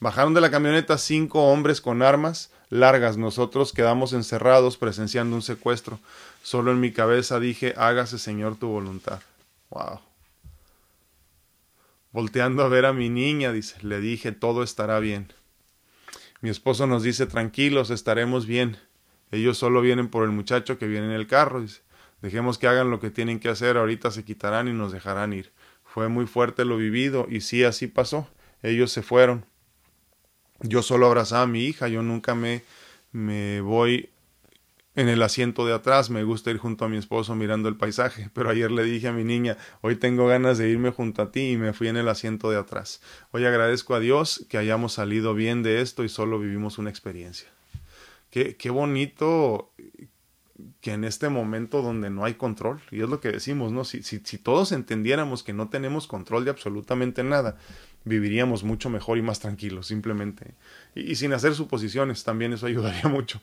Bajaron 0.00 0.32
de 0.32 0.40
la 0.40 0.50
camioneta 0.50 0.96
cinco 0.96 1.44
hombres 1.52 1.82
con 1.82 2.00
armas 2.00 2.50
largas. 2.70 3.18
Nosotros 3.18 3.74
quedamos 3.74 4.14
encerrados 4.14 4.78
presenciando 4.78 5.36
un 5.36 5.42
secuestro. 5.42 6.00
Solo 6.42 6.72
en 6.72 6.80
mi 6.80 6.90
cabeza 6.90 7.38
dije, 7.38 7.74
hágase 7.76 8.18
Señor 8.18 8.56
tu 8.56 8.68
voluntad. 8.68 9.20
Wow. 9.68 10.00
Volteando 12.12 12.64
a 12.64 12.68
ver 12.68 12.86
a 12.86 12.94
mi 12.94 13.10
niña, 13.10 13.52
dice, 13.52 13.76
le 13.82 14.00
dije, 14.00 14.32
todo 14.32 14.62
estará 14.62 14.98
bien. 15.00 15.32
Mi 16.40 16.48
esposo 16.48 16.86
nos 16.86 17.02
dice, 17.02 17.26
tranquilos, 17.26 17.90
estaremos 17.90 18.46
bien. 18.46 18.78
Ellos 19.30 19.58
solo 19.58 19.82
vienen 19.82 20.08
por 20.08 20.24
el 20.24 20.30
muchacho 20.30 20.78
que 20.78 20.86
viene 20.86 21.06
en 21.06 21.12
el 21.12 21.26
carro. 21.26 21.60
Dice, 21.60 21.82
dejemos 22.22 22.56
que 22.56 22.66
hagan 22.66 22.90
lo 22.90 23.00
que 23.00 23.10
tienen 23.10 23.38
que 23.38 23.50
hacer, 23.50 23.76
ahorita 23.76 24.10
se 24.10 24.24
quitarán 24.24 24.66
y 24.66 24.72
nos 24.72 24.92
dejarán 24.92 25.34
ir. 25.34 25.52
Fue 25.84 26.08
muy 26.08 26.26
fuerte 26.26 26.64
lo 26.64 26.78
vivido 26.78 27.26
y 27.28 27.42
sí, 27.42 27.64
así 27.64 27.86
pasó. 27.86 28.26
Ellos 28.62 28.90
se 28.90 29.02
fueron. 29.02 29.44
Yo 30.60 30.82
solo 30.82 31.06
abrazaba 31.06 31.42
a 31.42 31.46
mi 31.46 31.64
hija, 31.64 31.88
yo 31.88 32.02
nunca 32.02 32.34
me, 32.34 32.62
me 33.12 33.60
voy 33.60 34.10
en 34.94 35.08
el 35.08 35.22
asiento 35.22 35.64
de 35.64 35.72
atrás, 35.72 36.10
me 36.10 36.24
gusta 36.24 36.50
ir 36.50 36.58
junto 36.58 36.84
a 36.84 36.88
mi 36.88 36.96
esposo 36.96 37.34
mirando 37.34 37.68
el 37.68 37.76
paisaje, 37.76 38.28
pero 38.34 38.50
ayer 38.50 38.70
le 38.70 38.82
dije 38.82 39.08
a 39.08 39.12
mi 39.12 39.24
niña, 39.24 39.56
hoy 39.80 39.96
tengo 39.96 40.26
ganas 40.26 40.58
de 40.58 40.68
irme 40.68 40.90
junto 40.90 41.22
a 41.22 41.30
ti 41.30 41.52
y 41.52 41.56
me 41.56 41.72
fui 41.72 41.88
en 41.88 41.96
el 41.96 42.08
asiento 42.08 42.50
de 42.50 42.58
atrás. 42.58 43.00
Hoy 43.30 43.44
agradezco 43.46 43.94
a 43.94 44.00
Dios 44.00 44.44
que 44.48 44.58
hayamos 44.58 44.94
salido 44.94 45.34
bien 45.34 45.62
de 45.62 45.80
esto 45.80 46.04
y 46.04 46.08
solo 46.08 46.38
vivimos 46.38 46.78
una 46.78 46.90
experiencia. 46.90 47.48
Qué, 48.30 48.56
qué 48.56 48.70
bonito 48.70 49.72
que 50.80 50.92
en 50.92 51.04
este 51.04 51.28
momento 51.28 51.82
donde 51.82 52.10
no 52.10 52.24
hay 52.24 52.34
control, 52.34 52.80
y 52.90 53.00
es 53.00 53.08
lo 53.08 53.20
que 53.20 53.32
decimos, 53.32 53.72
¿no? 53.72 53.84
Si, 53.84 54.02
si, 54.02 54.20
si 54.22 54.38
todos 54.38 54.72
entendiéramos 54.72 55.42
que 55.42 55.52
no 55.52 55.68
tenemos 55.68 56.06
control 56.06 56.44
de 56.44 56.50
absolutamente 56.50 57.22
nada, 57.22 57.56
viviríamos 58.04 58.64
mucho 58.64 58.90
mejor 58.90 59.18
y 59.18 59.22
más 59.22 59.40
tranquilos, 59.40 59.86
simplemente. 59.86 60.54
Y, 60.94 61.14
sin 61.16 61.32
hacer 61.32 61.54
suposiciones, 61.54 62.24
también 62.24 62.52
eso 62.52 62.66
ayudaría 62.68 63.08
mucho. 63.08 63.40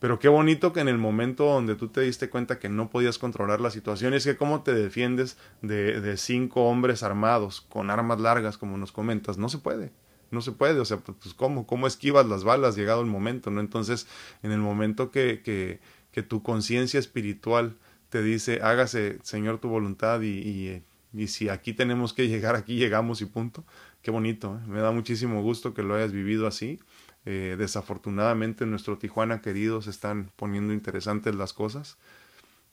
Pero 0.00 0.18
qué 0.18 0.28
bonito 0.28 0.72
que 0.72 0.80
en 0.80 0.88
el 0.88 0.98
momento 0.98 1.44
donde 1.44 1.76
tú 1.76 1.88
te 1.88 2.02
diste 2.02 2.28
cuenta 2.28 2.58
que 2.58 2.68
no 2.68 2.90
podías 2.90 3.18
controlar 3.18 3.60
la 3.60 3.70
situación, 3.70 4.12
es 4.12 4.24
que 4.24 4.36
cómo 4.36 4.62
te 4.62 4.74
defiendes 4.74 5.38
de, 5.62 6.00
de 6.00 6.16
cinco 6.16 6.64
hombres 6.64 7.02
armados 7.02 7.62
con 7.62 7.90
armas 7.90 8.20
largas, 8.20 8.58
como 8.58 8.76
nos 8.76 8.92
comentas, 8.92 9.38
no 9.38 9.48
se 9.48 9.58
puede. 9.58 9.92
No 10.30 10.40
se 10.40 10.52
puede, 10.52 10.80
o 10.80 10.84
sea, 10.84 10.98
pues 10.98 11.32
cómo, 11.34 11.66
cómo 11.66 11.86
esquivas 11.86 12.26
las 12.26 12.42
balas 12.42 12.76
llegado 12.76 13.02
el 13.02 13.06
momento, 13.06 13.50
¿no? 13.50 13.60
Entonces, 13.60 14.08
en 14.42 14.50
el 14.50 14.58
momento 14.58 15.12
que, 15.12 15.42
que, 15.44 15.80
que 16.10 16.22
tu 16.22 16.42
conciencia 16.42 16.98
espiritual 16.98 17.76
te 18.08 18.20
dice, 18.20 18.60
hágase, 18.60 19.18
Señor, 19.22 19.58
tu 19.58 19.68
voluntad 19.68 20.20
y, 20.22 20.82
y 21.14 21.28
si 21.28 21.48
aquí 21.48 21.72
tenemos 21.72 22.12
que 22.12 22.28
llegar, 22.28 22.56
aquí 22.56 22.76
llegamos 22.76 23.20
y 23.20 23.26
punto, 23.26 23.64
Qué 24.04 24.10
bonito, 24.10 24.60
¿eh? 24.62 24.68
me 24.68 24.80
da 24.80 24.90
muchísimo 24.90 25.40
gusto 25.40 25.72
que 25.72 25.82
lo 25.82 25.94
hayas 25.94 26.12
vivido 26.12 26.46
así. 26.46 26.78
Eh, 27.24 27.56
desafortunadamente 27.58 28.64
en 28.64 28.70
nuestro 28.70 28.98
Tijuana 28.98 29.40
querido 29.40 29.80
se 29.80 29.88
están 29.88 30.30
poniendo 30.36 30.74
interesantes 30.74 31.34
las 31.34 31.54
cosas. 31.54 31.96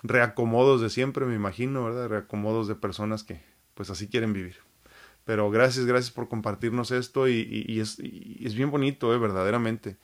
Reacomodos 0.03 0.82
de 0.82 0.89
siempre, 0.89 1.25
me 1.25 1.34
imagino, 1.34 1.86
¿verdad? 1.86 2.09
Reacomodos 2.09 2.67
de 2.67 2.75
personas 2.75 3.23
que 3.23 3.39
pues 3.75 3.89
así 3.89 4.09
quieren 4.09 4.34
vivir. 4.34 4.57
Pero 5.23 5.49
gracias, 5.49 5.86
gracias 5.86 6.11
por 6.11 6.27
compartirnos 6.27 6.91
esto 6.91 7.29
y, 7.29 7.79
es, 7.79 7.97
es, 7.99 8.53
bien 8.53 8.69
bonito, 8.69 9.13
eh, 9.13 9.17
verdaderamente. 9.17 9.95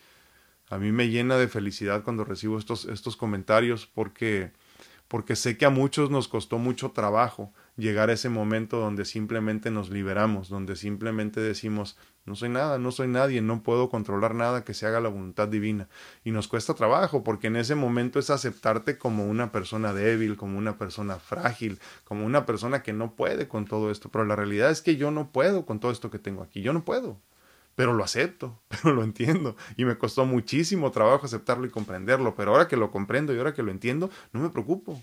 A 0.70 0.78
mí 0.78 0.94
me 0.94 1.10
llena 1.10 1.36
de 1.38 1.50
felicidad 1.50 2.04
cuando 2.04 2.24
recibo 2.24 2.58
estos, 2.58 2.86
estos 2.86 3.18
comentarios 3.18 3.86
porque, 3.86 4.54
porque 5.08 5.36
sé 5.36 5.58
que 5.58 5.66
a 5.66 5.70
muchos 5.70 6.10
nos 6.10 6.28
costó 6.28 6.58
mucho 6.58 6.92
trabajo 6.92 7.54
llegar 7.78 8.10
a 8.10 8.14
ese 8.14 8.30
momento 8.30 8.80
donde 8.80 9.06
simplemente 9.06 9.72
nos 9.72 9.90
liberamos, 9.90 10.50
donde 10.50 10.76
simplemente 10.76 11.40
decimos, 11.40 11.98
no 12.26 12.36
soy 12.36 12.50
nada, 12.50 12.78
no 12.78 12.92
soy 12.92 13.08
nadie, 13.08 13.42
no 13.42 13.64
puedo 13.64 13.90
controlar 13.90 14.36
nada 14.36 14.66
que 14.66 14.74
se 14.74 14.86
haga 14.86 15.00
la 15.00 15.08
voluntad 15.08 15.48
divina. 15.48 15.88
Y 16.26 16.32
nos 16.32 16.50
cuesta 16.50 16.74
trabajo, 16.74 17.24
porque 17.24 17.48
en 17.48 17.56
ese 17.56 17.76
momento 17.76 18.20
es 18.20 18.30
aceptarte 18.30 18.98
como 18.98 19.26
una 19.26 19.52
persona 19.54 19.94
débil, 19.94 20.36
como 20.36 20.58
una 20.58 20.78
persona 20.78 21.20
frágil, 21.20 21.80
como 22.04 22.26
una 22.26 22.46
persona 22.46 22.84
que 22.84 22.92
no 22.92 23.16
puede 23.16 23.48
con 23.48 23.66
todo 23.66 23.92
esto. 23.92 24.10
Pero 24.10 24.26
la 24.26 24.36
realidad 24.36 24.72
es 24.72 24.82
que 24.82 24.98
yo 24.98 25.10
no 25.12 25.32
puedo 25.32 25.66
con 25.66 25.80
todo 25.80 25.92
esto 25.92 26.12
que 26.12 26.20
tengo 26.20 26.44
aquí, 26.44 26.62
yo 26.62 26.74
no 26.74 26.84
puedo. 26.84 27.22
Pero 27.78 27.94
lo 27.94 28.04
acepto, 28.04 28.60
pero 28.70 28.96
lo 28.96 29.04
entiendo. 29.04 29.56
Y 29.78 29.86
me 29.86 30.00
costó 30.00 30.26
muchísimo 30.26 30.90
trabajo 30.90 31.28
aceptarlo 31.28 31.68
y 31.68 31.70
comprenderlo. 31.70 32.34
Pero 32.36 32.52
ahora 32.52 32.68
que 32.68 32.76
lo 32.76 32.90
comprendo 32.90 33.36
y 33.36 33.38
ahora 33.38 33.54
que 33.54 33.62
lo 33.62 33.70
entiendo, 33.70 34.10
no 34.34 34.40
me 34.40 34.50
preocupo. 34.50 35.00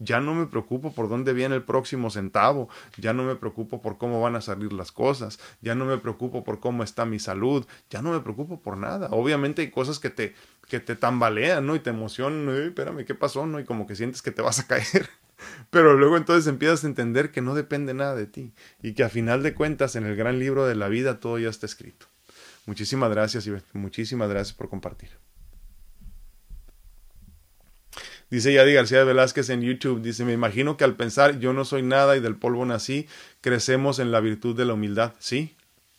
Ya 0.00 0.18
no 0.18 0.34
me 0.34 0.46
preocupo 0.46 0.92
por 0.92 1.08
dónde 1.08 1.32
viene 1.32 1.54
el 1.54 1.62
próximo 1.62 2.10
centavo, 2.10 2.68
ya 2.98 3.12
no 3.12 3.22
me 3.22 3.36
preocupo 3.36 3.80
por 3.80 3.98
cómo 3.98 4.20
van 4.20 4.34
a 4.34 4.40
salir 4.40 4.72
las 4.72 4.90
cosas, 4.90 5.38
ya 5.60 5.76
no 5.76 5.84
me 5.84 5.96
preocupo 5.96 6.42
por 6.42 6.58
cómo 6.58 6.82
está 6.82 7.04
mi 7.04 7.20
salud, 7.20 7.64
ya 7.88 8.02
no 8.02 8.10
me 8.10 8.18
preocupo 8.18 8.58
por 8.58 8.76
nada. 8.76 9.06
Obviamente 9.12 9.62
hay 9.62 9.70
cosas 9.70 10.00
que 10.00 10.10
te, 10.10 10.34
que 10.66 10.80
te 10.80 10.96
tambalean, 10.96 11.64
¿no? 11.64 11.76
Y 11.76 11.78
te 11.78 11.90
emocionan, 11.90 12.48
espérame, 12.66 13.04
¿qué 13.04 13.14
pasó? 13.14 13.46
¿no? 13.46 13.60
Y 13.60 13.64
como 13.64 13.86
que 13.86 13.94
sientes 13.94 14.22
que 14.22 14.32
te 14.32 14.42
vas 14.42 14.58
a 14.58 14.66
caer. 14.66 15.08
Pero 15.70 15.94
luego 15.94 16.16
entonces 16.16 16.46
empiezas 16.46 16.84
a 16.84 16.86
entender 16.86 17.30
que 17.30 17.40
no 17.40 17.54
depende 17.54 17.94
nada 17.94 18.14
de 18.14 18.26
ti 18.26 18.52
y 18.82 18.94
que 18.94 19.04
a 19.04 19.08
final 19.08 19.42
de 19.42 19.54
cuentas 19.54 19.96
en 19.96 20.04
el 20.04 20.16
gran 20.16 20.38
libro 20.38 20.66
de 20.66 20.74
la 20.74 20.88
vida 20.88 21.20
todo 21.20 21.38
ya 21.38 21.48
está 21.48 21.66
escrito. 21.66 22.06
Muchísimas 22.66 23.10
gracias 23.10 23.46
y 23.46 23.52
muchísimas 23.72 24.28
gracias 24.28 24.56
por 24.56 24.68
compartir. 24.68 25.10
Dice 28.32 28.50
Yadi 28.50 28.72
García 28.72 29.04
Velázquez 29.04 29.50
en 29.50 29.60
YouTube, 29.60 30.00
dice, 30.00 30.24
me 30.24 30.32
imagino 30.32 30.78
que 30.78 30.84
al 30.84 30.96
pensar 30.96 31.38
yo 31.38 31.52
no 31.52 31.66
soy 31.66 31.82
nada 31.82 32.16
y 32.16 32.20
del 32.20 32.36
polvo 32.36 32.64
nací, 32.64 33.06
crecemos 33.42 33.98
en 33.98 34.10
la 34.10 34.20
virtud 34.20 34.56
de 34.56 34.64
la 34.64 34.72
humildad. 34.72 35.12
Sí, 35.18 35.54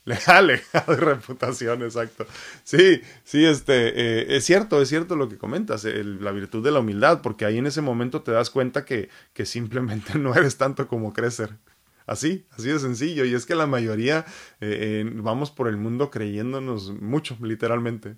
Legal, 0.06 0.47
de 0.88 0.95
reputación, 0.97 1.84
exacto. 1.84 2.26
Sí, 2.64 3.01
sí, 3.24 3.45
este, 3.45 3.89
eh, 3.89 4.36
es 4.36 4.43
cierto, 4.43 4.82
es 4.82 4.89
cierto 4.89 5.16
lo 5.16 5.30
que 5.30 5.38
comentas, 5.38 5.86
la 5.86 6.32
virtud 6.32 6.64
de 6.64 6.72
la 6.72 6.80
humildad, 6.80 7.22
porque 7.22 7.45
ahí 7.45 7.58
en 7.58 7.68
ese 7.68 7.82
momento 7.82 8.22
te 8.22 8.32
das 8.32 8.49
cuenta 8.49 8.84
que, 8.84 9.10
que 9.34 9.45
simplemente 9.45 10.18
no 10.20 10.36
eres 10.36 10.58
tanto 10.58 10.88
como 10.88 11.14
crecer. 11.14 11.58
Así, 12.06 12.45
así 12.51 12.68
de 12.68 12.80
sencillo. 12.80 13.24
Y 13.24 13.34
es 13.34 13.45
que 13.45 13.56
la 13.56 13.66
mayoría 13.66 14.26
eh, 14.60 15.10
vamos 15.16 15.51
por 15.51 15.70
el 15.70 15.78
mundo 15.78 16.12
creyéndonos 16.12 16.91
mucho, 16.91 17.38
literalmente 17.41 18.18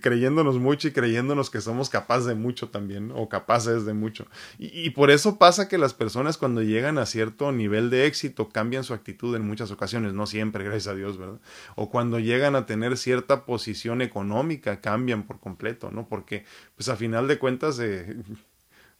creyéndonos 0.00 0.58
mucho 0.58 0.88
y 0.88 0.92
creyéndonos 0.92 1.50
que 1.50 1.60
somos 1.60 1.88
capaces 1.88 2.26
de 2.26 2.34
mucho 2.34 2.68
también, 2.68 3.12
o 3.14 3.28
capaces 3.28 3.84
de 3.84 3.94
mucho. 3.94 4.26
Y, 4.58 4.90
por 4.90 5.10
eso 5.10 5.38
pasa 5.38 5.68
que 5.68 5.78
las 5.78 5.94
personas 5.94 6.36
cuando 6.36 6.62
llegan 6.62 6.98
a 6.98 7.06
cierto 7.06 7.52
nivel 7.52 7.90
de 7.90 8.06
éxito 8.06 8.48
cambian 8.48 8.84
su 8.84 8.94
actitud 8.94 9.36
en 9.36 9.46
muchas 9.46 9.70
ocasiones, 9.70 10.14
no 10.14 10.26
siempre, 10.26 10.64
gracias 10.64 10.88
a 10.88 10.94
Dios, 10.94 11.16
¿verdad? 11.16 11.40
O 11.76 11.90
cuando 11.90 12.18
llegan 12.18 12.56
a 12.56 12.66
tener 12.66 12.96
cierta 12.96 13.44
posición 13.44 14.02
económica 14.02 14.80
cambian 14.80 15.24
por 15.24 15.38
completo, 15.38 15.90
¿no? 15.92 16.08
Porque, 16.08 16.44
pues 16.76 16.88
a 16.88 16.96
final 16.96 17.28
de 17.28 17.38
cuentas, 17.38 17.78
eh, 17.78 18.16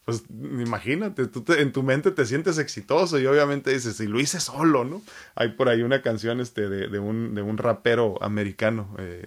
pues 0.08 0.22
imagínate, 0.30 1.26
tú 1.26 1.44
en 1.52 1.70
tu 1.70 1.82
mente 1.82 2.10
te 2.10 2.24
sientes 2.24 2.56
exitoso 2.56 3.18
y 3.18 3.26
obviamente 3.26 3.70
dices, 3.70 3.98
si 3.98 4.06
lo 4.06 4.18
hice 4.18 4.40
solo, 4.40 4.82
¿no? 4.82 5.02
Hay 5.34 5.50
por 5.50 5.68
ahí 5.68 5.82
una 5.82 6.00
canción 6.00 6.40
este, 6.40 6.70
de, 6.70 6.88
de, 6.88 6.98
un, 6.98 7.34
de 7.34 7.42
un 7.42 7.58
rapero 7.58 8.16
americano, 8.22 8.96
eh, 8.98 9.26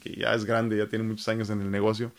que 0.00 0.14
ya 0.14 0.32
es 0.32 0.44
grande, 0.44 0.76
ya 0.76 0.88
tiene 0.88 1.04
muchos 1.04 1.26
años 1.26 1.50
en 1.50 1.62
el 1.62 1.72
negocio, 1.72 2.12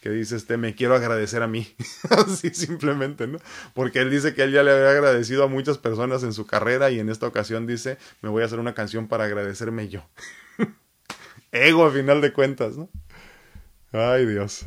que 0.00 0.08
dice, 0.08 0.36
este, 0.36 0.56
me 0.56 0.74
quiero 0.74 0.94
agradecer 0.94 1.42
a 1.42 1.48
mí, 1.48 1.70
así 2.08 2.48
simplemente, 2.48 3.26
¿no? 3.26 3.36
Porque 3.74 3.98
él 3.98 4.10
dice 4.10 4.32
que 4.32 4.44
él 4.44 4.52
ya 4.52 4.62
le 4.62 4.70
había 4.70 4.92
agradecido 4.92 5.44
a 5.44 5.46
muchas 5.46 5.76
personas 5.76 6.22
en 6.22 6.32
su 6.32 6.46
carrera 6.46 6.90
y 6.90 6.98
en 6.98 7.10
esta 7.10 7.26
ocasión 7.26 7.66
dice, 7.66 7.98
me 8.22 8.30
voy 8.30 8.42
a 8.42 8.46
hacer 8.46 8.58
una 8.58 8.72
canción 8.72 9.06
para 9.06 9.24
agradecerme 9.24 9.90
yo. 9.90 10.08
Ego 11.52 11.84
a 11.84 11.90
final 11.90 12.22
de 12.22 12.32
cuentas, 12.32 12.78
¿no? 12.78 12.88
Ay 13.92 14.24
Dios. 14.24 14.66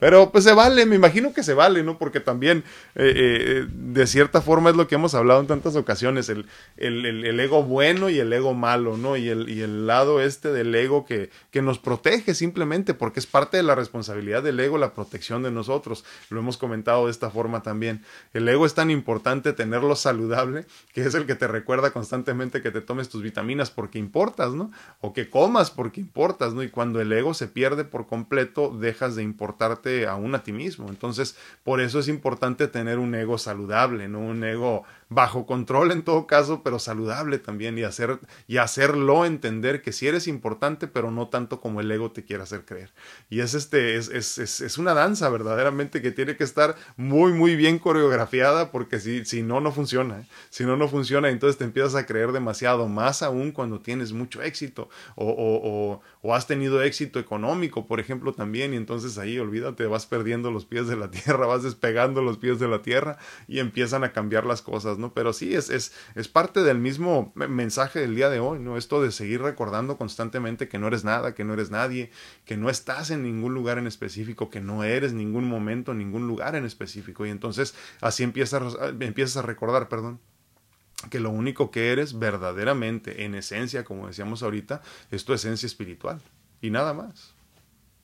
Pero 0.00 0.32
pues 0.32 0.44
se 0.44 0.54
vale, 0.54 0.86
me 0.86 0.96
imagino 0.96 1.32
que 1.34 1.42
se 1.42 1.52
vale, 1.52 1.84
¿no? 1.84 1.98
Porque 1.98 2.20
también 2.20 2.64
eh, 2.94 3.12
eh, 3.14 3.66
de 3.70 4.06
cierta 4.06 4.40
forma 4.40 4.70
es 4.70 4.76
lo 4.76 4.88
que 4.88 4.94
hemos 4.94 5.14
hablado 5.14 5.40
en 5.40 5.46
tantas 5.46 5.76
ocasiones, 5.76 6.30
el, 6.30 6.46
el, 6.78 7.04
el, 7.04 7.38
ego 7.38 7.62
bueno 7.62 8.08
y 8.08 8.18
el 8.18 8.32
ego 8.32 8.54
malo, 8.54 8.96
¿no? 8.96 9.16
Y 9.18 9.28
el, 9.28 9.50
y 9.50 9.60
el 9.60 9.86
lado 9.86 10.22
este 10.22 10.52
del 10.52 10.74
ego 10.74 11.04
que, 11.04 11.28
que 11.50 11.60
nos 11.60 11.78
protege 11.78 12.34
simplemente, 12.34 12.94
porque 12.94 13.20
es 13.20 13.26
parte 13.26 13.58
de 13.58 13.62
la 13.62 13.74
responsabilidad 13.74 14.42
del 14.42 14.58
ego 14.58 14.78
la 14.78 14.94
protección 14.94 15.42
de 15.42 15.50
nosotros. 15.50 16.04
Lo 16.30 16.40
hemos 16.40 16.56
comentado 16.56 17.04
de 17.04 17.10
esta 17.10 17.28
forma 17.28 17.62
también. 17.62 18.02
El 18.32 18.48
ego 18.48 18.64
es 18.64 18.72
tan 18.72 18.90
importante 18.90 19.52
tenerlo 19.52 19.96
saludable, 19.96 20.64
que 20.94 21.02
es 21.02 21.14
el 21.14 21.26
que 21.26 21.34
te 21.34 21.46
recuerda 21.46 21.90
constantemente 21.90 22.62
que 22.62 22.70
te 22.70 22.80
tomes 22.80 23.10
tus 23.10 23.22
vitaminas 23.22 23.70
porque 23.70 23.98
importas, 23.98 24.52
¿no? 24.52 24.70
O 25.02 25.12
que 25.12 25.28
comas 25.28 25.70
porque 25.70 26.00
importas, 26.00 26.54
¿no? 26.54 26.62
Y 26.62 26.70
cuando 26.70 27.02
el 27.02 27.12
ego 27.12 27.34
se 27.34 27.48
pierde 27.48 27.84
por 27.84 28.06
completo, 28.06 28.74
dejas 28.74 29.14
de 29.14 29.22
importarte 29.22 29.89
aún 30.06 30.34
a 30.34 30.42
ti 30.42 30.52
mismo. 30.52 30.88
Entonces, 30.88 31.36
por 31.64 31.80
eso 31.80 31.98
es 31.98 32.08
importante 32.08 32.68
tener 32.68 32.98
un 32.98 33.14
ego 33.14 33.38
saludable, 33.38 34.08
no 34.08 34.20
un 34.20 34.42
ego 34.44 34.84
bajo 35.10 35.44
control 35.44 35.90
en 35.90 36.02
todo 36.02 36.26
caso, 36.26 36.62
pero 36.62 36.78
saludable 36.78 37.38
también 37.38 37.76
y 37.76 37.82
hacer 37.82 38.20
y 38.46 38.58
hacerlo 38.58 39.26
entender 39.26 39.82
que 39.82 39.92
si 39.92 40.06
eres 40.06 40.28
importante, 40.28 40.86
pero 40.86 41.10
no 41.10 41.28
tanto 41.28 41.60
como 41.60 41.80
el 41.80 41.90
ego 41.90 42.12
te 42.12 42.24
quiere 42.24 42.44
hacer 42.44 42.64
creer. 42.64 42.92
Y 43.28 43.40
es 43.40 43.54
este 43.54 43.96
es, 43.96 44.08
es, 44.08 44.38
es, 44.38 44.78
una 44.78 44.94
danza 44.94 45.28
verdaderamente 45.28 46.00
que 46.00 46.12
tiene 46.12 46.36
que 46.36 46.44
estar 46.44 46.76
muy 46.96 47.32
muy 47.32 47.56
bien 47.56 47.80
coreografiada 47.80 48.70
porque 48.70 49.00
si, 49.00 49.24
si 49.24 49.42
no 49.42 49.60
no 49.60 49.72
funciona, 49.72 50.20
¿eh? 50.20 50.26
si 50.48 50.64
no 50.64 50.76
no 50.76 50.88
funciona, 50.88 51.28
entonces 51.28 51.58
te 51.58 51.64
empiezas 51.64 51.96
a 51.96 52.06
creer 52.06 52.30
demasiado, 52.30 52.88
más 52.88 53.22
aún 53.22 53.50
cuando 53.50 53.80
tienes 53.80 54.12
mucho 54.12 54.40
éxito 54.42 54.88
o, 55.16 55.26
o, 55.26 56.00
o 56.22 56.34
has 56.34 56.46
tenido 56.46 56.82
éxito 56.82 57.18
económico, 57.18 57.86
por 57.86 57.98
ejemplo, 57.98 58.32
también, 58.32 58.74
y 58.74 58.76
entonces 58.76 59.18
ahí 59.18 59.38
olvídate, 59.38 59.86
vas 59.86 60.06
perdiendo 60.06 60.50
los 60.50 60.66
pies 60.66 60.86
de 60.86 60.96
la 60.96 61.10
tierra, 61.10 61.46
vas 61.46 61.64
despegando 61.64 62.22
los 62.22 62.38
pies 62.38 62.60
de 62.60 62.68
la 62.68 62.82
tierra 62.82 63.18
y 63.48 63.58
empiezan 63.58 64.04
a 64.04 64.12
cambiar 64.12 64.46
las 64.46 64.62
cosas, 64.62 64.98
¿no? 65.00 65.12
Pero 65.14 65.32
sí, 65.32 65.54
es, 65.54 65.70
es, 65.70 65.92
es 66.14 66.28
parte 66.28 66.62
del 66.62 66.78
mismo 66.78 67.32
mensaje 67.34 68.00
del 68.00 68.14
día 68.14 68.28
de 68.28 68.40
hoy, 68.40 68.58
¿no? 68.58 68.76
Esto 68.76 69.02
de 69.02 69.10
seguir 69.10 69.42
recordando 69.42 69.96
constantemente 69.96 70.68
que 70.68 70.78
no 70.78 70.86
eres 70.86 71.04
nada, 71.04 71.34
que 71.34 71.44
no 71.44 71.54
eres 71.54 71.70
nadie, 71.70 72.10
que 72.44 72.56
no 72.56 72.70
estás 72.70 73.10
en 73.10 73.22
ningún 73.22 73.54
lugar 73.54 73.78
en 73.78 73.86
específico, 73.86 74.50
que 74.50 74.60
no 74.60 74.84
eres 74.84 75.12
ningún 75.12 75.48
momento, 75.48 75.94
ningún 75.94 76.28
lugar 76.28 76.54
en 76.54 76.64
específico, 76.64 77.26
y 77.26 77.30
entonces 77.30 77.74
así 78.00 78.22
empiezas, 78.22 78.76
empiezas 79.00 79.38
a 79.38 79.42
recordar, 79.42 79.88
perdón 79.88 80.20
que 81.08 81.20
lo 81.20 81.30
único 81.30 81.70
que 81.70 81.92
eres 81.92 82.18
verdaderamente, 82.18 83.24
en 83.24 83.34
esencia, 83.34 83.84
como 83.84 84.08
decíamos 84.08 84.42
ahorita, 84.42 84.82
es 85.10 85.24
tu 85.24 85.32
esencia 85.32 85.66
espiritual 85.66 86.20
y 86.60 86.70
nada 86.70 86.92
más. 86.92 87.34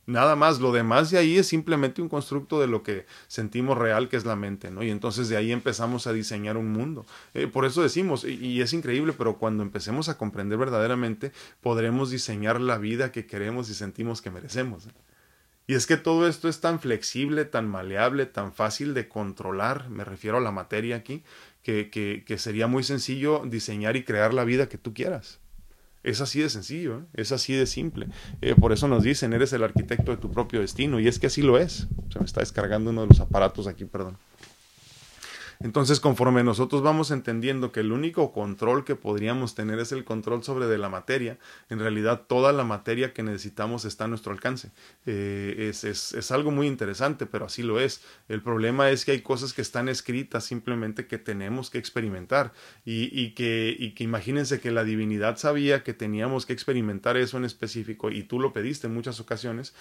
Nada 0.07 0.37
más, 0.37 0.61
lo 0.61 0.71
demás 0.71 1.11
de 1.11 1.19
ahí 1.19 1.37
es 1.37 1.49
simplemente 1.49 2.01
un 2.01 2.09
constructo 2.09 2.61
de 2.61 2.69
lo 2.69 2.85
que 2.85 3.07
sentimos 3.27 3.77
real, 3.77 4.09
que 4.09 4.17
es 4.17 4.25
la 4.25 4.37
mente, 4.37 4.71
¿no? 4.71 4.85
Y 4.85 4.91
entonces 4.91 5.29
de 5.29 5.37
ahí 5.37 5.51
empezamos 5.51 6.07
a 6.07 6.13
diseñar 6.13 6.57
un 6.57 6.73
mundo. 6.73 7.05
Eh, 7.35 7.49
por 7.49 7.65
eso 7.65 7.83
decimos, 7.83 8.25
y, 8.25 8.61
es 8.61 8.73
increíble, 8.73 9.13
pero 9.19 9.37
cuando 9.37 9.65
empecemos 9.65 10.09
a 10.09 10.17
comprender 10.17 10.59
verdaderamente, 10.59 11.33
podremos 11.61 12.11
diseñar 12.11 12.61
la 12.61 12.79
vida 12.79 13.11
que 13.11 13.27
queremos 13.27 13.69
y 13.69 13.75
sentimos 13.75 14.23
que 14.23 14.31
merecemos. 14.31 14.87
Y 15.67 15.75
es 15.75 15.89
que 15.89 15.97
todo 15.97 16.29
esto 16.29 16.49
es 16.49 16.61
tan 16.61 16.79
flexible, 16.79 17.45
tan 17.45 17.69
maleable, 17.69 18.27
tan 18.27 18.53
fácil 18.53 18.95
de 18.95 19.09
controlar, 19.09 19.91
me 19.91 20.05
refiero 20.05 20.37
a 20.37 20.41
la 20.41 20.53
materia 20.53 20.95
aquí, 20.95 21.25
que, 21.65 21.91
que, 21.91 22.39
sería 22.39 22.69
muy 22.69 22.85
sencillo 22.85 23.43
diseñar 23.45 23.97
y 23.97 24.05
crear 24.05 24.33
la 24.33 24.45
vida 24.45 24.69
que 24.69 24.79
tú 24.79 24.95
quieras. 24.95 25.41
Es 26.07 26.21
así 26.21 26.41
de 26.41 26.49
sencillo, 26.49 26.99
¿eh? 26.99 27.03
es 27.15 27.33
así 27.33 27.53
de 27.53 27.67
simple. 27.67 28.07
Eh, 28.41 28.55
por 28.55 28.73
eso 28.73 28.87
nos 28.87 29.03
dicen, 29.03 29.33
eres 29.33 29.53
el 29.53 29.65
arquitecto 29.65 30.13
de 30.13 30.17
tu 30.17 30.31
propio 30.31 30.61
destino. 30.61 31.01
Y 31.01 31.09
es 31.09 31.19
que 31.19 31.27
así 31.27 31.43
lo 31.43 31.59
es. 31.59 31.89
Se 32.13 32.21
me 32.21 32.25
está 32.25 32.39
descargando 32.39 32.91
uno 32.91 33.01
de 33.01 33.09
los 33.09 33.19
aparatos 33.19 33.67
aquí, 33.67 33.87
perdón. 33.87 34.17
Entonces, 35.61 36.01
conforme 36.01 36.45
nosotros 36.45 36.83
vamos 36.83 37.11
entendiendo 37.11 37.73
que 37.73 37.81
el 37.81 37.93
único 37.93 38.33
control 38.33 38.85
que 38.85 38.97
podríamos 38.97 39.55
tener 39.55 39.79
es 39.79 39.93
el 39.93 40.05
control 40.05 40.45
sobre 40.45 40.67
de 40.67 40.79
la 40.79 40.89
materia, 40.89 41.39
en 41.71 41.79
realidad 41.79 42.23
toda 42.27 42.53
la 42.53 42.65
materia 42.65 43.13
que 43.13 43.23
necesitamos 43.23 43.85
está 43.85 44.05
a 44.05 44.09
nuestro 44.09 44.33
alcance. 44.33 44.71
Eh, 45.07 45.69
es, 45.71 45.85
es, 45.85 46.13
es, 46.13 46.31
algo 46.31 46.51
muy 46.51 46.67
interesante, 46.67 47.27
pero 47.27 47.47
así 47.47 47.63
lo 47.63 47.81
es. 47.81 48.03
El 48.29 48.43
problema 48.43 48.91
es 48.91 49.05
que 49.05 49.13
hay 49.13 49.23
cosas 49.23 49.53
que 49.53 49.63
están 49.63 49.89
escritas 49.89 50.45
simplemente 50.45 51.07
que 51.07 51.19
tenemos 51.19 51.71
que 51.71 51.79
experimentar 51.79 52.53
y, 52.85 53.09
y, 53.19 53.33
que, 53.35 53.75
y 53.79 53.93
que 53.93 54.05
imagínense 54.05 54.61
que 54.61 54.71
la 54.71 54.85
divinidad 54.85 55.37
sabía 55.37 55.83
que 55.83 55.95
teníamos 55.95 56.47
que 56.47 56.53
experimentar 56.53 57.17
eso 57.17 57.37
en 57.37 57.45
específico 57.45 58.11
y 58.11 58.25
tú 58.25 58.41
lo 58.41 58.53
pediste 58.53 58.87
en 58.87 58.95
muchas 58.95 59.21
ocasiones, 59.21 59.75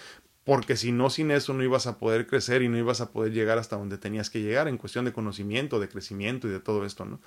porque 0.46 0.76
si 0.76 0.92
no, 0.92 1.10
sin 1.10 1.32
eso 1.32 1.52
no 1.54 1.64
ibas 1.64 1.88
a 1.88 1.98
poder 1.98 2.28
crecer 2.28 2.62
y 2.62 2.68
no 2.68 2.78
ibas 2.78 3.00
a 3.00 3.10
poder 3.10 3.32
llegar 3.32 3.58
hasta 3.58 3.74
donde 3.74 3.98
tenías 3.98 4.30
que 4.30 4.40
llegar 4.40 4.68
en 4.68 4.78
cuestión 4.78 5.04
de 5.04 5.12
conocimiento, 5.12 5.80
de 5.80 5.88
crecimiento 5.88 6.46
y 6.46 6.52
de 6.52 6.60
todo 6.60 6.86
esto, 6.86 7.04
¿no? 7.04 7.20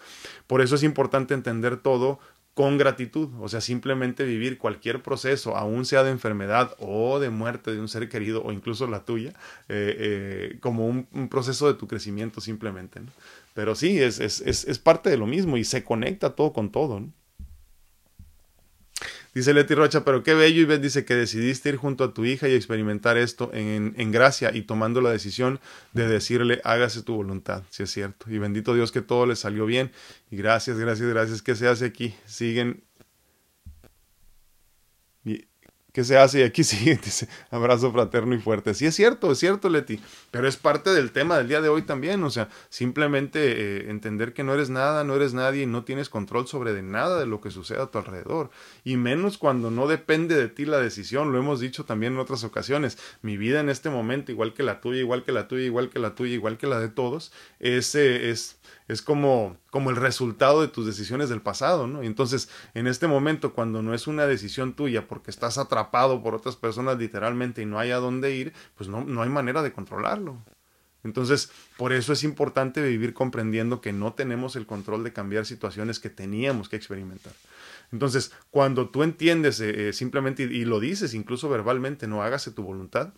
Por 0.48 0.62
eso 0.62 0.76
es 0.76 0.84
importante 0.84 1.34
entender 1.34 1.76
todo 1.76 2.20
con 2.54 2.78
gratitud, 2.78 3.28
o 3.42 3.50
sea, 3.50 3.60
simplemente 3.60 4.24
vivir 4.24 4.58
cualquier 4.58 5.04
proceso, 5.04 5.58
aun 5.58 5.86
sea 5.86 6.06
de 6.06 6.12
enfermedad 6.12 6.78
o 6.80 7.20
de 7.20 7.30
muerte 7.30 7.74
de 7.74 7.82
un 7.82 7.90
ser 7.90 8.08
querido 8.08 8.42
o 8.42 8.54
incluso 8.54 8.88
la 8.88 9.04
tuya, 9.04 9.32
eh, 9.68 9.96
eh, 10.00 10.58
como 10.62 10.88
un, 10.88 11.28
proceso 11.30 11.68
de 11.68 11.78
tu 11.78 11.88
crecimiento 11.88 12.40
simplemente. 12.40 13.02
Pero 13.54 13.76
sí, 13.76 14.00
es, 14.02 14.22
es, 14.22 14.40
es, 14.40 14.80
parte 14.80 15.10
de 15.10 15.18
lo 15.18 15.28
mismo 15.28 15.58
y 15.58 15.66
se 15.66 15.84
conecta 15.84 16.36
todo 16.36 16.54
con 16.54 16.72
todo. 16.72 17.02
¿no? 17.02 17.12
Dice 19.34 19.54
Leti 19.54 19.76
Rocha, 19.76 20.04
pero 20.04 20.24
qué 20.24 20.34
bello. 20.34 20.62
Y 20.62 20.66
ves, 20.66 20.82
dice 20.82 21.06
que 21.06 21.16
decidiste 21.16 21.70
ir 21.70 21.78
junto 21.78 22.04
a 22.04 22.14
tu 22.14 22.26
hija 22.26 22.48
y 22.48 22.54
experimentar 22.54 23.18
esto 23.18 23.52
en, 23.54 24.12
gracia 24.12 24.52
y 24.54 24.64
tomando 24.64 25.02
la 25.02 25.12
decisión 25.12 25.60
de 25.94 26.08
decirle, 26.08 26.62
hágase 26.64 27.04
tu 27.04 27.16
voluntad, 27.16 27.64
si 27.70 27.84
es 27.84 27.92
cierto. 27.92 28.26
Y 28.30 28.40
bendito 28.40 28.74
Dios 28.74 28.92
que 28.92 29.02
todo 29.02 29.26
le 29.26 29.36
salió 29.36 29.66
bien. 29.66 29.92
Y 30.32 30.38
gracias, 30.38 30.78
gracias, 30.78 31.10
gracias. 31.10 31.42
¿Qué 31.42 31.56
se 31.56 31.68
hace 31.68 31.86
aquí? 31.86 32.16
Siguen 32.26 32.84
¿Qué 36.00 36.06
se 36.06 36.18
hace? 36.18 36.40
Y 36.40 36.44
aquí 36.44 36.62
dice, 36.62 37.28
abrazo 37.52 37.92
fraterno 37.92 38.34
y 38.34 38.40
fuerte. 38.40 38.74
Sí, 38.74 38.86
es 38.86 38.96
cierto, 38.96 39.34
es 39.34 39.38
cierto, 39.38 39.68
Leti, 39.68 40.00
pero 40.32 40.48
es 40.48 40.56
parte 40.56 40.94
del 40.94 41.12
tema 41.12 41.38
del 41.38 41.50
día 41.50 41.60
de 41.60 41.68
hoy 41.68 41.82
también, 41.82 42.24
o 42.24 42.30
sea, 42.30 42.48
simplemente 42.70 43.40
eh, 43.42 43.90
entender 43.90 44.32
que 44.32 44.46
no 44.46 44.54
eres 44.54 44.70
nada, 44.70 45.04
no 45.04 45.14
eres 45.14 45.34
nadie 45.34 45.64
y 45.64 45.66
no 45.66 45.84
tienes 45.84 46.08
control 46.08 46.48
sobre 46.48 46.72
de 46.72 46.84
nada 46.84 47.20
de 47.20 47.26
lo 47.26 47.42
que 47.42 47.52
sucede 47.52 47.82
a 47.82 47.88
tu 47.88 47.98
alrededor, 47.98 48.50
y 48.86 48.96
menos 48.96 49.38
cuando 49.38 49.72
no 49.72 49.88
depende 49.88 50.36
de 50.36 50.48
ti 50.48 50.64
la 50.64 50.78
decisión, 50.78 51.34
lo 51.34 51.38
hemos 51.38 51.60
dicho 51.60 51.84
también 51.84 52.14
en 52.14 52.20
otras 52.20 52.46
ocasiones, 52.46 52.98
mi 53.22 53.36
vida 53.36 53.60
en 53.60 53.68
este 53.68 53.90
momento, 53.90 54.32
igual 54.32 54.54
que 54.54 54.64
la 54.64 54.80
tuya, 54.80 55.02
igual 55.02 55.26
que 55.26 55.34
la 55.34 55.50
tuya, 55.50 55.66
igual 55.66 55.90
que 55.90 56.00
la 56.00 56.16
tuya, 56.16 56.34
igual 56.34 56.58
que 56.58 56.68
la 56.68 56.80
de 56.80 56.88
todos, 56.88 57.34
es, 57.60 57.94
eh, 57.96 58.30
es 58.30 58.58
es 58.90 59.04
como, 59.04 59.56
como 59.70 59.92
el 59.92 59.96
resultado 59.96 60.62
de 60.62 60.68
tus 60.68 60.84
decisiones 60.84 61.30
del 61.30 61.42
pasado, 61.42 61.86
¿no? 61.86 62.02
Entonces, 62.02 62.50
en 62.74 62.88
este 62.88 63.06
momento, 63.06 63.54
cuando 63.54 63.84
no 63.84 63.94
es 63.94 64.08
una 64.08 64.26
decisión 64.26 64.74
tuya 64.74 65.08
porque 65.08 65.30
estás 65.30 65.60
atrapado 65.60 66.24
por 66.24 66.34
otras 66.34 66.56
personas 66.56 66.98
literalmente 66.98 67.62
y 67.62 67.68
no 67.68 67.78
hay 67.78 67.92
a 67.92 67.98
dónde 67.98 68.36
ir, 68.36 68.52
pues 68.76 68.90
no, 68.90 69.06
no 69.06 69.22
hay 69.22 69.30
manera 69.30 69.62
de 69.62 69.72
controlarlo. 69.72 70.44
Entonces, 71.04 71.52
por 71.78 71.94
eso 71.94 72.14
es 72.14 72.24
importante 72.24 72.82
vivir 72.82 73.14
comprendiendo 73.14 73.80
que 73.80 73.94
no 73.94 74.14
tenemos 74.14 74.56
el 74.56 74.66
control 74.66 75.04
de 75.04 75.14
cambiar 75.14 75.46
situaciones 75.46 76.00
que 76.00 76.10
teníamos 76.10 76.68
que 76.68 76.76
experimentar. 76.76 77.34
Entonces, 77.92 78.32
cuando 78.50 78.90
tú 78.90 79.04
entiendes 79.04 79.62
eh, 79.62 79.90
eh, 79.90 79.94
simplemente 79.94 80.44
y, 80.44 80.46
y, 80.46 80.66
lo 80.66 80.80
dices, 80.80 81.14
incluso 81.14 81.48
verbalmente, 81.48 82.08
no 82.08 82.24
hágase 82.24 82.50
tu 82.50 82.64
voluntad, 82.64 83.14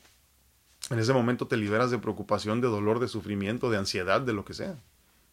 en 0.89 0.99
ese 0.99 1.13
momento 1.13 1.47
te 1.47 1.55
liberas 1.55 1.91
de 1.91 1.97
preocupación, 1.97 2.59
de 2.59 2.67
dolor, 2.67 2.99
de 2.99 3.07
sufrimiento, 3.07 3.69
de 3.69 3.77
ansiedad, 3.77 4.19
de 4.19 4.33
lo 4.33 4.43
que 4.43 4.53
sea 4.53 4.75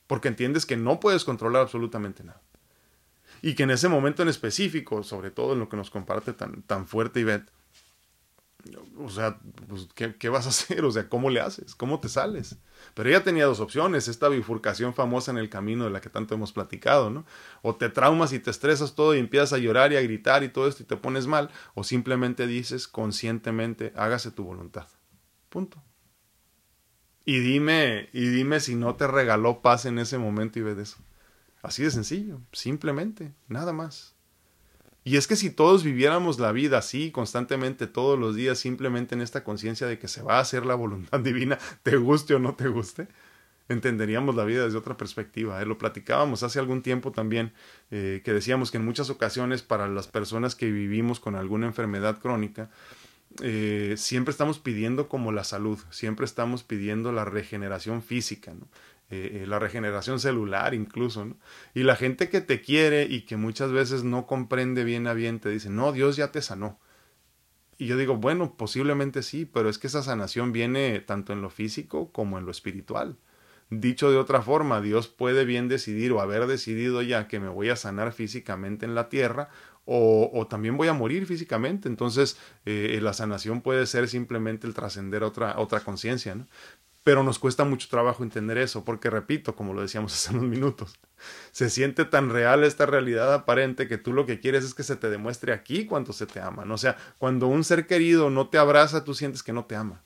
porque 0.08 0.26
entiendes 0.26 0.66
que 0.66 0.76
no 0.76 0.98
puedes 0.98 1.24
controlar 1.24 1.62
absolutamente 1.62 2.24
nada. 2.24 2.42
Y 3.40 3.54
que 3.54 3.62
en 3.62 3.70
ese 3.70 3.88
momento 3.88 4.22
en 4.22 4.28
específico, 4.28 5.04
sobre 5.04 5.30
todo 5.30 5.52
en 5.52 5.60
lo 5.60 5.68
que 5.68 5.76
nos 5.76 5.90
comparte 5.90 6.32
tan, 6.32 6.62
tan 6.62 6.88
fuerte 6.88 7.20
Ivette, 7.20 7.48
o 8.98 9.08
sea, 9.08 9.38
pues, 9.68 9.88
¿qué, 9.94 10.16
¿qué, 10.16 10.28
vas 10.28 10.46
a 10.46 10.48
hacer? 10.48 10.84
O 10.84 10.90
sea, 10.90 11.08
¿cómo 11.08 11.30
le 11.30 11.40
haces? 11.40 11.74
¿Cómo 11.74 12.00
te 12.00 12.08
sales? 12.08 12.56
Pero 12.94 13.08
ella 13.08 13.22
tenía 13.22 13.46
dos 13.46 13.60
opciones, 13.60 14.08
esta 14.08 14.28
bifurcación 14.28 14.94
famosa 14.94 15.30
en 15.30 15.38
el 15.38 15.48
camino 15.48 15.84
de 15.84 15.90
la 15.90 16.00
que 16.00 16.10
tanto 16.10 16.34
hemos 16.34 16.52
platicado, 16.52 17.10
¿no? 17.10 17.24
O 17.62 17.76
te 17.76 17.88
traumas 17.88 18.32
y 18.32 18.40
te 18.40 18.50
estresas 18.50 18.94
todo 18.94 19.14
y 19.14 19.18
empiezas 19.18 19.52
a 19.52 19.58
llorar 19.58 19.92
y 19.92 19.96
a 19.96 20.02
gritar 20.02 20.42
y 20.42 20.48
todo 20.48 20.66
esto 20.66 20.82
y 20.82 20.86
te 20.86 20.96
pones 20.96 21.26
mal, 21.26 21.50
o 21.74 21.84
simplemente 21.84 22.46
dices 22.46 22.88
conscientemente, 22.88 23.92
hágase 23.96 24.30
tu 24.30 24.44
voluntad. 24.44 24.88
Punto. 25.48 25.82
Y 27.28 27.40
dime, 27.40 28.08
y 28.14 28.26
dime 28.26 28.58
si 28.58 28.74
no 28.74 28.94
te 28.94 29.06
regaló 29.06 29.60
paz 29.60 29.84
en 29.84 29.98
ese 29.98 30.16
momento 30.16 30.58
y 30.58 30.62
ves 30.62 30.78
eso. 30.78 30.96
Así 31.60 31.82
de 31.82 31.90
sencillo, 31.90 32.40
simplemente, 32.52 33.34
nada 33.48 33.74
más. 33.74 34.14
Y 35.04 35.18
es 35.18 35.26
que 35.26 35.36
si 35.36 35.50
todos 35.50 35.84
viviéramos 35.84 36.38
la 36.38 36.52
vida 36.52 36.78
así, 36.78 37.10
constantemente, 37.10 37.86
todos 37.86 38.18
los 38.18 38.34
días, 38.34 38.58
simplemente 38.58 39.14
en 39.14 39.20
esta 39.20 39.44
conciencia 39.44 39.86
de 39.86 39.98
que 39.98 40.08
se 40.08 40.22
va 40.22 40.38
a 40.38 40.40
hacer 40.40 40.64
la 40.64 40.74
voluntad 40.74 41.20
divina, 41.22 41.58
te 41.82 41.98
guste 41.98 42.34
o 42.34 42.38
no 42.38 42.54
te 42.54 42.68
guste, 42.68 43.08
entenderíamos 43.68 44.34
la 44.34 44.44
vida 44.44 44.64
desde 44.64 44.78
otra 44.78 44.96
perspectiva. 44.96 45.60
¿eh? 45.60 45.66
Lo 45.66 45.76
platicábamos 45.76 46.42
hace 46.42 46.58
algún 46.58 46.80
tiempo 46.80 47.12
también, 47.12 47.52
eh, 47.90 48.22
que 48.24 48.32
decíamos 48.32 48.70
que 48.70 48.78
en 48.78 48.86
muchas 48.86 49.10
ocasiones 49.10 49.60
para 49.60 49.86
las 49.86 50.08
personas 50.08 50.54
que 50.54 50.70
vivimos 50.70 51.20
con 51.20 51.34
alguna 51.34 51.66
enfermedad 51.66 52.20
crónica, 52.20 52.70
eh, 53.42 53.94
siempre 53.96 54.32
estamos 54.32 54.58
pidiendo 54.58 55.08
como 55.08 55.32
la 55.32 55.44
salud, 55.44 55.78
siempre 55.90 56.24
estamos 56.24 56.64
pidiendo 56.64 57.12
la 57.12 57.24
regeneración 57.24 58.02
física. 58.02 58.52
Eh, 59.10 59.40
eh, 59.42 59.46
la 59.46 59.58
regeneración 59.58 60.20
celular 60.20 60.74
incluso, 60.74 61.24
¿no? 61.24 61.36
Y 61.74 61.82
la 61.82 61.96
gente 61.96 62.28
que 62.28 62.42
te 62.42 62.60
quiere 62.60 63.04
y 63.04 63.22
que 63.22 63.38
muchas 63.38 63.72
veces 63.72 64.04
no 64.04 64.26
comprende 64.26 64.84
bien 64.84 65.06
a 65.06 65.14
bien 65.14 65.40
te 65.40 65.48
dice, 65.48 65.70
no, 65.70 65.92
Dios 65.92 66.16
ya 66.16 66.30
te 66.30 66.42
sanó. 66.42 66.78
Y 67.78 67.86
yo 67.86 67.96
digo, 67.96 68.16
bueno, 68.16 68.56
posiblemente 68.56 69.22
sí, 69.22 69.46
pero 69.46 69.70
es 69.70 69.78
que 69.78 69.86
esa 69.86 70.02
sanación 70.02 70.52
viene 70.52 71.00
tanto 71.00 71.32
en 71.32 71.40
lo 71.40 71.48
físico 71.48 72.12
como 72.12 72.38
en 72.38 72.44
lo 72.44 72.50
espiritual. 72.50 73.16
Dicho 73.70 74.10
de 74.10 74.16
otra 74.16 74.40
forma, 74.40 74.80
Dios 74.80 75.08
puede 75.08 75.44
bien 75.44 75.68
decidir 75.68 76.12
o 76.12 76.20
haber 76.20 76.46
decidido 76.46 77.02
ya 77.02 77.28
que 77.28 77.38
me 77.38 77.48
voy 77.48 77.68
a 77.68 77.76
sanar 77.76 78.12
físicamente 78.12 78.86
en 78.86 78.94
la 78.94 79.08
tierra 79.08 79.50
o, 79.90 80.46
también 80.50 80.76
voy 80.76 80.88
a 80.88 80.92
morir 80.92 81.26
físicamente. 81.26 81.88
Entonces, 81.88 82.38
eh, 82.66 82.98
la 83.02 83.14
sanación 83.14 83.62
puede 83.62 83.86
ser 83.86 84.08
simplemente 84.08 84.66
el 84.66 84.74
trascender 84.74 85.22
otra, 85.22 85.58
otra 85.58 85.80
conciencia, 85.80 86.34
¿no? 86.34 86.46
Pero 87.04 87.22
nos 87.22 87.38
cuesta 87.38 87.64
mucho 87.64 87.88
trabajo 87.88 88.22
entender 88.22 88.58
eso, 88.58 88.84
porque 88.84 89.08
repito, 89.08 89.54
como 89.56 89.72
lo 89.72 89.80
decíamos 89.80 90.12
hace 90.14 90.36
unos 90.36 90.44
minutos, 90.44 90.98
se 91.52 91.70
siente 91.70 92.04
tan 92.04 92.28
real 92.28 92.64
esta 92.64 92.84
realidad 92.84 93.32
aparente 93.32 93.88
que 93.88 93.96
tú 93.96 94.12
lo 94.12 94.26
que 94.26 94.40
quieres 94.40 94.62
es 94.64 94.74
que 94.74 94.82
se 94.82 94.96
te 94.96 95.08
demuestre 95.08 95.54
aquí 95.54 95.86
cuánto 95.86 96.12
se 96.12 96.26
te 96.26 96.40
ama. 96.40 96.64
O 96.70 96.76
sea, 96.78 96.98
cuando 97.16 97.46
un 97.46 97.64
ser 97.64 97.86
querido 97.86 98.28
no 98.28 98.48
te 98.50 98.58
abraza, 98.58 99.04
tú 99.04 99.14
sientes 99.14 99.42
que 99.42 99.54
no 99.54 99.64
te 99.64 99.76
ama. 99.76 100.02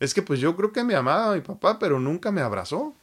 Es 0.00 0.14
que 0.14 0.22
pues 0.22 0.40
yo 0.40 0.56
creo 0.56 0.72
que 0.72 0.84
me 0.84 0.94
amaba 0.94 1.34
mi 1.34 1.40
papá, 1.40 1.78
pero 1.78 1.98
nunca 1.98 2.30
me 2.30 2.40
abrazó. 2.40 2.94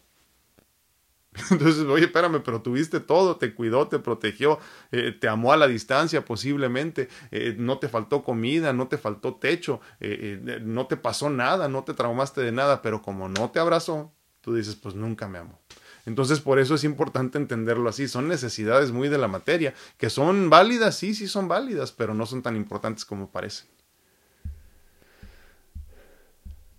Entonces, 1.52 1.84
oye, 1.86 2.06
espérame, 2.06 2.42
pero 2.44 2.62
tuviste 2.62 3.00
todo, 3.00 3.36
te 3.36 3.54
cuidó, 3.54 3.88
te 3.88 4.00
protegió, 4.00 4.60
eh, 4.92 5.12
te 5.12 5.28
amó 5.28 5.52
a 5.52 5.58
la 5.58 5.68
distancia 5.68 6.24
posiblemente, 6.24 7.10
eh, 7.32 7.56
no 7.58 7.78
te 7.78 7.90
faltó 7.90 8.24
comida, 8.24 8.72
no 8.72 8.88
te 8.88 8.98
faltó 8.98 9.36
techo, 9.36 9.82
eh, 10.00 10.62
no 10.64 10.88
te 10.88 10.96
pasó 10.96 11.30
nada, 11.30 11.68
no 11.68 11.84
te 11.84 11.94
traumaste 11.94 12.42
de 12.42 12.54
nada, 12.54 12.82
pero 12.82 13.02
como 13.02 13.28
no 13.28 13.52
te 13.52 13.60
abrazó, 13.60 14.14
tú 14.42 14.54
dices, 14.56 14.76
pues 14.76 14.96
nunca 14.96 15.28
me 15.28 15.40
amó. 15.40 15.60
Entonces, 16.06 16.40
por 16.40 16.60
eso 16.60 16.76
es 16.76 16.84
importante 16.84 17.38
entenderlo 17.38 17.90
así. 17.90 18.08
Son 18.08 18.28
necesidades 18.28 18.92
muy 18.92 19.10
de 19.10 19.18
la 19.18 19.28
materia, 19.28 19.74
que 19.98 20.12
son 20.12 20.52
válidas, 20.52 20.96
sí, 20.96 21.16
sí 21.16 21.28
son 21.28 21.48
válidas, 21.48 21.92
pero 21.92 22.14
no 22.14 22.28
son 22.28 22.44
tan 22.44 22.56
importantes 22.56 23.06
como 23.06 23.32
parecen. 23.32 23.68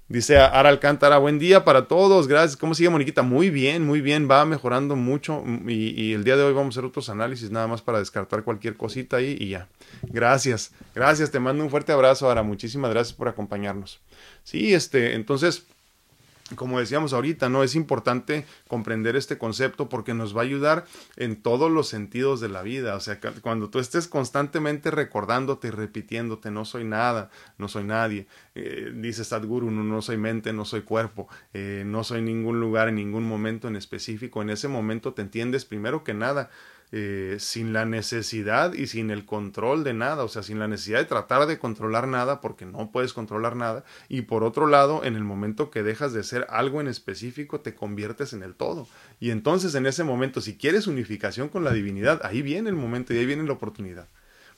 Dice 0.09 0.39
Ara 0.39 0.69
Alcántara, 0.69 1.19
buen 1.19 1.41
día 1.41 1.65
para 1.65 1.89
todos, 1.89 2.29
gracias. 2.29 2.57
¿Cómo 2.57 2.77
sigue 2.77 2.89
Moniquita? 2.91 3.23
Muy 3.23 3.51
bien, 3.51 3.85
muy 3.85 4.01
bien, 4.01 4.31
va 4.31 4.45
mejorando 4.45 4.95
mucho 4.95 5.43
y, 5.67 6.13
el 6.13 6.23
día 6.23 6.37
de 6.37 6.45
hoy 6.45 6.53
vamos 6.53 6.77
a 6.77 6.79
hacer 6.79 6.89
otros 6.89 7.09
análisis 7.09 7.51
nada 7.51 7.67
más 7.67 7.83
para 7.83 7.99
descartar 7.99 8.45
cualquier 8.45 8.77
cosita 8.77 9.17
ahí 9.17 9.37
y 9.41 9.49
ya. 9.49 9.67
Gracias, 10.03 10.71
gracias, 10.95 11.33
te 11.33 11.41
mando 11.41 11.65
un 11.65 11.71
fuerte 11.71 11.91
abrazo 11.91 12.31
Ara, 12.31 12.45
muchísimas 12.45 12.93
gracias 12.93 13.17
por 13.17 13.27
acompañarnos. 13.27 13.99
Sí, 14.45 14.75
este, 14.75 15.15
entonces 15.15 15.67
como 16.55 16.79
decíamos 16.79 17.13
ahorita, 17.13 17.49
¿no? 17.49 17.65
Es 17.65 17.75
importante 17.75 18.47
comprender 18.69 19.17
este 19.17 19.37
concepto 19.37 19.89
porque 19.89 20.15
nos 20.15 20.37
va 20.37 20.43
a 20.43 20.45
ayudar 20.45 20.85
en 21.17 21.37
todos 21.43 21.71
los 21.71 21.89
sentidos 21.89 22.41
de 22.41 22.49
la 22.49 22.63
vida. 22.63 22.95
O 22.95 23.01
sea, 23.01 23.19
cuando 23.41 23.69
tú 23.69 23.81
estés 23.81 24.07
constantemente 24.07 24.91
recordándote 24.93 25.69
y 25.69 25.71
repitiéndote, 25.73 26.53
no 26.53 26.65
soy 26.65 26.85
nada, 26.85 27.31
no 27.59 27.67
soy 27.67 27.85
nadie, 27.85 28.29
eh, 28.55 28.93
dice 28.95 29.25
Sadhguru, 29.25 29.71
no, 29.71 30.03
soy 30.03 30.19
mente, 30.19 30.53
no 30.53 30.65
soy 30.65 30.83
cuerpo, 30.83 31.29
eh, 31.53 31.83
no 31.85 32.05
soy 32.05 32.23
ningún 32.23 32.61
lugar 32.61 32.89
en 32.89 32.95
ningún 32.95 33.25
momento 33.25 33.67
en 33.67 33.75
específico, 33.75 34.41
en 34.43 34.51
ese 34.51 34.69
momento 34.69 35.15
te 35.15 35.23
entiendes 35.23 35.65
primero 35.65 36.05
que 36.05 36.15
nada 36.15 36.51
eh, 36.93 37.39
sin 37.41 37.73
la 37.73 37.85
necesidad 37.85 38.73
y 38.73 38.87
sin 38.87 39.11
el 39.11 39.25
control 39.25 39.83
de 39.83 39.93
nada, 39.93 40.23
o 40.23 40.29
sea, 40.29 40.45
sin 40.45 40.61
la 40.61 40.69
necesidad 40.69 41.01
de 41.01 41.05
tratar 41.05 41.47
de 41.47 41.59
controlar 41.59 42.07
nada 42.07 42.41
porque 42.41 42.65
no 42.65 42.93
puedes 42.93 43.13
controlar 43.13 43.57
nada, 43.57 43.85
y 44.09 44.23
por 44.23 44.45
otro 44.45 44.69
lado, 44.69 45.03
en 45.03 45.17
el 45.17 45.25
momento 45.25 45.71
que 45.71 45.83
dejas 45.83 46.13
de 46.13 46.23
ser 46.23 46.47
algo 46.49 46.81
en 46.81 46.87
específico, 46.87 47.61
te 47.61 47.75
conviertes 47.75 48.33
en 48.33 48.45
el 48.45 48.55
todo. 48.55 48.87
Y 49.19 49.31
entonces 49.31 49.75
en 49.75 49.87
ese 49.87 50.05
momento, 50.05 50.41
si 50.41 50.57
quieres 50.57 50.87
unificación 50.87 51.49
con 51.49 51.65
la 51.65 51.73
divinidad, 51.73 52.21
ahí 52.25 52.41
viene 52.41 52.71
el 52.71 52.77
momento 52.77 53.13
y 53.13 53.19
ahí 53.19 53.27
viene 53.27 53.43
la 53.43 53.55
oportunidad. 53.55 54.07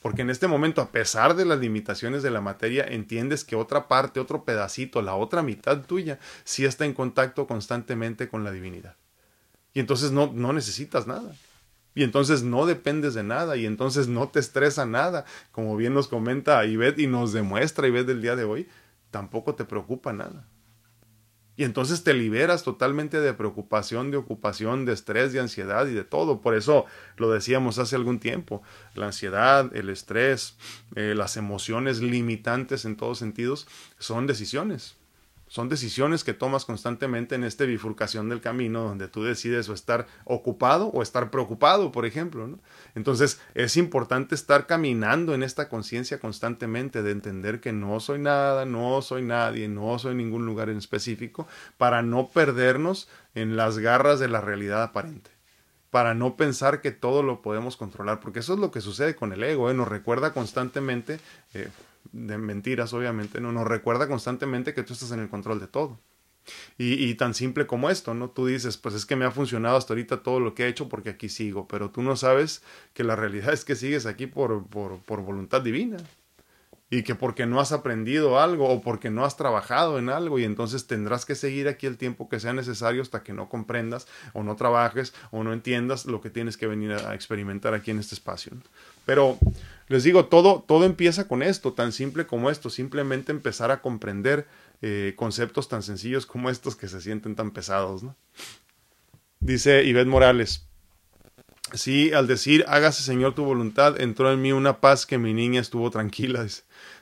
Porque 0.02 0.22
en 0.22 0.28
este 0.28 0.48
momento, 0.48 0.82
a 0.82 0.92
pesar 0.92 1.34
de 1.34 1.46
las 1.46 1.58
limitaciones 1.58 2.22
de 2.22 2.30
la 2.30 2.42
materia, 2.42 2.84
entiendes 2.86 3.42
que 3.42 3.56
otra 3.56 3.88
parte, 3.88 4.20
otro 4.20 4.44
pedacito, 4.44 5.00
la 5.00 5.14
otra 5.14 5.42
mitad 5.42 5.80
tuya, 5.86 6.18
sí 6.44 6.66
está 6.66 6.84
en 6.84 6.92
contacto 6.92 7.46
constantemente 7.46 8.28
con 8.28 8.44
la 8.44 8.52
divinidad. 8.52 8.96
Y 9.72 9.80
entonces 9.80 10.12
no, 10.12 10.30
no 10.32 10.52
necesitas 10.52 11.06
nada 11.06 11.34
y 11.94 12.02
entonces 12.04 12.42
no 12.42 12.66
dependes 12.66 13.14
de 13.14 13.22
nada 13.22 13.56
y 13.56 13.66
entonces 13.66 14.08
no 14.08 14.28
te 14.28 14.40
estresa 14.40 14.86
nada, 14.86 15.24
como 15.52 15.76
bien 15.76 15.94
nos 15.94 16.08
comenta 16.08 16.64
Ivette 16.64 17.00
y 17.00 17.06
nos 17.06 17.32
demuestra 17.32 17.88
Ivette 17.88 18.06
del 18.06 18.22
día 18.22 18.36
de 18.36 18.44
hoy, 18.44 18.68
tampoco 19.10 19.54
te 19.54 19.64
preocupa 19.64 20.12
nada. 20.12 20.46
Y 21.58 21.64
entonces 21.64 22.04
te 22.04 22.14
liberas 22.14 22.62
totalmente 22.62 23.20
de 23.20 23.34
preocupación, 23.34 24.12
de 24.12 24.16
ocupación, 24.16 24.84
de 24.84 24.92
estrés, 24.92 25.32
de 25.32 25.40
ansiedad 25.40 25.88
y 25.88 25.92
de 25.92 26.04
todo. 26.04 26.40
Por 26.40 26.54
eso 26.54 26.86
lo 27.16 27.32
decíamos 27.32 27.80
hace 27.80 27.96
algún 27.96 28.20
tiempo. 28.20 28.62
La 28.94 29.06
ansiedad, 29.06 29.68
el 29.74 29.88
estrés, 29.88 30.56
eh, 30.94 31.14
las 31.16 31.36
emociones 31.36 32.00
limitantes 32.00 32.84
en 32.84 32.94
todos 32.94 33.18
sentidos 33.18 33.66
son 33.98 34.28
decisiones. 34.28 34.97
Son 35.48 35.68
decisiones 35.68 36.24
que 36.24 36.34
tomas 36.34 36.64
constantemente 36.64 37.34
en 37.34 37.42
esta 37.42 37.64
bifurcación 37.64 38.28
del 38.28 38.40
camino 38.40 38.82
donde 38.84 39.08
tú 39.08 39.24
decides 39.24 39.68
o 39.68 39.74
estar 39.74 40.06
ocupado 40.24 40.88
o 40.88 41.02
estar 41.02 41.30
preocupado, 41.30 41.90
por 41.90 42.06
ejemplo. 42.06 42.58
Entonces 42.94 43.40
es 43.54 43.76
importante 43.76 44.34
estar 44.34 44.66
caminando 44.66 45.34
en 45.34 45.42
esta 45.42 45.68
conciencia 45.68 46.20
constantemente 46.20 47.02
de 47.02 47.10
entender 47.10 47.60
que 47.60 47.72
no 47.72 47.98
soy 48.00 48.18
nada, 48.18 48.66
no 48.66 49.00
soy 49.02 49.22
nadie, 49.22 49.68
no 49.68 49.98
soy 49.98 50.14
ningún 50.14 50.46
lugar 50.46 50.68
en 50.68 50.78
específico, 50.78 51.48
para 51.78 52.02
no 52.02 52.28
perdernos 52.28 53.08
en 53.34 53.56
las 53.56 53.78
garras 53.78 54.20
de 54.20 54.28
la 54.28 54.40
realidad 54.40 54.82
aparente 54.82 55.38
para 55.90 56.14
no 56.14 56.36
pensar 56.36 56.80
que 56.80 56.90
todo 56.90 57.22
lo 57.22 57.40
podemos 57.40 57.76
controlar, 57.76 58.20
porque 58.20 58.40
eso 58.40 58.54
es 58.54 58.58
lo 58.58 58.70
que 58.70 58.80
sucede 58.80 59.16
con 59.16 59.32
el 59.32 59.42
ego, 59.42 59.70
¿eh? 59.70 59.74
nos 59.74 59.88
recuerda 59.88 60.32
constantemente, 60.32 61.18
eh, 61.54 61.68
de 62.12 62.38
mentiras, 62.38 62.92
obviamente, 62.92 63.40
¿no? 63.40 63.52
Nos 63.52 63.66
recuerda 63.66 64.08
constantemente 64.08 64.74
que 64.74 64.82
tú 64.82 64.92
estás 64.92 65.12
en 65.12 65.20
el 65.20 65.28
control 65.28 65.60
de 65.60 65.68
todo. 65.68 66.00
Y, 66.78 66.94
y, 66.94 67.14
tan 67.14 67.34
simple 67.34 67.66
como 67.66 67.90
esto, 67.90 68.14
¿no? 68.14 68.30
Tú 68.30 68.46
dices, 68.46 68.78
pues 68.78 68.94
es 68.94 69.04
que 69.04 69.16
me 69.16 69.26
ha 69.26 69.30
funcionado 69.30 69.76
hasta 69.76 69.92
ahorita 69.92 70.22
todo 70.22 70.40
lo 70.40 70.54
que 70.54 70.64
he 70.64 70.68
hecho 70.68 70.88
porque 70.88 71.10
aquí 71.10 71.28
sigo, 71.28 71.68
pero 71.68 71.90
tú 71.90 72.02
no 72.02 72.16
sabes 72.16 72.62
que 72.94 73.04
la 73.04 73.16
realidad 73.16 73.52
es 73.52 73.64
que 73.64 73.76
sigues 73.76 74.06
aquí 74.06 74.26
por, 74.26 74.66
por, 74.66 74.98
por 75.00 75.22
voluntad 75.22 75.62
divina 75.62 75.98
y 76.90 77.02
que 77.02 77.14
porque 77.14 77.46
no 77.46 77.60
has 77.60 77.72
aprendido 77.72 78.40
algo 78.40 78.68
o 78.68 78.80
porque 78.80 79.10
no 79.10 79.24
has 79.24 79.36
trabajado 79.36 79.98
en 79.98 80.08
algo 80.08 80.38
y 80.38 80.44
entonces 80.44 80.86
tendrás 80.86 81.26
que 81.26 81.34
seguir 81.34 81.68
aquí 81.68 81.86
el 81.86 81.98
tiempo 81.98 82.28
que 82.28 82.40
sea 82.40 82.52
necesario 82.52 83.02
hasta 83.02 83.22
que 83.22 83.32
no 83.32 83.48
comprendas 83.48 84.08
o 84.32 84.42
no 84.42 84.56
trabajes 84.56 85.12
o 85.30 85.44
no 85.44 85.52
entiendas 85.52 86.06
lo 86.06 86.20
que 86.20 86.30
tienes 86.30 86.56
que 86.56 86.66
venir 86.66 86.92
a 86.92 87.14
experimentar 87.14 87.74
aquí 87.74 87.90
en 87.90 87.98
este 87.98 88.14
espacio. 88.14 88.52
Pero 89.08 89.38
les 89.86 90.04
digo, 90.04 90.26
todo, 90.26 90.62
todo 90.68 90.84
empieza 90.84 91.26
con 91.26 91.42
esto, 91.42 91.72
tan 91.72 91.92
simple 91.92 92.26
como 92.26 92.50
esto, 92.50 92.68
simplemente 92.68 93.32
empezar 93.32 93.70
a 93.70 93.80
comprender 93.80 94.46
eh, 94.82 95.14
conceptos 95.16 95.66
tan 95.70 95.82
sencillos 95.82 96.26
como 96.26 96.50
estos 96.50 96.76
que 96.76 96.88
se 96.88 97.00
sienten 97.00 97.34
tan 97.34 97.52
pesados. 97.52 98.02
¿no? 98.02 98.14
Dice 99.40 99.82
Ivette 99.84 100.08
Morales, 100.08 100.66
Sí, 101.72 102.12
al 102.12 102.26
decir 102.26 102.66
hágase 102.68 103.02
Señor 103.02 103.34
tu 103.34 103.44
voluntad, 103.44 103.98
entró 103.98 104.30
en 104.30 104.42
mí 104.42 104.52
una 104.52 104.78
paz 104.80 105.06
que 105.06 105.16
mi 105.16 105.32
niña 105.32 105.62
estuvo 105.62 105.90
tranquila. 105.90 106.44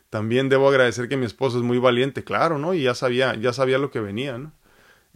También 0.08 0.48
debo 0.48 0.68
agradecer 0.68 1.08
que 1.08 1.16
mi 1.16 1.26
esposo 1.26 1.56
es 1.58 1.64
muy 1.64 1.78
valiente, 1.78 2.22
claro, 2.22 2.56
¿no? 2.56 2.72
Y 2.72 2.84
ya 2.84 2.94
sabía, 2.94 3.34
ya 3.34 3.52
sabía 3.52 3.78
lo 3.78 3.90
que 3.90 3.98
venía, 3.98 4.38
¿no? 4.38 4.52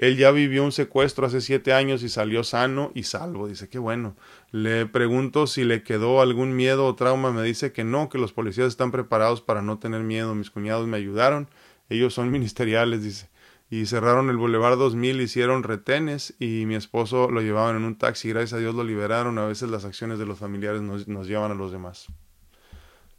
Él 0.01 0.17
ya 0.17 0.31
vivió 0.31 0.65
un 0.65 0.73
secuestro 0.73 1.27
hace 1.27 1.43
siete 1.43 1.75
años 1.75 2.03
y 2.03 2.09
salió 2.09 2.43
sano 2.43 2.91
y 2.95 3.03
salvo. 3.03 3.47
Dice, 3.49 3.69
qué 3.69 3.79
bueno. 3.79 4.17
Le 4.51 4.87
pregunto 4.87 5.47
si 5.47 5.63
le 5.63 5.83
quedó 5.83 6.23
algún 6.23 6.57
miedo 6.57 6.87
o 6.87 6.95
trauma. 6.95 7.33
Me 7.33 7.43
dice 7.43 7.73
que 7.73 7.85
no, 7.85 8.09
que 8.09 8.17
los 8.17 8.33
policías 8.33 8.69
están 8.69 8.93
preparados 8.93 9.43
para 9.43 9.61
no 9.61 9.79
tener 9.79 10.03
miedo. 10.03 10.35
Mis 10.35 10.51
cuñados 10.51 10.87
me 10.87 10.97
ayudaron. 10.97 11.51
Ellos 11.91 12.15
son 12.15 12.31
ministeriales, 12.33 13.03
dice 13.03 13.29
y 13.73 13.87
cerraron 13.87 14.31
el 14.31 14.37
Boulevard 14.37 14.77
2000, 14.77 15.21
hicieron 15.21 15.63
retenes 15.63 16.35
y 16.41 16.65
mi 16.67 16.75
esposo 16.75 17.31
lo 17.31 17.41
llevaban 17.41 17.77
en 17.77 17.85
un 17.85 17.97
taxi, 17.97 18.31
gracias 18.31 18.55
a 18.55 18.59
Dios 18.59 18.75
lo 18.75 18.83
liberaron, 18.83 19.39
a 19.39 19.47
veces 19.47 19.71
las 19.71 19.85
acciones 19.85 20.19
de 20.19 20.27
los 20.27 20.41
familiares 20.41 20.83
nos, 20.83 21.07
nos 21.07 21.29
llevan 21.29 21.53
a 21.53 21.55
los 21.55 21.71
demás. 21.71 22.09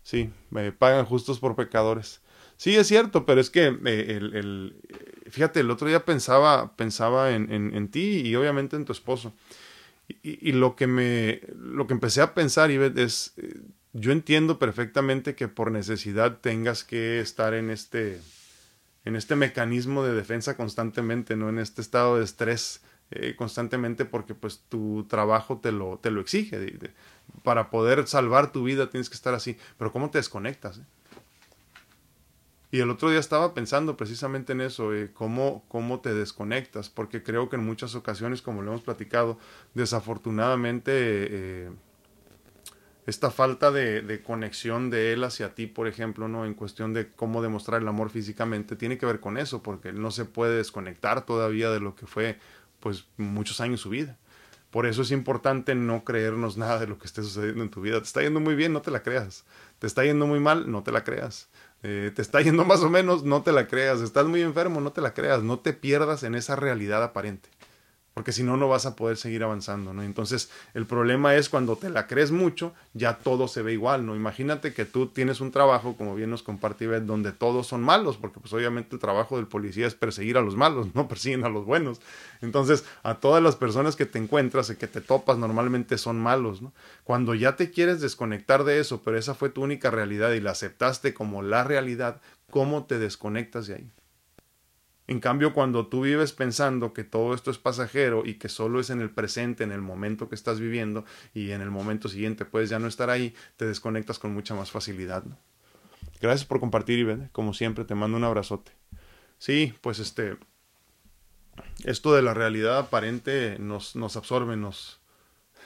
Sí, 0.04 0.30
me 0.50 0.74
pagan 0.74 1.06
justos 1.06 1.40
por 1.40 1.56
pecadores. 1.56 2.22
Sí, 2.58 2.76
es 2.76 2.88
cierto, 2.88 3.26
pero 3.26 3.40
es 3.40 3.50
que 3.50 3.68
eh, 3.68 4.06
el, 4.10 4.36
el, 4.36 4.76
fíjate, 5.32 5.62
el 5.62 5.72
otro 5.72 5.88
día 5.88 6.06
pensaba, 6.06 6.76
pensaba 6.76 7.32
en, 7.32 7.88
ti 7.90 8.22
y 8.26 8.36
obviamente 8.36 8.76
en 8.76 8.86
tu 8.86 8.92
esposo. 8.92 9.34
Y, 10.08 10.50
y, 10.50 10.52
lo 10.52 10.76
que 10.76 10.88
me, 10.88 11.42
lo 11.58 11.88
que 11.88 11.94
empecé 11.94 12.22
a 12.22 12.34
pensar, 12.34 12.70
Ivette, 12.70 13.00
es, 13.00 13.34
eh, 13.38 13.62
yo 13.94 14.12
entiendo 14.12 14.60
perfectamente 14.60 15.36
que 15.36 15.48
por 15.48 15.72
necesidad 15.72 16.40
tengas 16.40 16.84
que 16.84 17.22
estar 17.22 17.54
en 17.54 17.70
este, 17.70 18.20
en 19.06 19.16
este 19.16 19.36
mecanismo 19.36 20.04
de 20.04 20.14
defensa 20.14 20.58
constantemente, 20.58 21.36
¿no? 21.36 21.50
En 21.50 21.60
este 21.60 21.82
estado 21.82 22.18
de 22.18 22.26
estrés 22.26 22.82
eh, 23.12 23.36
constantemente 23.36 24.06
porque 24.06 24.36
pues 24.36 24.64
tu 24.70 25.06
trabajo 25.10 25.60
te 25.60 25.74
lo, 25.74 25.98
te 25.98 26.12
lo 26.12 26.22
exige. 26.22 26.58
para 27.44 27.70
poder 27.70 28.08
salvar 28.08 28.52
tu 28.54 28.64
vida 28.64 28.90
tienes 28.90 29.10
que 29.10 29.16
estar 29.16 29.34
así. 29.34 29.58
Pero 29.78 29.92
¿cómo 29.92 30.10
te 30.10 30.18
desconectas? 30.18 30.78
Eh? 30.78 30.84
Y 32.72 32.80
el 32.80 32.90
otro 32.90 33.10
día 33.10 33.20
estaba 33.20 33.54
pensando 33.54 33.98
precisamente 33.98 34.54
en 34.54 34.62
eso, 34.62 34.94
eh, 34.94 35.12
cómo, 35.14 35.66
cómo 35.68 36.00
te 36.00 36.14
desconectas, 36.14 36.90
porque 36.90 37.22
creo 37.22 37.50
que 37.50 37.58
en 37.58 37.66
muchas 37.66 37.96
ocasiones, 37.96 38.42
como 38.42 38.62
lo 38.62 38.72
hemos 38.72 38.82
platicado, 38.82 39.38
desafortunadamente 39.74 40.92
eh, 40.94 41.70
esta 43.06 43.30
falta 43.30 43.72
de, 43.72 44.02
de, 44.02 44.22
conexión 44.24 44.90
de 44.90 45.12
él 45.12 45.26
hacia 45.26 45.54
ti, 45.54 45.68
por 45.68 45.90
ejemplo, 45.90 46.30
¿no? 46.30 46.46
En 46.46 46.54
cuestión 46.54 46.94
de 46.94 47.12
cómo 47.12 47.42
demostrar 47.42 47.82
el 47.82 47.88
amor 47.90 48.10
físicamente, 48.10 48.78
tiene 48.78 48.98
que 48.98 49.06
ver 49.06 49.20
con 49.20 49.38
eso, 49.38 49.62
porque 49.62 49.90
él 49.90 50.02
no 50.02 50.10
se 50.12 50.24
puede 50.24 50.56
desconectar 50.56 51.26
todavía 51.26 51.72
de 51.72 51.82
lo 51.82 51.96
que 51.96 52.08
fue, 52.08 52.40
pues, 52.80 53.06
muchos 53.18 53.60
años 53.60 53.82
su 53.82 53.90
vida. 53.90 54.18
Por 54.72 54.86
eso 54.86 55.02
es 55.02 55.12
importante 55.12 55.76
no 55.76 56.06
creernos 56.06 56.56
nada 56.56 56.80
de 56.80 56.88
lo 56.88 56.98
que 56.98 57.06
esté 57.06 57.22
sucediendo 57.22 57.62
en 57.62 57.70
tu 57.70 57.82
vida. 57.82 57.98
Te 58.00 58.06
está 58.06 58.22
yendo 58.22 58.40
muy 58.40 58.56
bien, 58.56 58.72
no 58.72 58.82
te 58.82 58.90
la 58.90 59.04
creas. 59.04 59.44
Te 59.80 59.88
está 59.88 60.06
yendo 60.06 60.26
muy 60.26 60.40
mal, 60.40 60.72
no 60.72 60.82
te 60.82 60.94
la 60.94 61.04
creas. 61.04 61.50
Eh, 61.84 62.12
te 62.16 62.22
está 62.22 62.42
yendo 62.42 62.64
más 62.66 62.82
o 62.82 62.90
menos, 62.90 63.24
no 63.24 63.44
te 63.44 63.52
la 63.52 63.68
creas. 63.68 64.02
Estás 64.02 64.26
muy 64.26 64.42
enfermo, 64.42 64.82
no 64.82 64.92
te 64.92 65.02
la 65.02 65.14
creas. 65.14 65.44
No 65.44 65.60
te 65.60 65.74
pierdas 65.74 66.24
en 66.24 66.36
esa 66.36 66.56
realidad 66.56 67.04
aparente 67.04 67.50
porque 68.14 68.34
si 68.34 68.44
no, 68.44 68.58
no 68.58 68.68
vas 68.68 68.86
a 68.86 68.96
poder 68.96 69.16
seguir 69.16 69.44
avanzando, 69.44 69.94
¿no? 69.94 70.04
Entonces, 70.04 70.50
el 70.74 70.86
problema 70.86 71.36
es 71.36 71.48
cuando 71.48 71.78
te 71.78 71.90
la 71.90 72.08
crees 72.08 72.32
mucho, 72.32 72.74
ya 72.94 73.18
todo 73.18 73.48
se 73.48 73.62
ve 73.62 73.72
igual, 73.74 74.06
¿no? 74.06 74.16
Imagínate 74.16 74.74
que 74.74 74.84
tú 74.84 75.08
tienes 75.08 75.40
un 75.40 75.52
trabajo, 75.52 75.96
como 75.98 76.16
bien 76.16 76.30
nos 76.30 76.44
comparte 76.44 76.88
donde 77.00 77.32
todos 77.32 77.68
son 77.68 77.82
malos, 77.82 78.18
porque 78.18 78.40
pues 78.40 78.52
obviamente 78.54 78.96
el 78.96 79.00
trabajo 79.00 79.38
del 79.38 79.48
policía 79.48 79.88
es 79.88 79.96
perseguir 79.96 80.38
a 80.38 80.42
los 80.42 80.56
malos, 80.58 80.88
no 80.94 81.08
persiguen 81.10 81.46
a 81.46 81.50
los 81.50 81.66
buenos. 81.66 82.02
Entonces, 82.42 82.84
a 83.04 83.16
todas 83.16 83.42
las 83.42 83.56
personas 83.56 83.96
que 83.96 84.06
te 84.06 84.20
encuentras 84.20 84.70
y 84.70 84.76
que 84.76 84.88
te 84.88 85.00
topas 85.00 85.38
normalmente 85.38 85.98
son 85.98 86.20
malos, 86.20 86.62
¿no? 86.62 86.74
Cuando 87.06 87.34
ya 87.34 87.56
te 87.56 87.72
quieres 87.72 88.02
desconectar 88.02 88.66
de 88.66 88.80
eso, 88.80 89.02
pero 89.04 89.18
esa 89.18 89.36
fue 89.36 89.50
tu 89.50 89.64
única 89.64 89.90
realidad 89.90 90.32
y 90.32 90.42
la 90.42 90.52
aceptaste 90.52 91.14
como 91.14 91.42
la 91.42 91.64
realidad, 91.64 92.20
¿cómo 92.50 92.86
te 92.86 93.00
desconectas 93.00 93.68
de 93.68 93.76
ahí? 93.76 93.92
En 95.12 95.20
cambio, 95.20 95.54
cuando 95.54 95.88
tú 95.88 96.04
vives 96.04 96.32
pensando 96.32 96.94
que 96.94 97.04
todo 97.04 97.34
esto 97.34 97.52
es 97.52 97.58
pasajero 97.58 98.24
y 98.26 98.36
que 98.36 98.48
solo 98.48 98.80
es 98.80 98.90
en 98.90 99.02
el 99.02 99.10
presente, 99.10 99.66
en 99.66 99.74
el 99.74 99.82
momento 99.82 100.30
que 100.30 100.36
estás 100.36 100.62
viviendo 100.62 101.04
y 101.34 101.52
en 101.52 101.60
el 101.60 101.70
momento 101.70 102.08
siguiente 102.08 102.46
puedes 102.46 102.70
ya 102.70 102.80
no 102.80 102.88
estar 102.88 103.10
ahí, 103.10 103.36
te 103.58 103.66
desconectas 103.66 104.20
con 104.20 104.34
mucha 104.34 104.56
más 104.56 104.72
facilidad. 104.72 105.26
Gracias 106.22 106.48
por 106.48 106.62
compartir, 106.62 106.98
Ivette. 107.00 107.30
Como 107.34 107.54
siempre, 107.54 107.84
te 107.84 107.94
mando 107.94 108.16
un 108.16 108.24
abrazote. 108.24 108.72
Sí, 109.38 109.74
pues 109.82 110.00
este, 110.00 110.38
esto 111.84 112.16
de 112.16 112.22
la 112.22 112.34
realidad 112.34 112.78
aparente 112.78 113.58
nos, 113.60 113.98
nos 113.98 114.16
absorbe, 114.16 114.56
nos, 114.56 115.02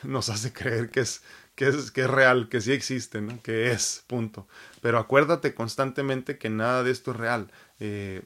nos 0.01 0.29
hace 0.29 0.53
creer 0.53 0.89
que 0.89 1.01
es, 1.01 1.21
que 1.53 1.67
es, 1.67 1.91
que 1.91 2.01
es 2.01 2.09
real, 2.09 2.49
que 2.49 2.61
sí 2.61 2.71
existe, 2.71 3.21
¿no? 3.21 3.39
que 3.43 3.69
es, 3.69 4.03
punto. 4.07 4.47
Pero 4.81 4.97
acuérdate 4.97 5.53
constantemente 5.53 6.39
que 6.39 6.49
nada 6.49 6.81
de 6.81 6.89
esto 6.89 7.11
es 7.11 7.17
real. 7.17 7.51
Eh, 7.79 8.21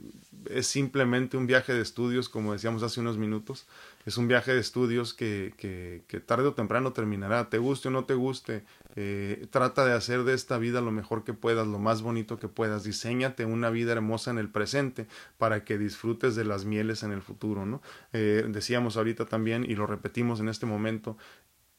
es 0.50 0.68
simplemente 0.68 1.38
un 1.38 1.48
viaje 1.48 1.74
de 1.74 1.82
estudios, 1.82 2.30
como 2.30 2.54
decíamos 2.54 2.84
hace 2.84 3.00
unos 3.00 3.18
minutos. 3.18 3.68
Es 4.06 4.18
un 4.18 4.28
viaje 4.28 4.54
de 4.54 4.60
estudios 4.60 5.14
que, 5.14 5.54
que, 5.58 6.20
tarde 6.20 6.48
o 6.48 6.54
temprano 6.54 6.94
terminará. 6.94 7.50
Te 7.50 7.58
guste 7.58 7.88
o 7.88 7.92
no 7.92 8.06
te 8.06 8.14
guste, 8.14 8.64
eh, 8.96 9.48
trata 9.52 9.86
de 9.86 9.94
hacer 9.94 10.24
de 10.24 10.34
esta 10.34 10.58
vida 10.58 10.82
lo 10.82 10.92
mejor 10.92 11.24
que 11.24 11.34
puedas, 11.34 11.68
lo 11.68 11.80
más 11.80 12.02
bonito 12.02 12.40
que 12.40 12.48
puedas. 12.48 12.84
Diseñate 12.84 13.46
una 13.46 13.70
vida 13.70 13.92
hermosa 13.92 14.32
en 14.32 14.38
el 14.38 14.50
presente 14.50 15.08
para 15.38 15.64
que 15.64 15.78
disfrutes 15.78 16.36
de 16.36 16.46
las 16.46 16.66
mieles 16.66 17.04
en 17.04 17.12
el 17.12 17.22
futuro. 17.22 17.66
¿no? 17.66 17.82
Eh, 18.14 18.46
decíamos 18.48 18.98
ahorita 18.98 19.26
también, 19.26 19.66
y 19.70 19.76
lo 19.76 19.88
repetimos 19.88 20.40
en 20.40 20.50
este 20.50 20.66
momento, 20.66 21.18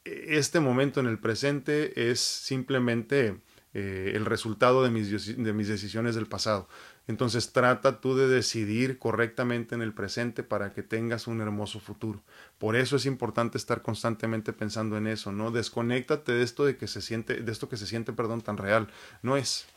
este 0.03 0.59
momento 0.59 0.99
en 0.99 1.07
el 1.07 1.19
presente 1.19 2.09
es 2.11 2.19
simplemente 2.19 3.39
el 3.73 4.25
resultado 4.25 4.83
de 4.83 4.89
mis, 4.89 5.37
de 5.37 5.53
mis 5.53 5.69
decisiones 5.69 6.15
del 6.15 6.25
pasado. 6.25 6.67
Entonces 7.07 7.51
trata 7.51 7.99
tú 7.99 8.15
de 8.15 8.27
decidir 8.27 8.99
correctamente 8.99 9.75
en 9.75 9.81
el 9.81 9.93
presente 9.93 10.43
para 10.43 10.71
que 10.71 10.83
tengas 10.83 11.27
un 11.27 11.41
hermoso 11.41 11.79
futuro. 11.79 12.23
Por 12.57 12.75
eso 12.75 12.95
es 12.95 13.05
importante 13.05 13.57
estar 13.57 13.81
constantemente 13.81 14.53
pensando 14.53 14.97
en 14.97 15.07
eso, 15.07 15.31
¿no? 15.31 15.51
Desconéctate 15.51 16.31
de 16.31 16.43
esto 16.43 16.65
de 16.65 16.77
que 16.77 16.87
se 16.87 17.01
siente, 17.01 17.41
de 17.41 17.51
esto 17.51 17.69
que 17.69 17.77
se 17.77 17.87
siente, 17.87 18.13
perdón, 18.13 18.41
tan 18.41 18.57
real. 18.57 18.87
No 19.23 19.35
es. 19.35 19.67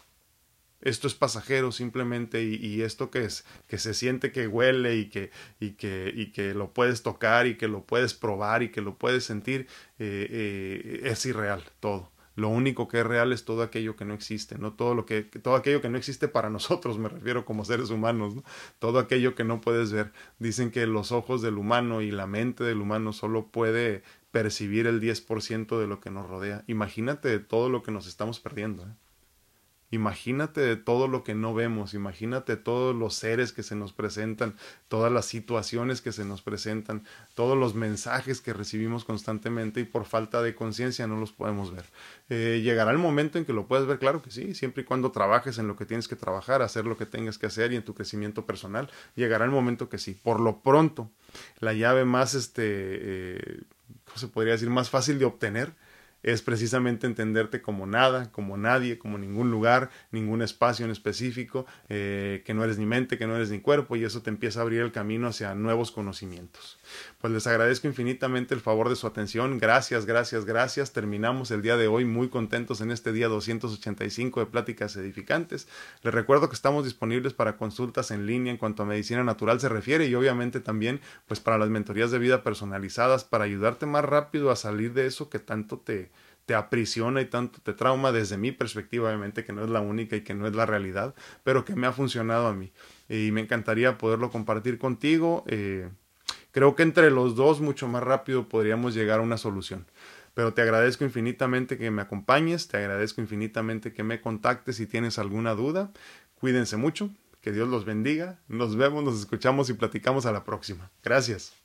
Esto 0.81 1.07
es 1.07 1.15
pasajero 1.15 1.73
simplemente 1.73 2.43
y, 2.45 2.83
esto 2.83 3.11
que 3.11 3.25
es, 3.25 3.47
que 3.67 3.79
se 3.79 3.95
siente 3.95 4.33
que 4.33 4.47
huele 4.47 4.97
y 4.97 5.09
que, 5.09 5.31
y 5.59 5.71
que, 5.73 6.13
y 6.15 6.31
que 6.31 6.53
lo 6.53 6.75
puedes 6.75 7.03
tocar 7.03 7.47
y 7.47 7.57
que 7.57 7.69
lo 7.69 7.85
puedes 7.85 8.13
probar 8.13 8.63
y 8.63 8.71
que 8.71 8.83
lo 8.83 8.99
puedes 8.99 9.25
sentir, 9.25 9.67
eh, 9.99 10.29
eh, 10.31 11.01
es 11.05 11.25
irreal 11.25 11.65
todo 11.81 12.14
Lo 12.37 12.49
único 12.49 12.89
que 12.89 13.01
es 13.01 13.07
real 13.07 13.33
es 13.33 13.45
todo 13.45 13.63
aquello 13.63 13.97
que 13.97 14.05
no 14.05 14.15
existe, 14.15 14.59
no 14.59 14.73
todo 14.73 14.95
lo 14.95 15.07
que 15.07 15.23
todo 15.23 15.55
aquello 15.55 15.81
que 15.81 15.89
no 15.89 15.99
existe 15.99 16.29
para 16.29 16.51
nosotros, 16.51 16.99
me 16.99 17.09
refiero 17.09 17.45
como 17.45 17.65
seres 17.65 17.91
humanos, 17.91 18.35
¿no? 18.35 18.45
todo 18.79 18.99
aquello 18.99 19.35
que 19.35 19.45
no 19.45 19.61
puedes 19.61 19.93
ver. 19.93 20.13
Dicen 20.39 20.71
que 20.71 20.87
los 20.87 21.13
ojos 21.13 21.43
del 21.43 21.59
humano 21.59 22.01
y 22.03 22.11
la 22.11 22.27
mente 22.27 22.65
del 22.65 22.81
humano 22.81 23.13
solo 23.13 23.47
puede 23.47 24.03
percibir 24.31 24.87
el 24.89 25.01
10% 25.01 25.79
de 25.79 25.87
lo 25.87 26.01
que 26.01 26.11
nos 26.11 26.29
rodea. 26.29 26.65
Imagínate 26.67 27.39
todo 27.39 27.69
lo 27.69 27.83
que 27.83 27.93
nos 27.93 28.09
estamos 28.09 28.41
perdiendo. 28.41 28.83
¿eh? 28.85 28.95
Imagínate 29.95 30.61
de 30.61 30.75
todo 30.75 31.07
lo 31.07 31.23
que 31.23 31.37
no 31.37 31.55
vemos, 31.55 31.95
imagínate 31.95 32.57
todos 32.57 32.97
los 32.97 33.15
seres 33.15 33.53
que 33.53 33.63
se 33.63 33.77
nos 33.77 33.93
presentan, 33.93 34.57
todas 34.89 35.13
las 35.13 35.25
situaciones 35.25 36.01
que 36.01 36.11
se 36.11 36.25
nos 36.25 36.43
presentan, 36.43 37.05
todos 37.35 37.57
los 37.57 37.77
mensajes 37.77 38.41
que 38.41 38.53
recibimos 38.53 39.05
constantemente 39.05 39.79
y 39.79 39.85
por 39.85 40.05
falta 40.05 40.43
de 40.43 40.57
conciencia 40.57 41.07
no 41.07 41.15
los 41.21 41.31
podemos 41.31 41.73
ver. 41.73 41.85
Eh, 42.29 42.61
llegará 42.65 42.91
el 42.91 42.99
momento 42.99 43.39
en 43.39 43.45
que 43.45 43.53
lo 43.53 43.69
puedes 43.69 43.87
ver, 43.87 44.01
claro 44.01 44.21
que 44.21 44.33
sí, 44.33 44.57
siempre 44.57 44.83
y 44.83 44.85
cuando 44.85 45.13
trabajes 45.13 45.59
en 45.59 45.69
lo 45.69 45.77
que 45.77 45.87
tienes 45.87 46.09
que 46.09 46.17
trabajar, 46.17 46.61
hacer 46.61 46.85
lo 46.87 46.97
que 46.97 47.07
tengas 47.07 47.39
que 47.39 47.47
hacer 47.47 47.73
y 47.73 47.77
en 47.77 47.85
tu 47.85 47.95
crecimiento 47.95 48.47
personal, 48.47 48.91
llegará 49.15 49.45
el 49.45 49.53
momento 49.53 49.89
que 49.89 49.99
sí. 49.99 50.19
Por 50.21 50.41
lo 50.41 50.61
pronto, 50.61 51.09
la 51.61 51.73
llave 51.73 52.05
más, 52.05 52.35
este, 52.35 52.65
eh, 52.65 53.63
¿cómo 54.07 54.19
se 54.19 54.27
podría 54.27 54.55
decir? 54.55 54.71
Más 54.71 54.91
fácil 54.91 55.21
de 55.21 55.25
obtener 55.25 55.73
es 56.25 56.41
precisamente 56.41 57.07
entenderte 57.07 57.61
como 57.61 57.87
nada, 57.87 58.33
como 58.33 58.57
nadie, 58.57 58.99
como 58.99 59.19
ningún 59.19 59.51
lugar, 59.51 59.91
ningún 60.11 60.41
espacio 60.41 60.87
en 60.87 60.91
específico, 60.91 61.67
eh, 61.91 62.43
que 62.47 62.55
no 62.55 62.65
eres 62.65 62.79
ni 62.79 62.87
mente, 62.87 63.19
que 63.19 63.27
no 63.27 63.37
eres 63.37 63.51
ni 63.51 63.61
cuerpo, 63.61 63.95
y 63.95 64.05
eso 64.05 64.23
te 64.23 64.31
empieza 64.31 64.61
a 64.61 64.63
abrir 64.63 64.81
el 64.81 64.91
camino 64.91 65.29
hacia 65.29 65.55
nuevos 65.55 65.93
conocimientos. 65.93 66.79
Pues 67.25 67.33
les 67.33 67.47
agradezco 67.47 67.87
infinitamente 67.87 68.53
el 68.53 68.61
favor 68.61 68.91
de 68.91 68.97
su 68.97 69.07
atención. 69.07 69.57
Gracias, 69.59 70.05
gracias, 70.05 70.45
gracias. 70.45 70.93
Terminamos 70.93 71.51
el 71.53 71.63
día 71.63 71.79
de 71.79 71.89
hoy 71.89 72.05
muy 72.05 72.29
contentos 72.29 72.83
en 72.83 72.91
este 72.91 73.15
día 73.15 73.29
285 73.29 74.41
de 74.41 74.45
Pláticas 74.45 74.95
Edificantes. 74.97 75.67
Les 76.03 76.13
recuerdo 76.13 76.51
que 76.51 76.55
estamos 76.55 76.85
disponibles 76.85 77.33
para 77.33 77.57
consultas 77.57 78.11
en 78.11 78.27
línea 78.27 78.53
en 78.53 78.59
cuanto 78.59 78.83
a 78.83 78.87
medicina 78.87 79.25
natural 79.25 79.59
se 79.59 79.71
refiere 79.71 80.07
y 80.07 80.15
obviamente 80.15 80.61
también 80.61 81.01
pues 81.27 81.41
para 81.41 81.57
las 81.57 81.71
mentorías 81.71 82.11
de 82.11 82.19
vida 82.19 82.43
personalizadas 82.43 83.25
para 83.25 83.45
ayudarte 83.45 83.87
más 83.87 84.05
rápido 84.05 84.51
a 84.51 84.57
salir 84.57 84.93
de 84.93 85.07
eso 85.07 85.31
que 85.31 85.39
tanto 85.39 85.79
te, 85.79 86.11
te 86.45 86.55
aprisiona 86.55 87.23
y 87.23 87.25
tanto 87.25 87.59
te 87.63 87.73
trauma 87.73 88.13
desde 88.13 88.37
mi 88.37 88.53
perspectiva, 88.53 89.09
obviamente 89.09 89.47
que 89.47 89.55
no 89.55 89.65
es 89.65 89.71
la 89.71 89.81
única 89.81 90.15
y 90.15 90.21
que 90.21 90.35
no 90.35 90.47
es 90.47 90.55
la 90.55 90.67
realidad, 90.67 91.15
pero 91.43 91.65
que 91.65 91.75
me 91.75 91.87
ha 91.87 91.93
funcionado 91.93 92.49
a 92.49 92.53
mí. 92.53 92.71
Y 93.09 93.31
me 93.31 93.41
encantaría 93.41 93.97
poderlo 93.97 94.31
compartir 94.31 94.79
contigo. 94.79 95.43
Eh, 95.47 95.89
creo 96.55 96.77
que 96.77 96.85
entre 96.85 97.11
los 97.11 97.35
dos 97.35 97.61
mucho 97.61 97.89
más 97.89 98.05
rápido 98.05 98.49
podríamos 98.49 98.95
llegar 98.95 99.19
a 99.19 99.23
una 99.23 99.37
solución. 99.37 99.87
Pero 100.35 100.55
te 100.55 100.63
agradezco 100.63 101.05
infinitamente 101.05 101.77
que 101.77 101.91
me 101.91 102.01
acompañes, 102.01 102.69
te 102.69 102.77
agradezco 102.77 103.21
infinitamente 103.21 103.93
que 103.93 104.05
me 104.05 104.21
contactes 104.21 104.77
si 104.77 104.87
tienes 104.87 105.19
alguna 105.19 105.55
duda. 105.55 105.93
Cuídense 106.37 106.77
mucho, 106.77 107.11
que 107.41 107.51
Dios 107.51 107.69
los 107.69 107.85
bendiga. 107.85 108.39
Nos 108.47 108.77
vemos, 108.77 109.03
nos 109.03 109.19
escuchamos 109.19 109.69
y 109.69 109.75
platicamos 109.75 110.27
a 110.27 110.33
la 110.33 110.45
próxima. 110.45 110.91
Gracias. 111.03 111.64